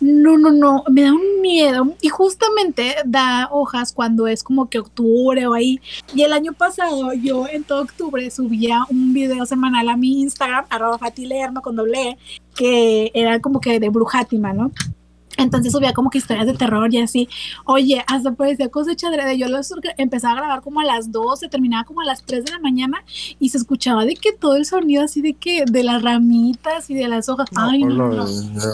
[0.00, 1.94] no, no, no, me da un miedo.
[2.00, 5.80] Y justamente da hojas cuando es como que octubre o ahí.
[6.14, 10.66] Y el año pasado yo en todo octubre subía un video semanal a mi Instagram,
[10.70, 12.18] arroba fatilerma con doble E,
[12.54, 14.70] que era como que de brujátima, ¿no?
[15.42, 17.28] Entonces subía como que historias de terror y así.
[17.64, 21.84] Oye, hasta parecía cosecha de Yo los empezaba a grabar como a las 12, terminaba
[21.84, 23.02] como a las 3 de la mañana
[23.38, 26.94] y se escuchaba de que todo el sonido así de que de las ramitas y
[26.94, 27.48] de las hojas.
[27.56, 28.26] Ay, no, no.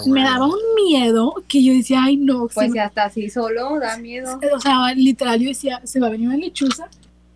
[0.07, 2.49] Me daba un miedo que yo decía, ay, no.
[2.53, 4.39] Pues si hasta así solo da miedo.
[4.55, 6.89] o sea, literal, yo decía, se va a venir una lechuza.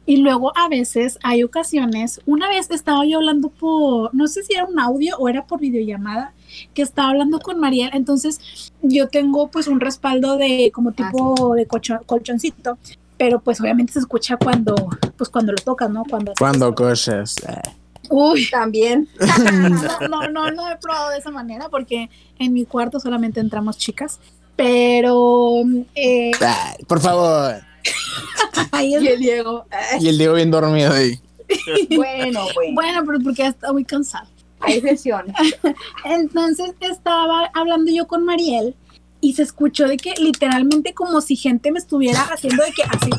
[0.07, 4.55] Y luego a veces hay ocasiones, una vez estaba yo hablando por, no sé si
[4.55, 6.33] era un audio o era por videollamada,
[6.75, 11.67] que estaba hablando con Mariel, entonces yo tengo pues un respaldo de como tipo de
[11.69, 12.79] colchon- colchoncito,
[13.17, 14.75] pero pues obviamente se escucha cuando,
[15.17, 16.05] pues cuando lo tocas, ¿no?
[16.09, 17.37] Cuando, Cuando cosas.
[17.49, 17.61] eh.
[18.09, 19.09] Uy, También.
[20.01, 23.77] no, no, no, no he probado de esa manera porque en mi cuarto solamente entramos
[23.79, 24.19] chicas,
[24.57, 25.63] pero
[25.95, 27.55] eh, Ay, por favor.
[28.73, 29.65] ahí es Y el Diego.
[30.01, 31.19] Y el Diego bien dormido ahí.
[31.97, 32.75] Bueno, güey.
[32.75, 34.29] Bueno, pero porque ya está muy cansado.
[34.61, 35.35] Hay sesiones.
[36.05, 38.75] Entonces estaba hablando yo con Mariel
[39.21, 43.11] y se escuchó de que literalmente como si gente me estuviera haciendo de que así.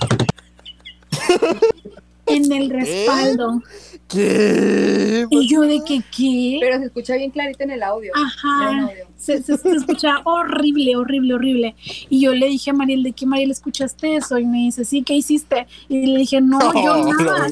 [2.36, 3.62] en el respaldo.
[4.08, 5.26] ¿Qué?
[5.30, 6.58] Y yo de que, ¿qué?
[6.60, 8.12] Pero se escucha bien clarito en el audio.
[8.14, 8.84] En el Ajá.
[8.88, 9.06] audio.
[9.18, 11.76] Se, se, se escuchaba horrible, horrible, horrible.
[12.10, 14.38] Y yo le dije a Mariel, ¿de qué Mariel escuchaste eso?
[14.38, 15.66] Y me dice, sí, ¿qué hiciste?
[15.88, 17.48] Y le dije, no, yo No, nada.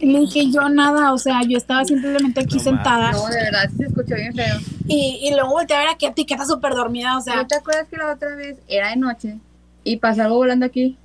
[0.00, 3.12] Y le dije, yo nada, o sea, yo estaba simplemente aquí No sentada.
[3.12, 4.56] No, de verdad, se escuchó bien feo.
[4.86, 7.36] Y, y luego volteé a ver a Katy, que está súper dormida, o sea.
[7.36, 9.38] ¿No te acuerdas que la otra vez era de noche
[9.84, 10.98] y pasó algo volando aquí?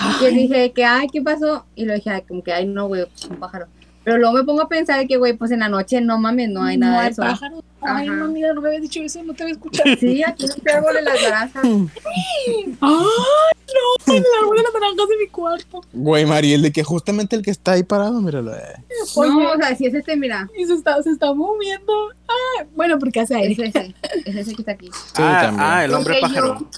[0.00, 1.64] Y yo dije que, ay, ¿qué pasó?
[1.74, 3.66] Y le dije, ay, como que, ay, no, güey, pues un pájaro.
[4.02, 6.62] Pero luego me pongo a pensar que, güey, pues en la noche no mames, no
[6.62, 7.22] hay nada de eso.
[7.22, 7.60] pájaros.
[7.80, 8.16] Ay, Ajá.
[8.16, 9.88] no, mira, no me habías dicho eso, no te había escuchado.
[9.98, 11.62] Sí, aquí no te hago de las grazas.
[11.64, 15.80] Ay, no, el árbol de las naranjas de mi cuarto.
[15.92, 18.54] Güey, Mariel, de que justamente el que está ahí parado, míralo.
[18.54, 18.60] eh.
[19.16, 19.30] Oye.
[19.30, 20.48] No, o sea, si es este, mira.
[20.58, 21.92] Y se está, se está moviendo.
[22.28, 23.68] Ah, bueno, porque hace Es aire.
[23.68, 23.94] ese.
[24.26, 24.86] Es ese que está aquí.
[24.92, 25.66] Sí, ah, también.
[25.66, 26.58] ah, el hombre Porque pájaro.
[26.60, 26.68] yo-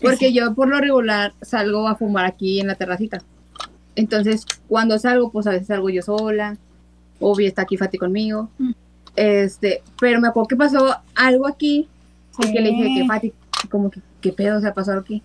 [0.00, 3.22] Porque yo por lo regular salgo a fumar aquí en la terracita.
[3.96, 6.56] Entonces, cuando salgo, pues a veces salgo yo sola.
[7.20, 8.48] Obvio está aquí Fati conmigo.
[8.58, 8.70] Mm.
[9.16, 11.88] Este, pero me acuerdo que pasó algo aquí.
[12.36, 13.32] Porque le dije que Fati,
[13.70, 15.22] como que, ¿qué pedo se ha pasado aquí?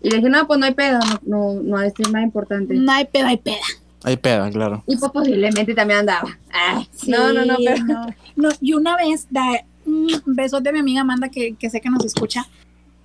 [0.00, 2.24] Y le dije, no, pues no hay pedo, no, no, no ha de ser nada
[2.24, 2.74] importante.
[2.74, 3.56] No hay peda, hay peda.
[4.04, 4.84] Hay peda, claro.
[4.86, 6.38] Y pues posiblemente también andaba.
[7.08, 7.84] No, no, no, Sí, pero.
[7.84, 8.06] no.
[8.36, 9.42] No, y una vez, da,
[9.86, 12.46] un beso de mi amiga Amanda, que, que sé que nos escucha.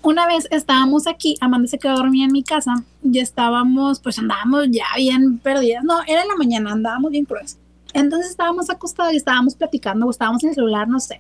[0.02, 2.74] Una vez estábamos aquí, Amanda se quedó dormida en mi casa
[3.04, 5.84] y estábamos, pues andábamos ya bien perdidas.
[5.84, 7.58] No, era en la mañana, andábamos bien crueles.
[7.94, 11.20] Entonces estábamos acostados y estábamos platicando o estábamos en el celular, no sé.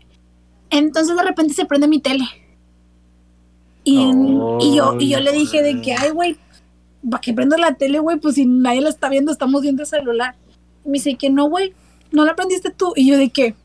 [0.69, 2.26] Entonces de repente se prende mi tele.
[3.84, 4.11] Y,
[4.61, 6.38] y yo, y yo le dije de que, ay, güey,
[7.10, 8.18] ¿para qué prendo la tele, güey?
[8.18, 10.35] Pues si nadie la está viendo, estamos viendo el celular.
[10.85, 11.73] Y me dice que no, güey,
[12.11, 12.93] no la aprendiste tú.
[12.95, 13.56] Y yo de que,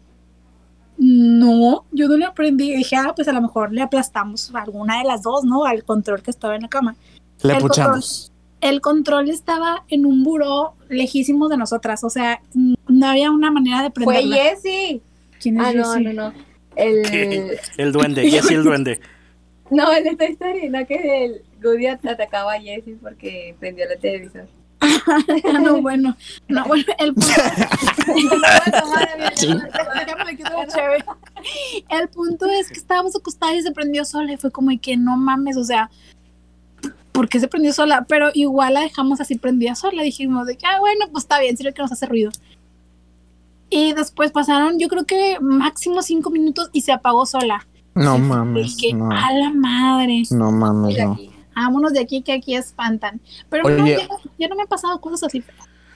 [0.98, 2.72] no, yo no la aprendí.
[2.72, 5.64] Y dije, ah, pues a lo mejor le aplastamos a alguna de las dos, ¿no?
[5.64, 6.94] Al control que estaba en la cama.
[7.42, 8.30] Le El puchamos.
[8.60, 13.82] El control estaba en un buró lejísimo de nosotras, o sea, no había una manera
[13.82, 14.36] de Fue prenderla.
[14.36, 15.02] Jessy.
[15.40, 16.04] ¿Quién es Ah, no, Jessie?
[16.04, 16.32] no, no.
[16.76, 17.92] El.
[17.92, 19.00] Duende, Jessy el duende.
[19.70, 23.86] No, el de Toy Story, no que el Goody at- atacaba a Jessie porque prendió
[23.88, 24.46] la televisor.
[25.62, 26.16] No, bueno,
[26.48, 27.32] no, bueno, el punto.
[31.88, 35.16] El punto es que estábamos acostadas y se prendió sola y fue como que no
[35.16, 35.90] mames, o sea,
[37.12, 38.04] ¿por qué se prendió sola?
[38.08, 41.56] Pero igual la dejamos así prendida sola, dijimos de que, ah, bueno, pues está bien,
[41.56, 42.30] sirve que nos hace ruido.
[43.70, 47.66] Y después pasaron, yo creo que máximo cinco minutos y se apagó sola.
[47.94, 48.76] No Y mames.
[48.94, 51.18] No, a la madre, no mames, no.
[51.54, 53.20] Vámonos de aquí que aquí espantan.
[53.48, 53.96] Pero no, Oye.
[53.98, 54.08] ya,
[54.38, 55.42] ya no me han pasado cosas así.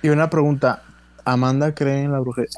[0.03, 0.83] Y una pregunta.
[1.25, 2.51] ¿Amanda cree en la brujería?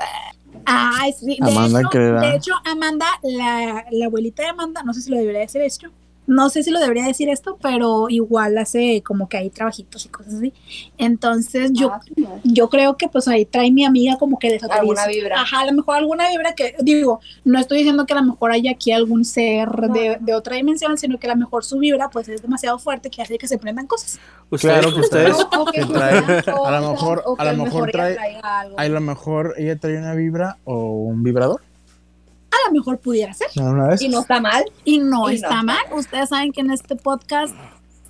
[0.64, 1.38] Ay, sí.
[1.40, 2.20] De, Amanda hecho, creerá.
[2.20, 5.88] de hecho, Amanda, la, la abuelita de Amanda, no sé si lo debería decir esto.
[6.30, 10.08] No sé si lo debería decir esto, pero igual hace como que hay trabajitos y
[10.10, 10.52] cosas así.
[10.96, 12.40] Entonces, yo, Ah, sí, no.
[12.44, 15.40] yo creo que pues ahí trae mi amiga como que de Alguna vibra.
[15.40, 18.52] Ajá, a lo mejor alguna vibra que, digo, no estoy diciendo que a lo mejor
[18.52, 22.08] haya aquí algún ser de, de otra dimensión, sino que a lo mejor su vibra
[22.10, 24.20] pues es demasiado fuerte que hace que se prendan cosas.
[24.50, 28.16] Ustedes, Claro que ustedes, O que trae- a lo mejor- a lo mejor trae-.
[28.76, 31.60] A lo mejor ella trae una vibra o un vibrador.
[32.52, 33.48] A lo mejor pudiera ser.
[33.56, 34.02] ¿Una vez?
[34.02, 34.64] Y no está mal.
[34.84, 35.78] Y no Y está mal.
[35.92, 37.54] Ustedes saben que en este podcast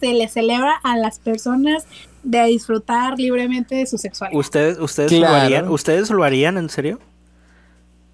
[0.01, 1.87] se le celebra a las personas
[2.23, 4.39] de disfrutar libremente de su sexualidad.
[4.39, 6.99] ustedes, ustedes lo harían, ustedes lo harían en serio?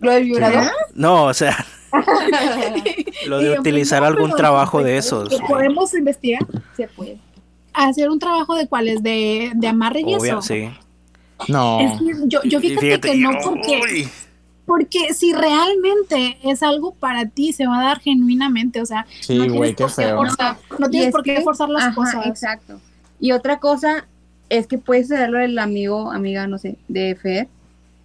[0.01, 0.71] Lo del vibrador.
[0.95, 1.65] No, o sea,
[3.27, 5.29] lo de utilizar pues, no, algún trabajo de pero esos.
[5.29, 6.43] que Podemos investigar,
[6.77, 7.19] Se puede.
[7.73, 10.43] hacer un trabajo de cuáles, de, de amarre y Obvio, eso.
[10.43, 10.69] sí.
[11.49, 11.81] No.
[11.81, 14.09] Es que yo, yo fíjate, que no porque, uy,
[14.67, 19.35] porque si realmente es algo para ti, se va a dar genuinamente, o sea, Sí,
[19.37, 20.17] no tienes güey, qué por feo.
[20.19, 22.27] forzar- no tienes es por qué que- forzar las ajá, cosas.
[22.27, 22.81] Exacto.
[23.21, 24.07] Y otra cosa
[24.49, 27.49] es que puede ser lo del amigo, amiga, no sé, de Fer.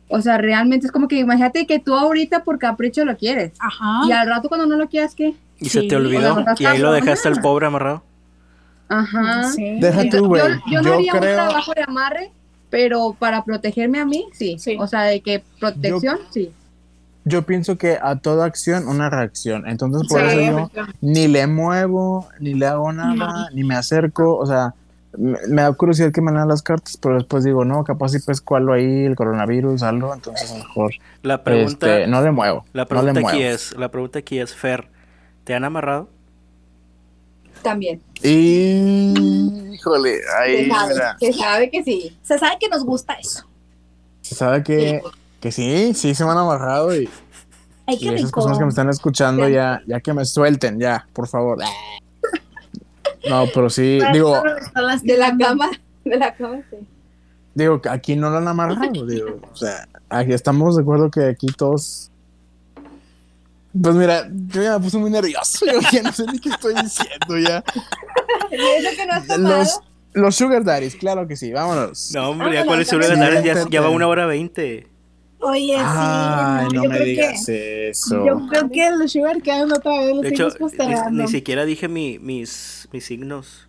[0.07, 3.53] O sea, realmente es como que imagínate que tú ahorita por capricho lo quieres.
[3.59, 4.01] Ajá.
[4.07, 5.33] Y al rato cuando no lo quieras, ¿qué?
[5.59, 6.33] y se te olvidó.
[6.33, 8.03] o sea, Y ahí lo dejaste al pobre amarrado.
[8.89, 9.43] Ajá.
[9.51, 9.77] Sí.
[9.79, 10.41] Deja tú, güey.
[10.41, 12.31] Yo, yo no haría un trabajo de amarre,
[12.71, 14.55] pero para protegerme a mí, sí.
[14.57, 14.77] Sí.
[14.79, 16.51] O sea, de que protección, sí.
[17.23, 19.67] Yo pienso que a toda acción una reacción.
[19.67, 24.37] Entonces por Sí, eso yo ni le muevo, ni le hago nada, ni me acerco.
[24.37, 24.73] O sea,
[25.15, 28.19] me, me da curiosidad que me lean las cartas, pero después digo, no, capaz si
[28.19, 30.15] pesco algo ahí, el coronavirus, algo.
[30.15, 32.65] Entonces mejor La pregunta, este, no le muevo.
[32.73, 34.87] la no pregunta aquí es, la pregunta aquí es, Fer,
[35.43, 36.09] ¿te han amarrado?
[37.61, 38.01] También.
[38.23, 39.73] Y...
[39.73, 41.17] Híjole, ahí, se, sabe, mira.
[41.19, 42.17] se sabe que sí.
[42.21, 43.45] Se sabe que nos gusta eso.
[44.21, 45.01] Se sabe que,
[45.39, 47.09] que sí, sí se me han amarrado y,
[47.87, 48.31] Ay, y esas rico.
[48.31, 51.57] personas que me están escuchando ya, ya que me suelten, ya, por favor.
[53.27, 54.41] No, pero sí, digo,
[55.03, 55.69] De la cama,
[56.05, 56.77] de la cama, sí.
[57.55, 61.25] digo que aquí no lo han amarrado, digo, o sea, aquí estamos de acuerdo que
[61.25, 62.10] aquí todos.
[63.79, 66.75] Pues mira, yo ya me puse muy nervioso, yo ya no sé ni qué estoy
[66.75, 67.63] diciendo ya.
[68.51, 69.57] ¿Y eso que no has tomado?
[69.57, 69.79] Los,
[70.13, 72.11] los Sugar Daddies, claro que sí, vámonos.
[72.13, 73.43] No, hombre, ya Ah, cuál no, es el también.
[73.43, 74.87] ya, ya, va una hora veinte.
[75.39, 76.75] Oye, Ay, sí.
[76.75, 78.25] no yo me creo digas que, eso.
[78.25, 80.49] Yo creo que el Sugar quedan otra vez, lo De hecho,
[81.11, 83.67] ni, siquiera dije mi- mis, mis signos.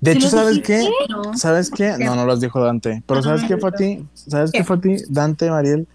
[0.00, 0.88] De ¿Sí hecho, los ¿sabes qué?
[1.36, 1.96] ¿Sabes qué?
[1.98, 3.02] No, no los dijo Dante.
[3.06, 4.04] Pero ¿sabes qué, Fati?
[4.14, 4.64] ¿Sabes qué, ¿Qué?
[4.64, 4.96] Fati?
[5.08, 5.86] Dante, Mariel.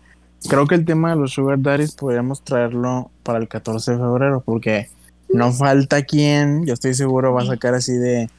[0.50, 4.42] Creo que el tema de los Sugar Daddies podríamos traerlo para el 14 de febrero,
[4.46, 4.90] porque
[5.30, 8.30] no falta quien, yo estoy seguro, va a sacar así de.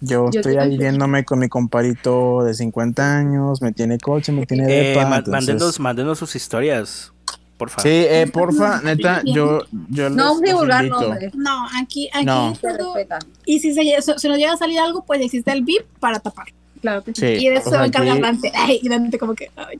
[0.00, 4.44] Yo Yo estoy ahí viéndome con mi comparito de 50 años, me tiene coche, me
[4.44, 5.06] tiene Eh, depa.
[5.08, 7.12] ma- entonces- mándenos, mándenos sus historias,
[7.56, 7.82] por favor.
[7.82, 11.34] Sí, eh, porfa, neta, yo, yo No divulgar nombres.
[11.34, 12.54] No, aquí, aquí No.
[12.54, 13.18] Se respeta.
[13.46, 16.18] Y si se, se- se nos llega a salir algo, pues existe el VIP para
[16.20, 16.48] tapar.
[16.84, 17.20] Claro que sí.
[17.38, 18.52] Sí, y de eso o se va a sea, encargar aquí- Dante.
[18.54, 19.78] Ay, y Dante como que, ay.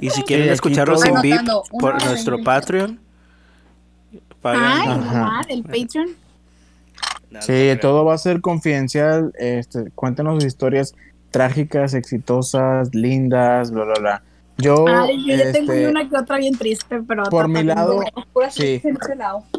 [0.00, 1.42] Y si quieren aquí escucharlo todo- sin VIP
[1.78, 2.42] por nuestro.
[2.42, 2.98] Patreon.
[4.42, 5.40] Ay, Ajá.
[5.50, 6.08] el Patreon.
[7.40, 9.30] Sí, todo va a ser confidencial.
[9.38, 10.94] Este, cuéntenos sus historias
[11.30, 14.22] trágicas, exitosas, lindas, bla, bla, bla.
[14.58, 17.24] Yo, Ay, yo ya tengo este, una que otra bien triste, pero.
[17.24, 18.00] por mi lado,
[18.32, 18.80] Pura Sí.
[18.82, 18.96] en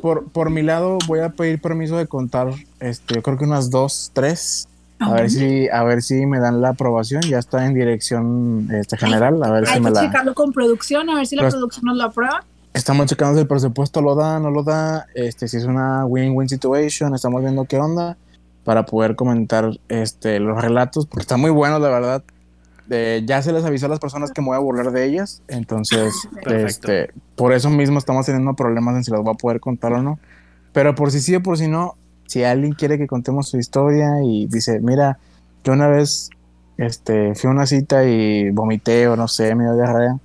[0.01, 3.69] por, por mi lado, voy a pedir permiso de contar, este, yo creo que unas
[3.69, 4.67] dos, tres.
[4.99, 7.21] A ver si, a ver si me dan la aprobación.
[7.23, 9.41] Ya está en dirección este, general.
[9.43, 10.01] A ver si me la.
[10.01, 12.43] checarlo con producción, a ver si la Pues- producción nos lo aprueba.
[12.73, 15.07] Estamos checando si el presupuesto lo da, no lo da.
[15.15, 18.17] Este, si es una win-win situation, estamos viendo qué onda
[18.63, 22.23] para poder comentar este, los relatos, porque está muy bueno, la verdad.
[22.89, 25.41] Eh, ya se les avisó a las personas que me voy a burlar de ellas,
[25.47, 26.13] entonces,
[26.45, 30.01] este, por eso mismo estamos teniendo problemas en si las voy a poder contar o
[30.01, 30.19] no.
[30.71, 31.95] Pero por si sí o por si no,
[32.27, 35.17] si alguien quiere que contemos su historia y dice, mira,
[35.63, 36.29] yo una vez
[36.77, 40.17] este, fui a una cita y vomité o no sé, me dio diarrea.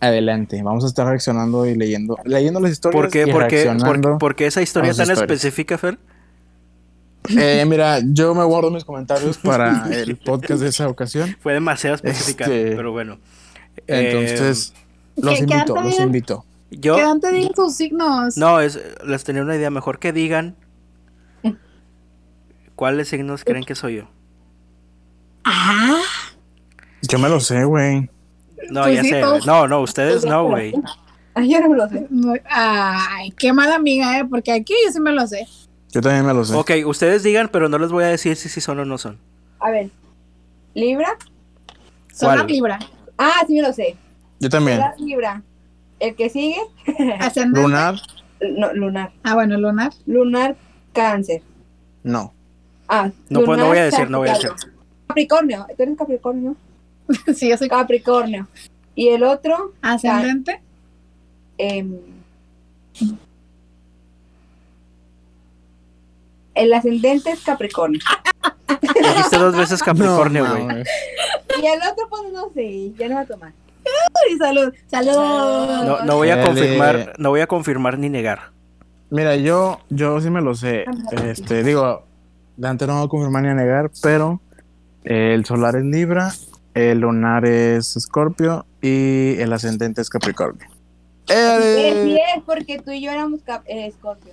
[0.00, 3.64] Adelante, vamos a estar reaccionando y leyendo, leyendo las historias ¿Por qué, y por qué-
[3.64, 4.10] reaccionando.
[4.10, 5.20] por- por qué esa historia tan historias.
[5.22, 5.98] específica, Fer?
[7.36, 11.36] Eh, mira, yo me guardo mis comentarios para el podcast de esa ocasión.
[11.40, 13.18] Fue demasiado específica, Este, pero bueno.
[13.86, 14.72] Entonces,
[15.16, 16.44] Eh, los invito, los invito.
[16.70, 18.36] Yo Que Dante diga sus signos.
[18.36, 20.54] no es les tenía una idea mejor que digan
[22.78, 24.04] cuáles signos creen que soy yo.
[25.44, 26.00] Ah,
[27.02, 28.08] Yo me lo sé, güey.
[28.70, 29.20] No, Pues ya sí, sé.
[29.20, 30.72] todos- No, no, ustedes no, güey.
[31.34, 32.06] Ay, yo no me lo sé.
[32.48, 34.24] ay, qué mala amiga, ¿eh?
[34.24, 35.46] Porque aquí yo sí me lo sé.
[35.90, 36.54] Yo también me lo sé.
[36.54, 39.18] Ok, ustedes digan, pero no les voy a decir si sí son o no son.
[39.58, 39.90] A ver.
[40.74, 41.16] Libra.
[42.20, 42.46] ¿Cuál?
[42.46, 42.78] Libra.
[43.16, 43.96] Ah, sí me lo sé.
[44.38, 44.78] Yo también.
[44.78, 45.42] Solar Libra.
[45.98, 46.60] El que sigue.
[47.18, 47.60] Ascendente.
[47.60, 47.96] Lunar,
[48.40, 49.12] No, lunar.
[49.24, 49.92] Ah, bueno, lunar.
[50.06, 50.56] Lunar
[50.92, 51.42] cáncer.
[52.04, 52.34] no.
[52.88, 54.50] Ah, No, pues, no voy a decir, no voy a decir.
[55.06, 55.66] Capricornio.
[55.76, 56.56] ¿Tú eres Capricornio?
[57.34, 58.48] sí, yo soy Capricornio.
[58.94, 60.60] Y el otro, ascendente.
[61.58, 61.96] em,
[66.54, 68.00] el ascendente es Capricornio.
[68.82, 70.82] Dijiste dos veces Capricornio, No, güey.
[71.62, 73.52] Y el otro, pues no sé, ya no va a tomar.
[73.86, 75.12] Ay, salud, salud.
[75.14, 76.46] no, no voy a Dale.
[76.48, 78.50] confirmar, no voy a confirmar ni negar.
[79.10, 80.84] Mira, yo, yo sí me lo sé.
[81.24, 82.04] Este, digo,
[82.58, 84.40] Dante no va a confirmar ni a negar, pero
[85.04, 86.34] eh, el solar es Libra,
[86.74, 90.68] el lunar es Escorpio y el ascendente es Capricornio.
[91.28, 92.02] Sí, ¡Eh!
[92.04, 94.32] sí es, porque tú y yo éramos eh, Escorpio.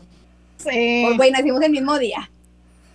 [0.58, 1.04] Sí.
[1.06, 2.30] Pues, güey, nacimos el mismo día.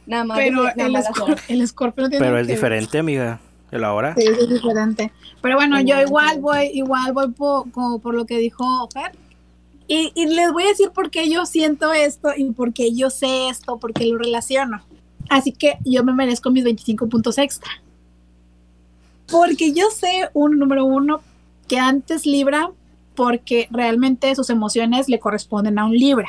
[0.06, 0.38] Nada más.
[0.38, 1.04] pero nada
[1.46, 2.56] el, escorpio no tiene Pero es que ver.
[2.56, 3.40] diferente, amiga.
[3.70, 4.16] El ahora.
[4.16, 5.12] Sí, es diferente.
[5.40, 8.88] Pero bueno, Sí, yo no, igual voy, igual voy por, como por lo que dijo
[8.92, 9.12] Fer.
[9.86, 13.10] Y, y les voy a decir por qué yo siento esto y por qué yo
[13.10, 14.82] sé esto, porque lo relaciono.
[15.30, 17.70] Así que yo me merezco mis 25 puntos extra.
[19.30, 21.20] Porque yo sé, un número uno,
[21.68, 22.70] que antes Libra,
[23.14, 26.28] porque realmente sus emociones le corresponden a un Libra.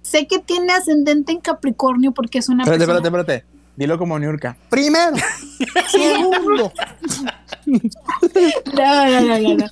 [0.00, 3.54] Sé que tiene ascendente en Capricornio porque es una Espérate, persona espérate, espérate.
[3.76, 4.56] Dilo como Niurka.
[4.70, 5.16] Primero.
[5.90, 6.72] Segundo.
[8.74, 9.66] No, no, no, no, no.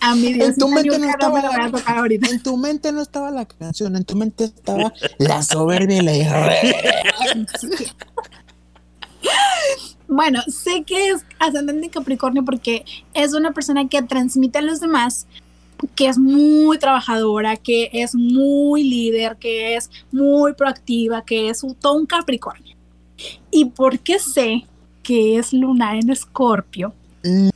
[0.00, 2.28] A mi Dios, tu mente no estaba la ahorita.
[2.30, 6.16] En tu mente no estaba la canción, en tu mente estaba la soberbia y la
[6.16, 7.94] irreverencia.
[10.06, 12.84] Bueno, sé que es ascendente en Capricornio porque
[13.14, 15.26] es una persona que transmite a los demás
[15.94, 21.74] que es muy trabajadora, que es muy líder, que es muy proactiva, que es un-
[21.74, 22.74] todo un Capricornio.
[23.50, 24.64] ¿Y por qué sé
[25.02, 26.94] que es lunar en Escorpio?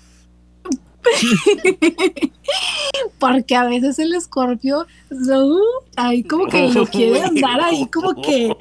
[3.19, 5.59] Porque a veces el Escorpio so-
[5.97, 8.55] ahí como que lo quiere andar ahí como que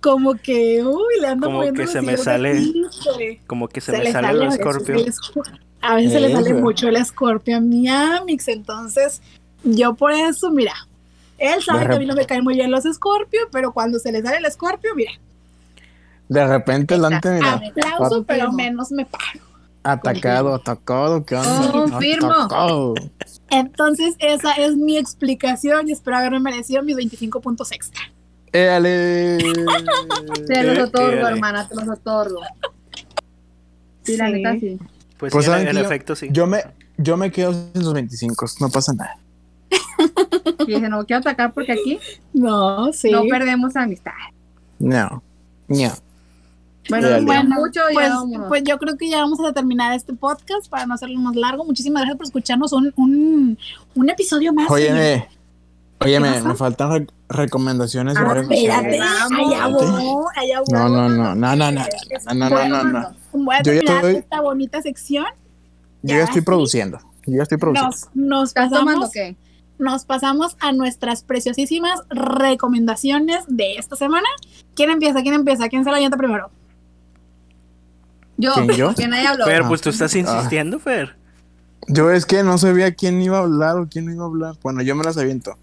[0.00, 3.38] como que uy le anda Como que se me sale- aquí.
[3.46, 4.96] Como que se, Se me le sale sale el escorpio.
[5.82, 9.20] A veces se le sale mucho el escorpio a mi Amix, entonces
[9.64, 10.74] yo por eso, mira,
[11.38, 14.10] él sabe que a mí no me caen muy bien los escorpios, pero cuando se
[14.12, 15.12] le sale el escorpio, mira,
[16.28, 19.40] De repente delante, mira, aplauso, pero menos me paro.
[19.92, 21.70] Atacado, atacado, ¿qué onda?
[21.72, 22.32] Confirmo.
[22.32, 22.94] Atacado.
[23.50, 28.00] Entonces esa es mi explicación y espero haberme merecido mis 25 puntos extra.
[28.52, 29.38] Éale.
[30.46, 32.40] Te los Eh, otorgo, hermana, te los otorgo.
[34.02, 34.32] Sí, la Sí.
[34.32, 34.78] neta sí.
[35.18, 36.28] Pues, Pues sí, en, yo- efecto sí.
[36.30, 36.62] Yo me,
[36.98, 39.16] yo me quedo en los 25, no pasa nada.
[40.60, 41.98] Y dije, no quiero atacar porque aquí
[42.32, 43.10] No, sí.
[43.10, 44.12] no perdemos amistad.
[44.78, 45.22] No.
[45.68, 45.92] No.
[46.88, 48.10] Bueno, pues, bueno mucho, pues,
[48.48, 51.64] pues, yo creo que ya vamos a terminar este podcast para no hacerlo más largo.
[51.64, 53.58] Muchísimas gracias por escucharnos un, un,
[53.94, 54.70] un episodio más.
[54.70, 55.28] Óyeme,
[56.00, 58.16] óyeme me faltan recomendaciones.
[58.16, 60.66] Ah, espérate, allá voy, allá voy.
[60.72, 63.16] No, no, no, no, no, no, no, no, bueno, no, no.
[63.32, 65.26] Voy a yo terminar estoy, esta bonita sección.
[66.02, 67.96] Yo ya, ya estoy produciendo, yo ya estoy produciendo.
[68.14, 69.10] Nos, nos pasamos...
[69.10, 69.36] Qué?
[69.78, 74.26] nos pasamos a nuestras preciosísimas recomendaciones de esta semana.
[74.74, 75.22] ¿Quién empieza?
[75.22, 75.68] ¿Quién empieza?
[75.68, 76.50] ¿Quién se la llanta primero?
[78.38, 78.94] Yo, ¿Quién, yo?
[78.94, 79.44] que nadie habló.
[79.46, 79.68] Fer, Ah.
[79.68, 81.16] pues tú estás insistiendo, Fer.
[81.88, 84.54] Yo es que no sabía quién iba a hablar o quién no iba a hablar.
[84.62, 85.56] Bueno, yo me las aviento.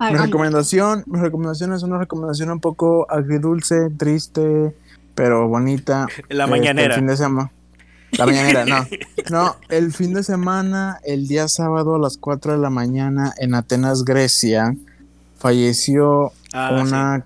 [0.00, 4.74] Mi recomendación, mi recomendación es una recomendación un poco agridulce, triste,
[5.14, 6.06] pero bonita.
[6.28, 6.94] La Este, mañanera.
[6.94, 7.50] el fin de semana.
[8.12, 8.86] La mañanera, no.
[9.30, 13.54] No, el fin de semana, el día sábado a las 4 de la mañana en
[13.54, 14.74] Atenas, Grecia,
[15.38, 17.24] falleció Ah, una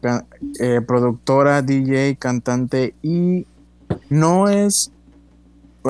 [0.58, 3.46] eh, productora, DJ, cantante y
[4.10, 4.90] no es...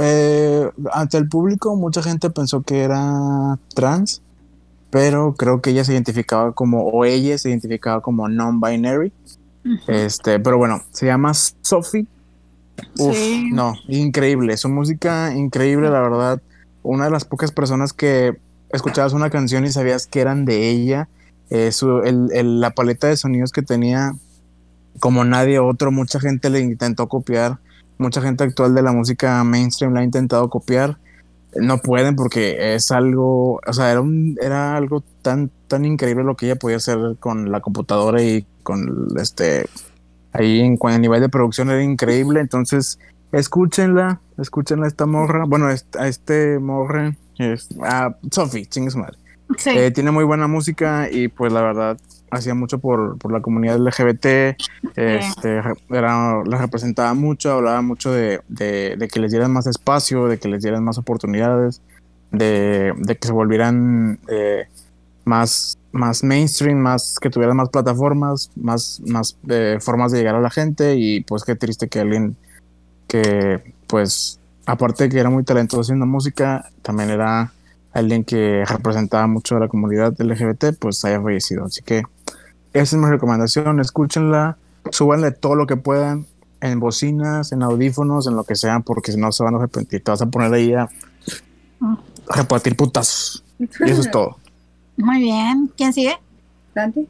[0.01, 4.23] eh, ante el público mucha gente pensó que era trans,
[4.91, 9.13] pero creo que ella se identificaba como, o ella se identificaba como non-binary.
[9.89, 12.07] Este, pero bueno, se llama Sophie.
[12.99, 13.51] Uf, Sí.
[13.53, 16.41] no, increíble, su música increíble, la verdad.
[16.83, 18.39] Una de las pocas personas que
[18.71, 21.09] escuchabas una canción y sabías que eran de ella.
[21.51, 24.13] Eh, su- el- el- la paleta de sonidos que tenía,
[24.99, 27.59] como nadie otro, mucha gente le intentó copiar.
[28.01, 30.97] Mucha gente actual de la música mainstream la ha intentado copiar.
[31.55, 36.35] No pueden porque es algo, o sea, era, un, era algo tan, tan increíble lo
[36.35, 39.67] que ella podía hacer con la computadora y con este,
[40.33, 42.41] ahí en cuanto nivel de producción era increíble.
[42.41, 42.99] Entonces,
[43.33, 49.19] escúchenla, escúchenla a esta morra, bueno, a este morra, es, a Sophie, chingue su madre.
[49.59, 49.71] Sí.
[49.71, 51.99] Eh, tiene muy buena música y pues la verdad
[52.31, 54.57] hacía mucho por, por la comunidad LGBT,
[54.97, 60.27] este, era- la representaba mucho, hablaba mucho de, de- de que les dieran más espacio,
[60.27, 61.81] de que les dieran más oportunidades,
[62.33, 64.67] de, de que se volvieran eh,
[65.25, 70.41] más, más mainstream, más que tuvieran más plataformas, más, más eh, formas de llegar a
[70.41, 72.37] la gente y pues qué triste que alguien
[73.09, 77.53] que pues aparte de que era muy talentoso haciendo música, también era
[77.93, 81.65] alguien que representaba mucho a la comunidad LGBT, pues haya fallecido.
[81.65, 82.05] Así que
[82.73, 84.57] esa es mi recomendación, escúchenla,
[84.91, 86.27] súbanle todo lo que puedan
[86.61, 90.03] en bocinas, en audífonos, en lo que sea, porque si no se van a arrepentir,
[90.05, 90.89] te vas a poner ahí a
[92.29, 93.43] a repartir putazos.
[93.59, 94.37] Y eso es todo.
[94.97, 95.71] Muy bien.
[95.77, 96.19] ¿Quién sigue?
[96.75, 97.07] Dante.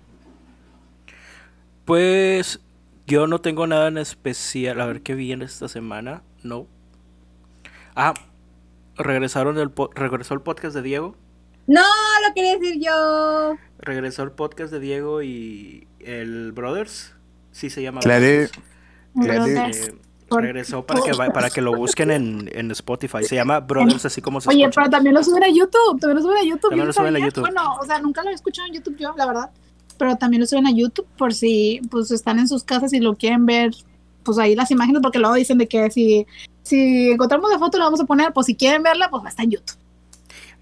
[1.85, 2.61] Pues
[3.07, 4.81] yo no tengo nada en especial.
[4.81, 6.23] A ver qué vi en esta semana.
[6.43, 6.67] No.
[7.97, 8.15] Ah,
[8.97, 11.17] regresaron el po- regresó el podcast de Diego.
[11.71, 11.83] No,
[12.27, 13.57] lo quería decir yo.
[13.79, 17.15] Regresó el podcast de Diego y el Brothers.
[17.53, 18.01] Sí se llama.
[18.01, 18.49] Claro.
[19.15, 19.93] Brothers.
[20.29, 23.23] Por- regresó para que para que lo busquen en, en Spotify.
[23.23, 24.81] Se llama Brothers así como se Oye, escucha.
[24.81, 26.01] pero también lo suben a YouTube.
[26.01, 26.61] También lo suben a YouTube.
[26.71, 27.19] También lo no suben a.
[27.21, 27.41] YouTube.
[27.43, 29.51] Bueno, o sea, nunca lo he escuchado en YouTube yo, la verdad.
[29.97, 33.15] Pero también lo suben a YouTube por si pues están en sus casas y lo
[33.15, 33.73] quieren ver.
[34.25, 36.27] Pues ahí las imágenes, porque luego dicen de que si,
[36.63, 39.31] si encontramos la foto la vamos a poner, pues si quieren verla, pues va a
[39.31, 39.77] estar en YouTube.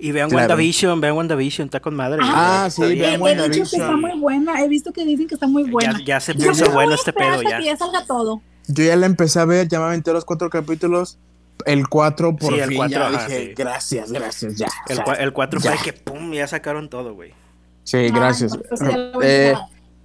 [0.01, 0.43] Y vean Claro.
[0.49, 2.21] WandaVision, vean WandaVision, está con madre.
[2.23, 2.99] Ah, sí, Está bien.
[3.01, 3.51] vean He- he WandaVision.
[3.65, 4.63] dicho que está muy buena.
[4.63, 5.99] He visto que dicen que está muy buena.
[5.99, 7.59] Ya, ya se Yo puso bueno este pedo ya.
[7.59, 8.41] que ya salga todo.
[8.69, 11.19] Yo ya la empecé a ver, ya me aventé los cuatro capítulos.
[11.67, 13.55] El 4 por Sí, el fin cuatro, ya ajá, dije, sí.
[13.57, 14.67] gracias, gracias, ya.
[14.67, 17.33] o El, sea, cua- el 4 fue que pum, ya sacaron todo, güey.
[17.83, 18.57] Sí, gracias.
[18.81, 19.55] Ah, voy a Eh,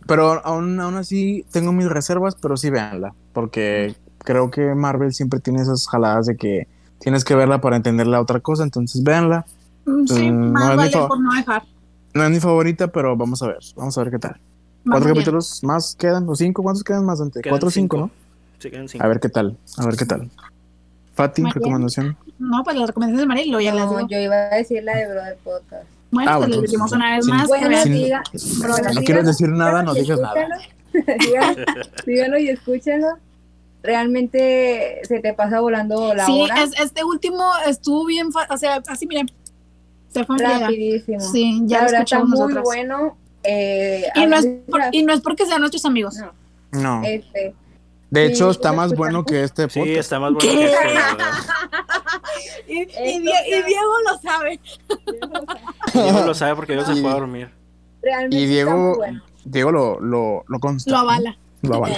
[0.08, 5.40] pero aún, aún así tengo mis reservas, pero sí véanla, porque creo que Marvel siempre
[5.40, 6.68] tiene esas jaladas de que
[7.00, 9.46] tienes que verla para entender la otra cosa, entonces véanla.
[9.86, 11.64] Mm, Sí, mm, más no es mi vale por no dejar.
[12.14, 14.32] No es mi favorita, pero vamos a ver, vamos a ver qué tal.
[14.32, 14.42] Vamos
[14.86, 15.16] ¿Cuántos bien.
[15.16, 16.28] capítulos más quedan?
[16.30, 16.62] ¿O cinco?
[16.64, 17.42] ¿Cuántos quedan más antes?
[17.42, 18.12] Quedan ¿Cuatro o cinco, no?
[18.60, 19.04] Sí, quedan cinco.
[19.04, 20.30] A ver qué tal, a ver qué tal.
[21.16, 22.18] Fati, recomendación.
[22.40, 24.10] No, pues las recomendaciones de luego ya las No, digo.
[24.10, 25.86] yo iba a decir la de Brother Podcast.
[26.12, 27.32] Bueno, Ah, pues bueno, les decimos sí, una vez sí.
[27.32, 27.48] más.
[27.48, 27.90] Bueno, Sí.
[27.90, 28.24] diga,
[28.96, 30.34] No quieres decir nada, no digas nada.
[30.94, 31.64] Díganlo,
[32.06, 33.08] díganlo y escúchenlo.
[33.84, 38.82] Realmente se te pasa volando la Sí, hora es- este último estuvo bien, o sea,
[38.88, 39.30] así miren,
[40.14, 41.20] se fue rapidísimo.
[41.20, 42.64] Sí, ya la lo está escuchamos muy nosotros.
[42.64, 43.18] bueno.
[43.44, 46.16] Eh, Y no, es hablando de por- las- y no es porque sean nuestros amigos.
[46.16, 46.32] no,
[46.72, 47.02] No.
[47.04, 47.54] este,
[48.10, 48.98] De sí, hecho, está ¿lo más escuchamos?
[48.98, 49.98] bueno que este Sí, podcast.
[50.00, 50.78] está más bueno este.
[52.68, 54.60] Y, Diego lo sabe.
[55.94, 57.02] Diego lo sabe porque yo se Sí.
[57.02, 57.50] fue a dormir.
[58.02, 59.22] realmente Y está Diego, bueno.
[59.46, 60.92] Diego lo, lo, lo consta.
[60.92, 61.38] Lo avala.
[61.70, 61.96] Lo vale.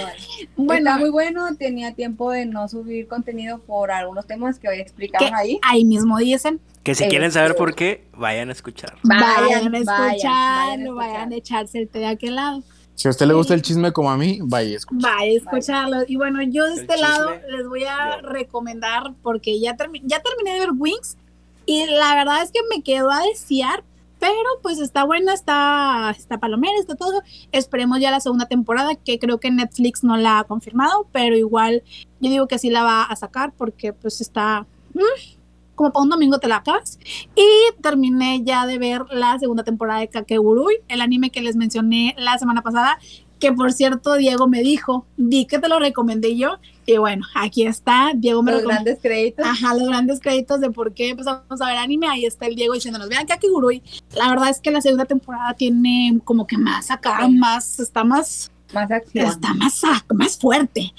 [0.56, 4.80] Bueno, Está muy bueno, tenía tiempo de no subir contenido por algunos temas que hoy
[4.80, 5.60] explicamos ahí.
[5.64, 6.60] ahí mismo dicen.
[6.84, 8.96] Que si Eh, quieren saber por qué, vayan a escuchar.
[9.04, 12.64] Vayan, a vayan, escucharlo, vayan vayan, a a echarse el té de aquel lado.
[12.94, 15.08] Si a usted le gusta el chisme como a mí, vaya, escucha.
[15.10, 15.98] Vaya a escucharlo.
[16.08, 18.28] Y bueno, yo de El este lado chisme, les voy a yo.
[18.30, 21.18] recomendar porque ya, termi- ya terminé de ver Wings
[21.66, 23.84] y la verdad es que me quedó a desear,
[24.26, 27.22] pero pues está buena, está, está palomera, está todo.
[27.52, 31.84] Esperemos ya la segunda temporada, que creo que Netflix no la ha confirmado, pero igual
[32.20, 34.66] yo digo que sí la va a sacar porque pues está...
[34.96, 35.36] mm,
[35.76, 36.98] como para un domingo te la acabas.
[37.36, 37.46] Y
[37.82, 42.40] terminé ya de ver la segunda temporada de Kakegurui, el anime que les mencioné la
[42.40, 42.98] semana pasada,
[43.40, 47.66] que por cierto Diego me dijo, vi que te lo recomendé yo, y bueno, aquí
[47.66, 48.84] está, Diego me Los recomendó.
[48.86, 49.46] grandes créditos.
[49.46, 52.74] Ajá, los grandes créditos de por qué empezamos a ver anime, ahí está el Diego
[52.74, 53.82] diciéndonos, vean Kakegurui,
[54.16, 58.52] la verdad es que la segunda temporada tiene como que más acá, más, está más
[58.74, 59.26] Más acción.
[59.26, 60.94] está más, ah, más fuerte.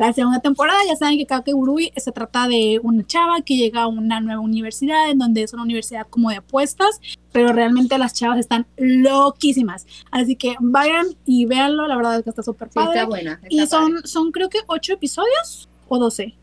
[0.00, 3.86] La segunda temporada, ya saben que Kakegurui se trata de una chava que llega a
[3.86, 7.00] una nueva universidad, en donde es una universidad como de apuestas,
[7.32, 9.86] pero realmente las chavas están loquísimas.
[10.10, 12.94] Así que vayan y véanlo, la verdad es que está súper Sí, padre.
[13.00, 13.32] está buena.
[13.34, 13.66] está y padre.
[13.68, 16.34] son, son creo que ocho episodios, o 12,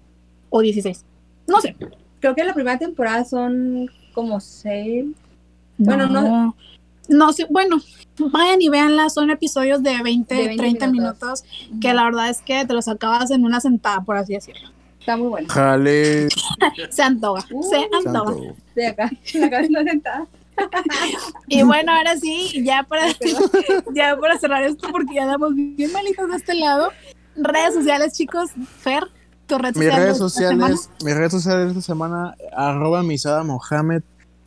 [0.49, 1.03] o 16.
[1.47, 1.75] No sé.
[2.19, 5.05] Creo que la primera temporada son como seis.
[5.79, 6.55] Bueno, no-
[7.07, 7.77] No sé, bueno,
[8.19, 11.79] vayan y véanla, son episodios de 20, De 20 30 minutos, minutos.
[11.81, 14.69] que la verdad es que te los acabas en una sentada, por así decirlo.
[14.99, 15.47] Está muy buena.
[15.53, 16.27] Jale.
[16.89, 18.33] Se antoja, Uh, se antoja.
[18.75, 20.27] De acá, la cabeza sentada.
[21.47, 23.07] Y bueno, ahora sí, ya para,
[23.93, 26.89] ya para cerrar esto, porque ya damos bien malitos de este lado.
[27.35, 28.49] Redes sociales, chicos.
[28.79, 29.03] Fer,
[29.45, 30.01] tu red Mis social.
[30.01, 34.01] redes sociales, mis redes sociales esta semana, arroba misada Mohamed,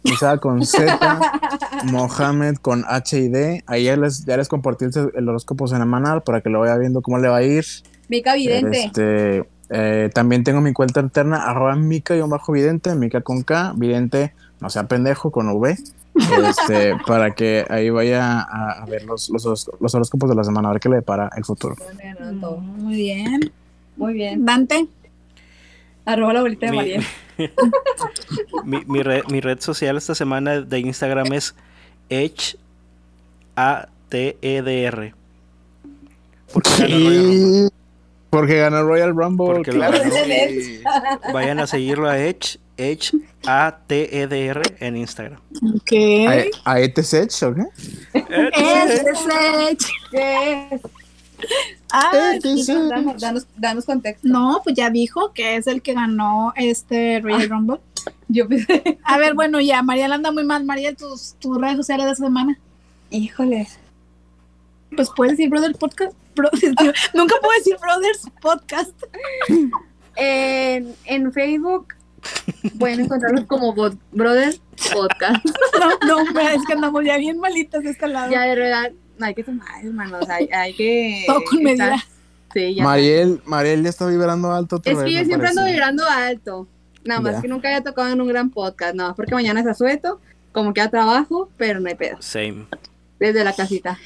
[0.04, 1.20] misada con Z,
[1.84, 3.64] Mohamed con H y D.
[3.66, 7.18] Ahí ya les, ya les compartí el, horóscopo semanal para que lo vaya viendo cómo
[7.18, 7.64] le va a ir.
[8.08, 8.84] Mica Vidente.
[8.84, 13.42] Este, eh, también tengo mi cuenta alterna, arroba mica y un bajo vidente, mica con
[13.42, 15.76] K, vidente, no sea pendejo, con V.
[16.48, 20.68] Este, para que ahí vaya a, a ver los, los, los horóscopos de la semana,
[20.68, 21.76] a ver qué le depara el futuro.
[22.78, 23.52] Muy bien.
[23.96, 24.44] Muy bien.
[24.44, 24.88] Dante.
[26.04, 27.04] Arroba la bolita de Mi- Mariel.
[28.64, 31.54] Mi, mi red, mi red social esta semana de Instagram es
[32.10, 32.56] Edge
[33.56, 35.14] A-T-E-D-R.
[36.52, 37.70] Porque ganó Royal Rumble.
[38.30, 39.46] Porque ganó Royal Rumble.
[39.46, 40.02] Porque lo ganó.
[40.02, 40.82] que sí.
[41.32, 43.12] Vayan a seguirlo a Edge, Edge
[43.46, 45.40] A-T-E-D-R en Instagram.
[46.64, 47.62] ¿A, a ETSH o qué?
[48.12, 49.26] Ese es
[51.92, 52.68] el- ¿Qué es?
[52.68, 52.88] Ay, ETSH.
[52.88, 54.28] Danos, danos, danos contexto.
[54.28, 57.80] no, pues ya dijo que es el que ganó este Royal Rumble.
[58.28, 60.64] Yo pensé, A ver, bueno, ya, Mariel anda muy mal.
[60.64, 62.58] Mariel, tus, tus redes sociales de esta semana.
[63.10, 63.68] híjole.
[64.96, 66.14] Pues puedes decir Brother Podcast.
[67.14, 68.92] Nunca puedo decir Brothers Podcast.
[70.16, 71.94] En, en Facebook
[72.78, 74.54] pueden encontrarlos como Bo- Brother
[74.92, 75.44] Podcast.
[76.06, 78.30] No, no, es que andamos ya bien malitas de este lado.
[78.30, 78.90] Ya de verdad,
[79.26, 80.28] hay que tomar, hermanos.
[80.28, 81.24] Hay, hay que.
[81.28, 81.94] Todo con medida.
[81.94, 82.08] estar-
[82.52, 82.82] Sí, ya.
[82.82, 84.76] Mariel, Mariel ya está vibrando alto.
[84.76, 86.66] otra Es que yo siempre ando vibrando alto.
[87.04, 87.42] Nada más Ya.
[87.42, 88.94] que nunca haya tocado en un gran podcast.
[88.94, 90.20] No, porque mañana es asueto,
[90.52, 92.16] como que a trabajo, pero no hay pedo.
[92.20, 92.66] Same.
[93.20, 93.98] Desde la casita.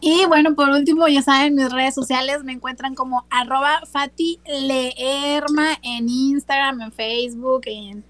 [0.00, 5.76] Y bueno, por último, ya saben, mis redes sociales me encuentran como arroba Fati Leerma
[5.82, 8.04] en Instagram, en Facebook, en,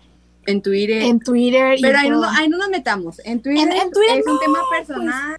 [0.47, 1.03] En Twitter.
[1.03, 1.79] en Twitter.
[1.81, 3.21] pero ahí no, ahí no nos metamos.
[3.25, 5.37] En Twitter, En- en Twitter es un tema personal.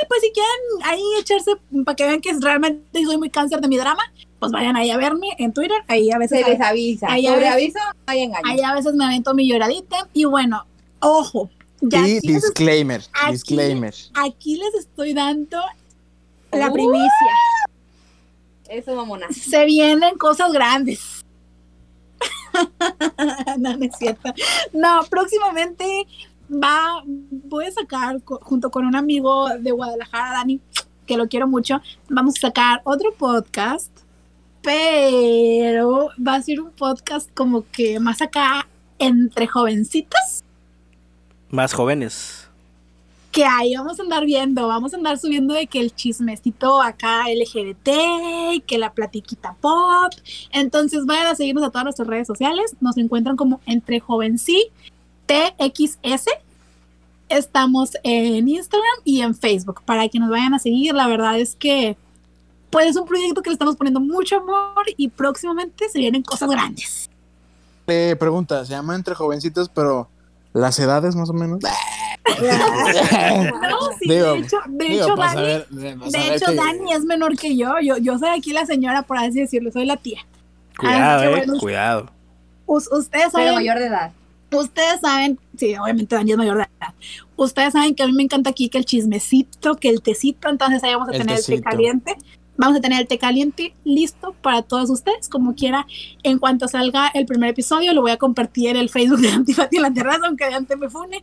[0.00, 1.52] Ay, pues si quieren ahí echarse
[1.84, 4.02] para que vean que realmente soy muy cáncer de mi drama,
[4.38, 5.78] pues vayan ahí a verme en Twitter.
[5.88, 7.06] Ahí a veces, Se les avisa.
[7.10, 8.42] ahí a veces- aviso, no hay engaño.
[8.46, 10.08] ahí a veces me avento mi lloradita.
[10.12, 10.64] Y bueno,
[11.00, 11.50] ojo,
[11.80, 13.94] ya Y aquí, les, disclaimer, aquí- disclaimer.
[14.14, 15.60] aquí les estoy dando
[16.52, 16.72] la Uh.
[16.72, 17.32] primicia.
[18.68, 19.26] Eso, mamona.
[19.32, 21.24] Se vienen cosas grandes.
[23.58, 24.32] no, no es cierto.
[24.72, 26.06] No, próximamente
[26.50, 30.60] va, voy a sacar co- junto con un amigo de Guadalajara, Dani,
[31.06, 33.90] que lo quiero mucho, vamos a sacar otro podcast,
[34.62, 38.66] pero va a ser un podcast como que más acá
[38.98, 40.42] entre jovencitas
[41.50, 42.48] Más jóvenes.
[43.30, 47.24] que ahí vamos a andar viendo, vamos a andar subiendo de que el chismecito acá
[47.28, 47.88] LGBT,
[48.54, 50.12] y que la platiquita pop.
[50.50, 52.74] Entonces vayan a seguirnos a todas nuestras redes sociales.
[52.80, 54.68] Nos encuentran como entre jovencí
[55.28, 56.26] TXS.
[57.28, 60.94] Estamos en Instagram y en Facebook para que nos vayan a seguir.
[60.94, 61.96] La verdad es que
[62.70, 66.50] pues es un proyecto que le estamos poniendo mucho amor y próximamente se vienen cosas
[66.50, 67.08] grandes.
[67.86, 70.08] Eh, pregunta, se llama Entre Jovencitos, pero
[70.52, 71.60] las edades más o menos.
[72.28, 76.92] No, sí, Digo, de hecho, de digo, hecho, para Dani, de saber hecho, que- Dani
[76.92, 77.74] es menor que yo.
[77.82, 77.96] yo.
[77.96, 80.20] Yo soy aquí la señora, por así decirlo, soy la tía.
[80.78, 81.58] Cuidado, qué eh, bueno.
[81.58, 82.10] cuidado.
[82.66, 84.12] Us- ustedes saben, mayor de edad.
[84.56, 86.94] Ustedes saben, sí, obviamente Dani es mayor de edad.
[87.36, 90.82] Ustedes saben que a mí me encanta aquí que el chismecito, que el tecito, entonces
[90.82, 92.16] ahí vamos a El tener el té caliente.
[92.60, 95.86] Vamos a tener el té caliente listo para todos ustedes, como quiera.
[96.24, 99.76] En cuanto salga el primer episodio, lo voy a compartir en el Facebook de Antifati
[99.76, 101.22] en la terraza, aunque de antes me fune.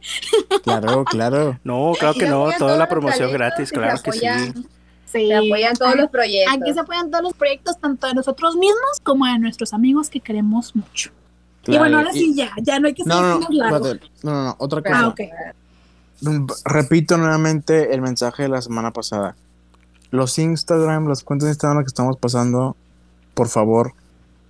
[0.64, 1.60] Claro, claro.
[1.65, 4.19] No, claro que no, toda la promoción gratis, claro que sí.
[5.03, 5.27] Sí.
[5.27, 6.56] Se apoyan todos los proyectos.
[6.56, 10.22] Aquí se apoyan todos los proyectos, tanto de nosotros mismos como de nuestros amigos que
[10.22, 11.11] queremos mucho.
[11.67, 13.85] Y bueno, ahora y- sí, ya, ya no hay que No, seguir no, más largo.
[13.87, 14.11] espérate.
[14.23, 14.99] no, no, no, otra cosa.
[14.99, 15.19] Ah, ok.
[16.21, 19.35] Mm, Repito nuevamente el mensaje de la semana pasada.
[20.11, 22.75] Los Instagram, las cuentas de Instagram que estamos pasando,
[23.33, 23.93] por favor,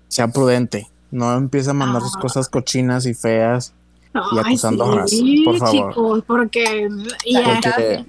[0.07, 0.87] sea prudente.
[1.11, 2.19] No empiece a mandar sus Ah.
[2.21, 3.73] cosas cochinas y feas.
[4.13, 5.91] y Ay, acusando sí, raza, por favor.
[5.93, 6.87] chicos, porque
[7.25, 8.05] ya, Porque,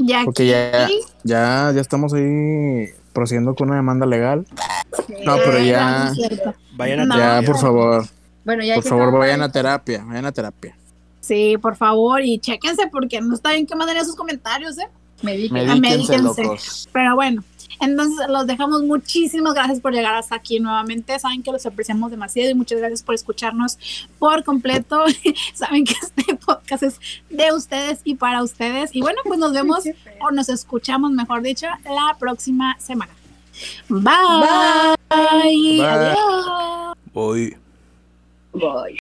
[0.00, 0.88] ya porque ya,
[1.24, 4.46] ya, ya estamos ahí procediendo con una demanda legal.
[5.24, 6.12] No, pero ya-
[6.44, 6.54] no.
[6.76, 7.16] Vayan a No.
[7.16, 8.04] ya, por favor,
[8.48, 10.74] Bueno, ya por favor, vayan a terapia, vayan a terapia.
[11.20, 14.88] Sí, por favor, y chéquense porque no está bien que manden esos comentarios, ¿eh?
[15.20, 16.42] Medíquense, medíquense.
[16.42, 16.88] locos.
[16.90, 17.44] Pero bueno,
[17.78, 18.84] entonces los dejamos.
[18.84, 21.18] Muchísimas gracias por llegar hasta aquí nuevamente.
[21.18, 23.78] Saben que los apreciamos demasiado y muchas gracias por escucharnos
[24.18, 25.04] por completo.
[25.52, 26.98] Saben que este podcast es
[27.28, 28.96] de ustedes y para ustedes.
[28.96, 29.84] Y bueno, pues nos vemos
[30.26, 33.12] o nos escuchamos, mejor dicho, la próxima semana.
[33.90, 34.96] Bye.
[35.10, 35.84] Bye.
[35.84, 36.96] Adiós.
[37.12, 37.67] Voy.
[38.52, 38.96] Voy.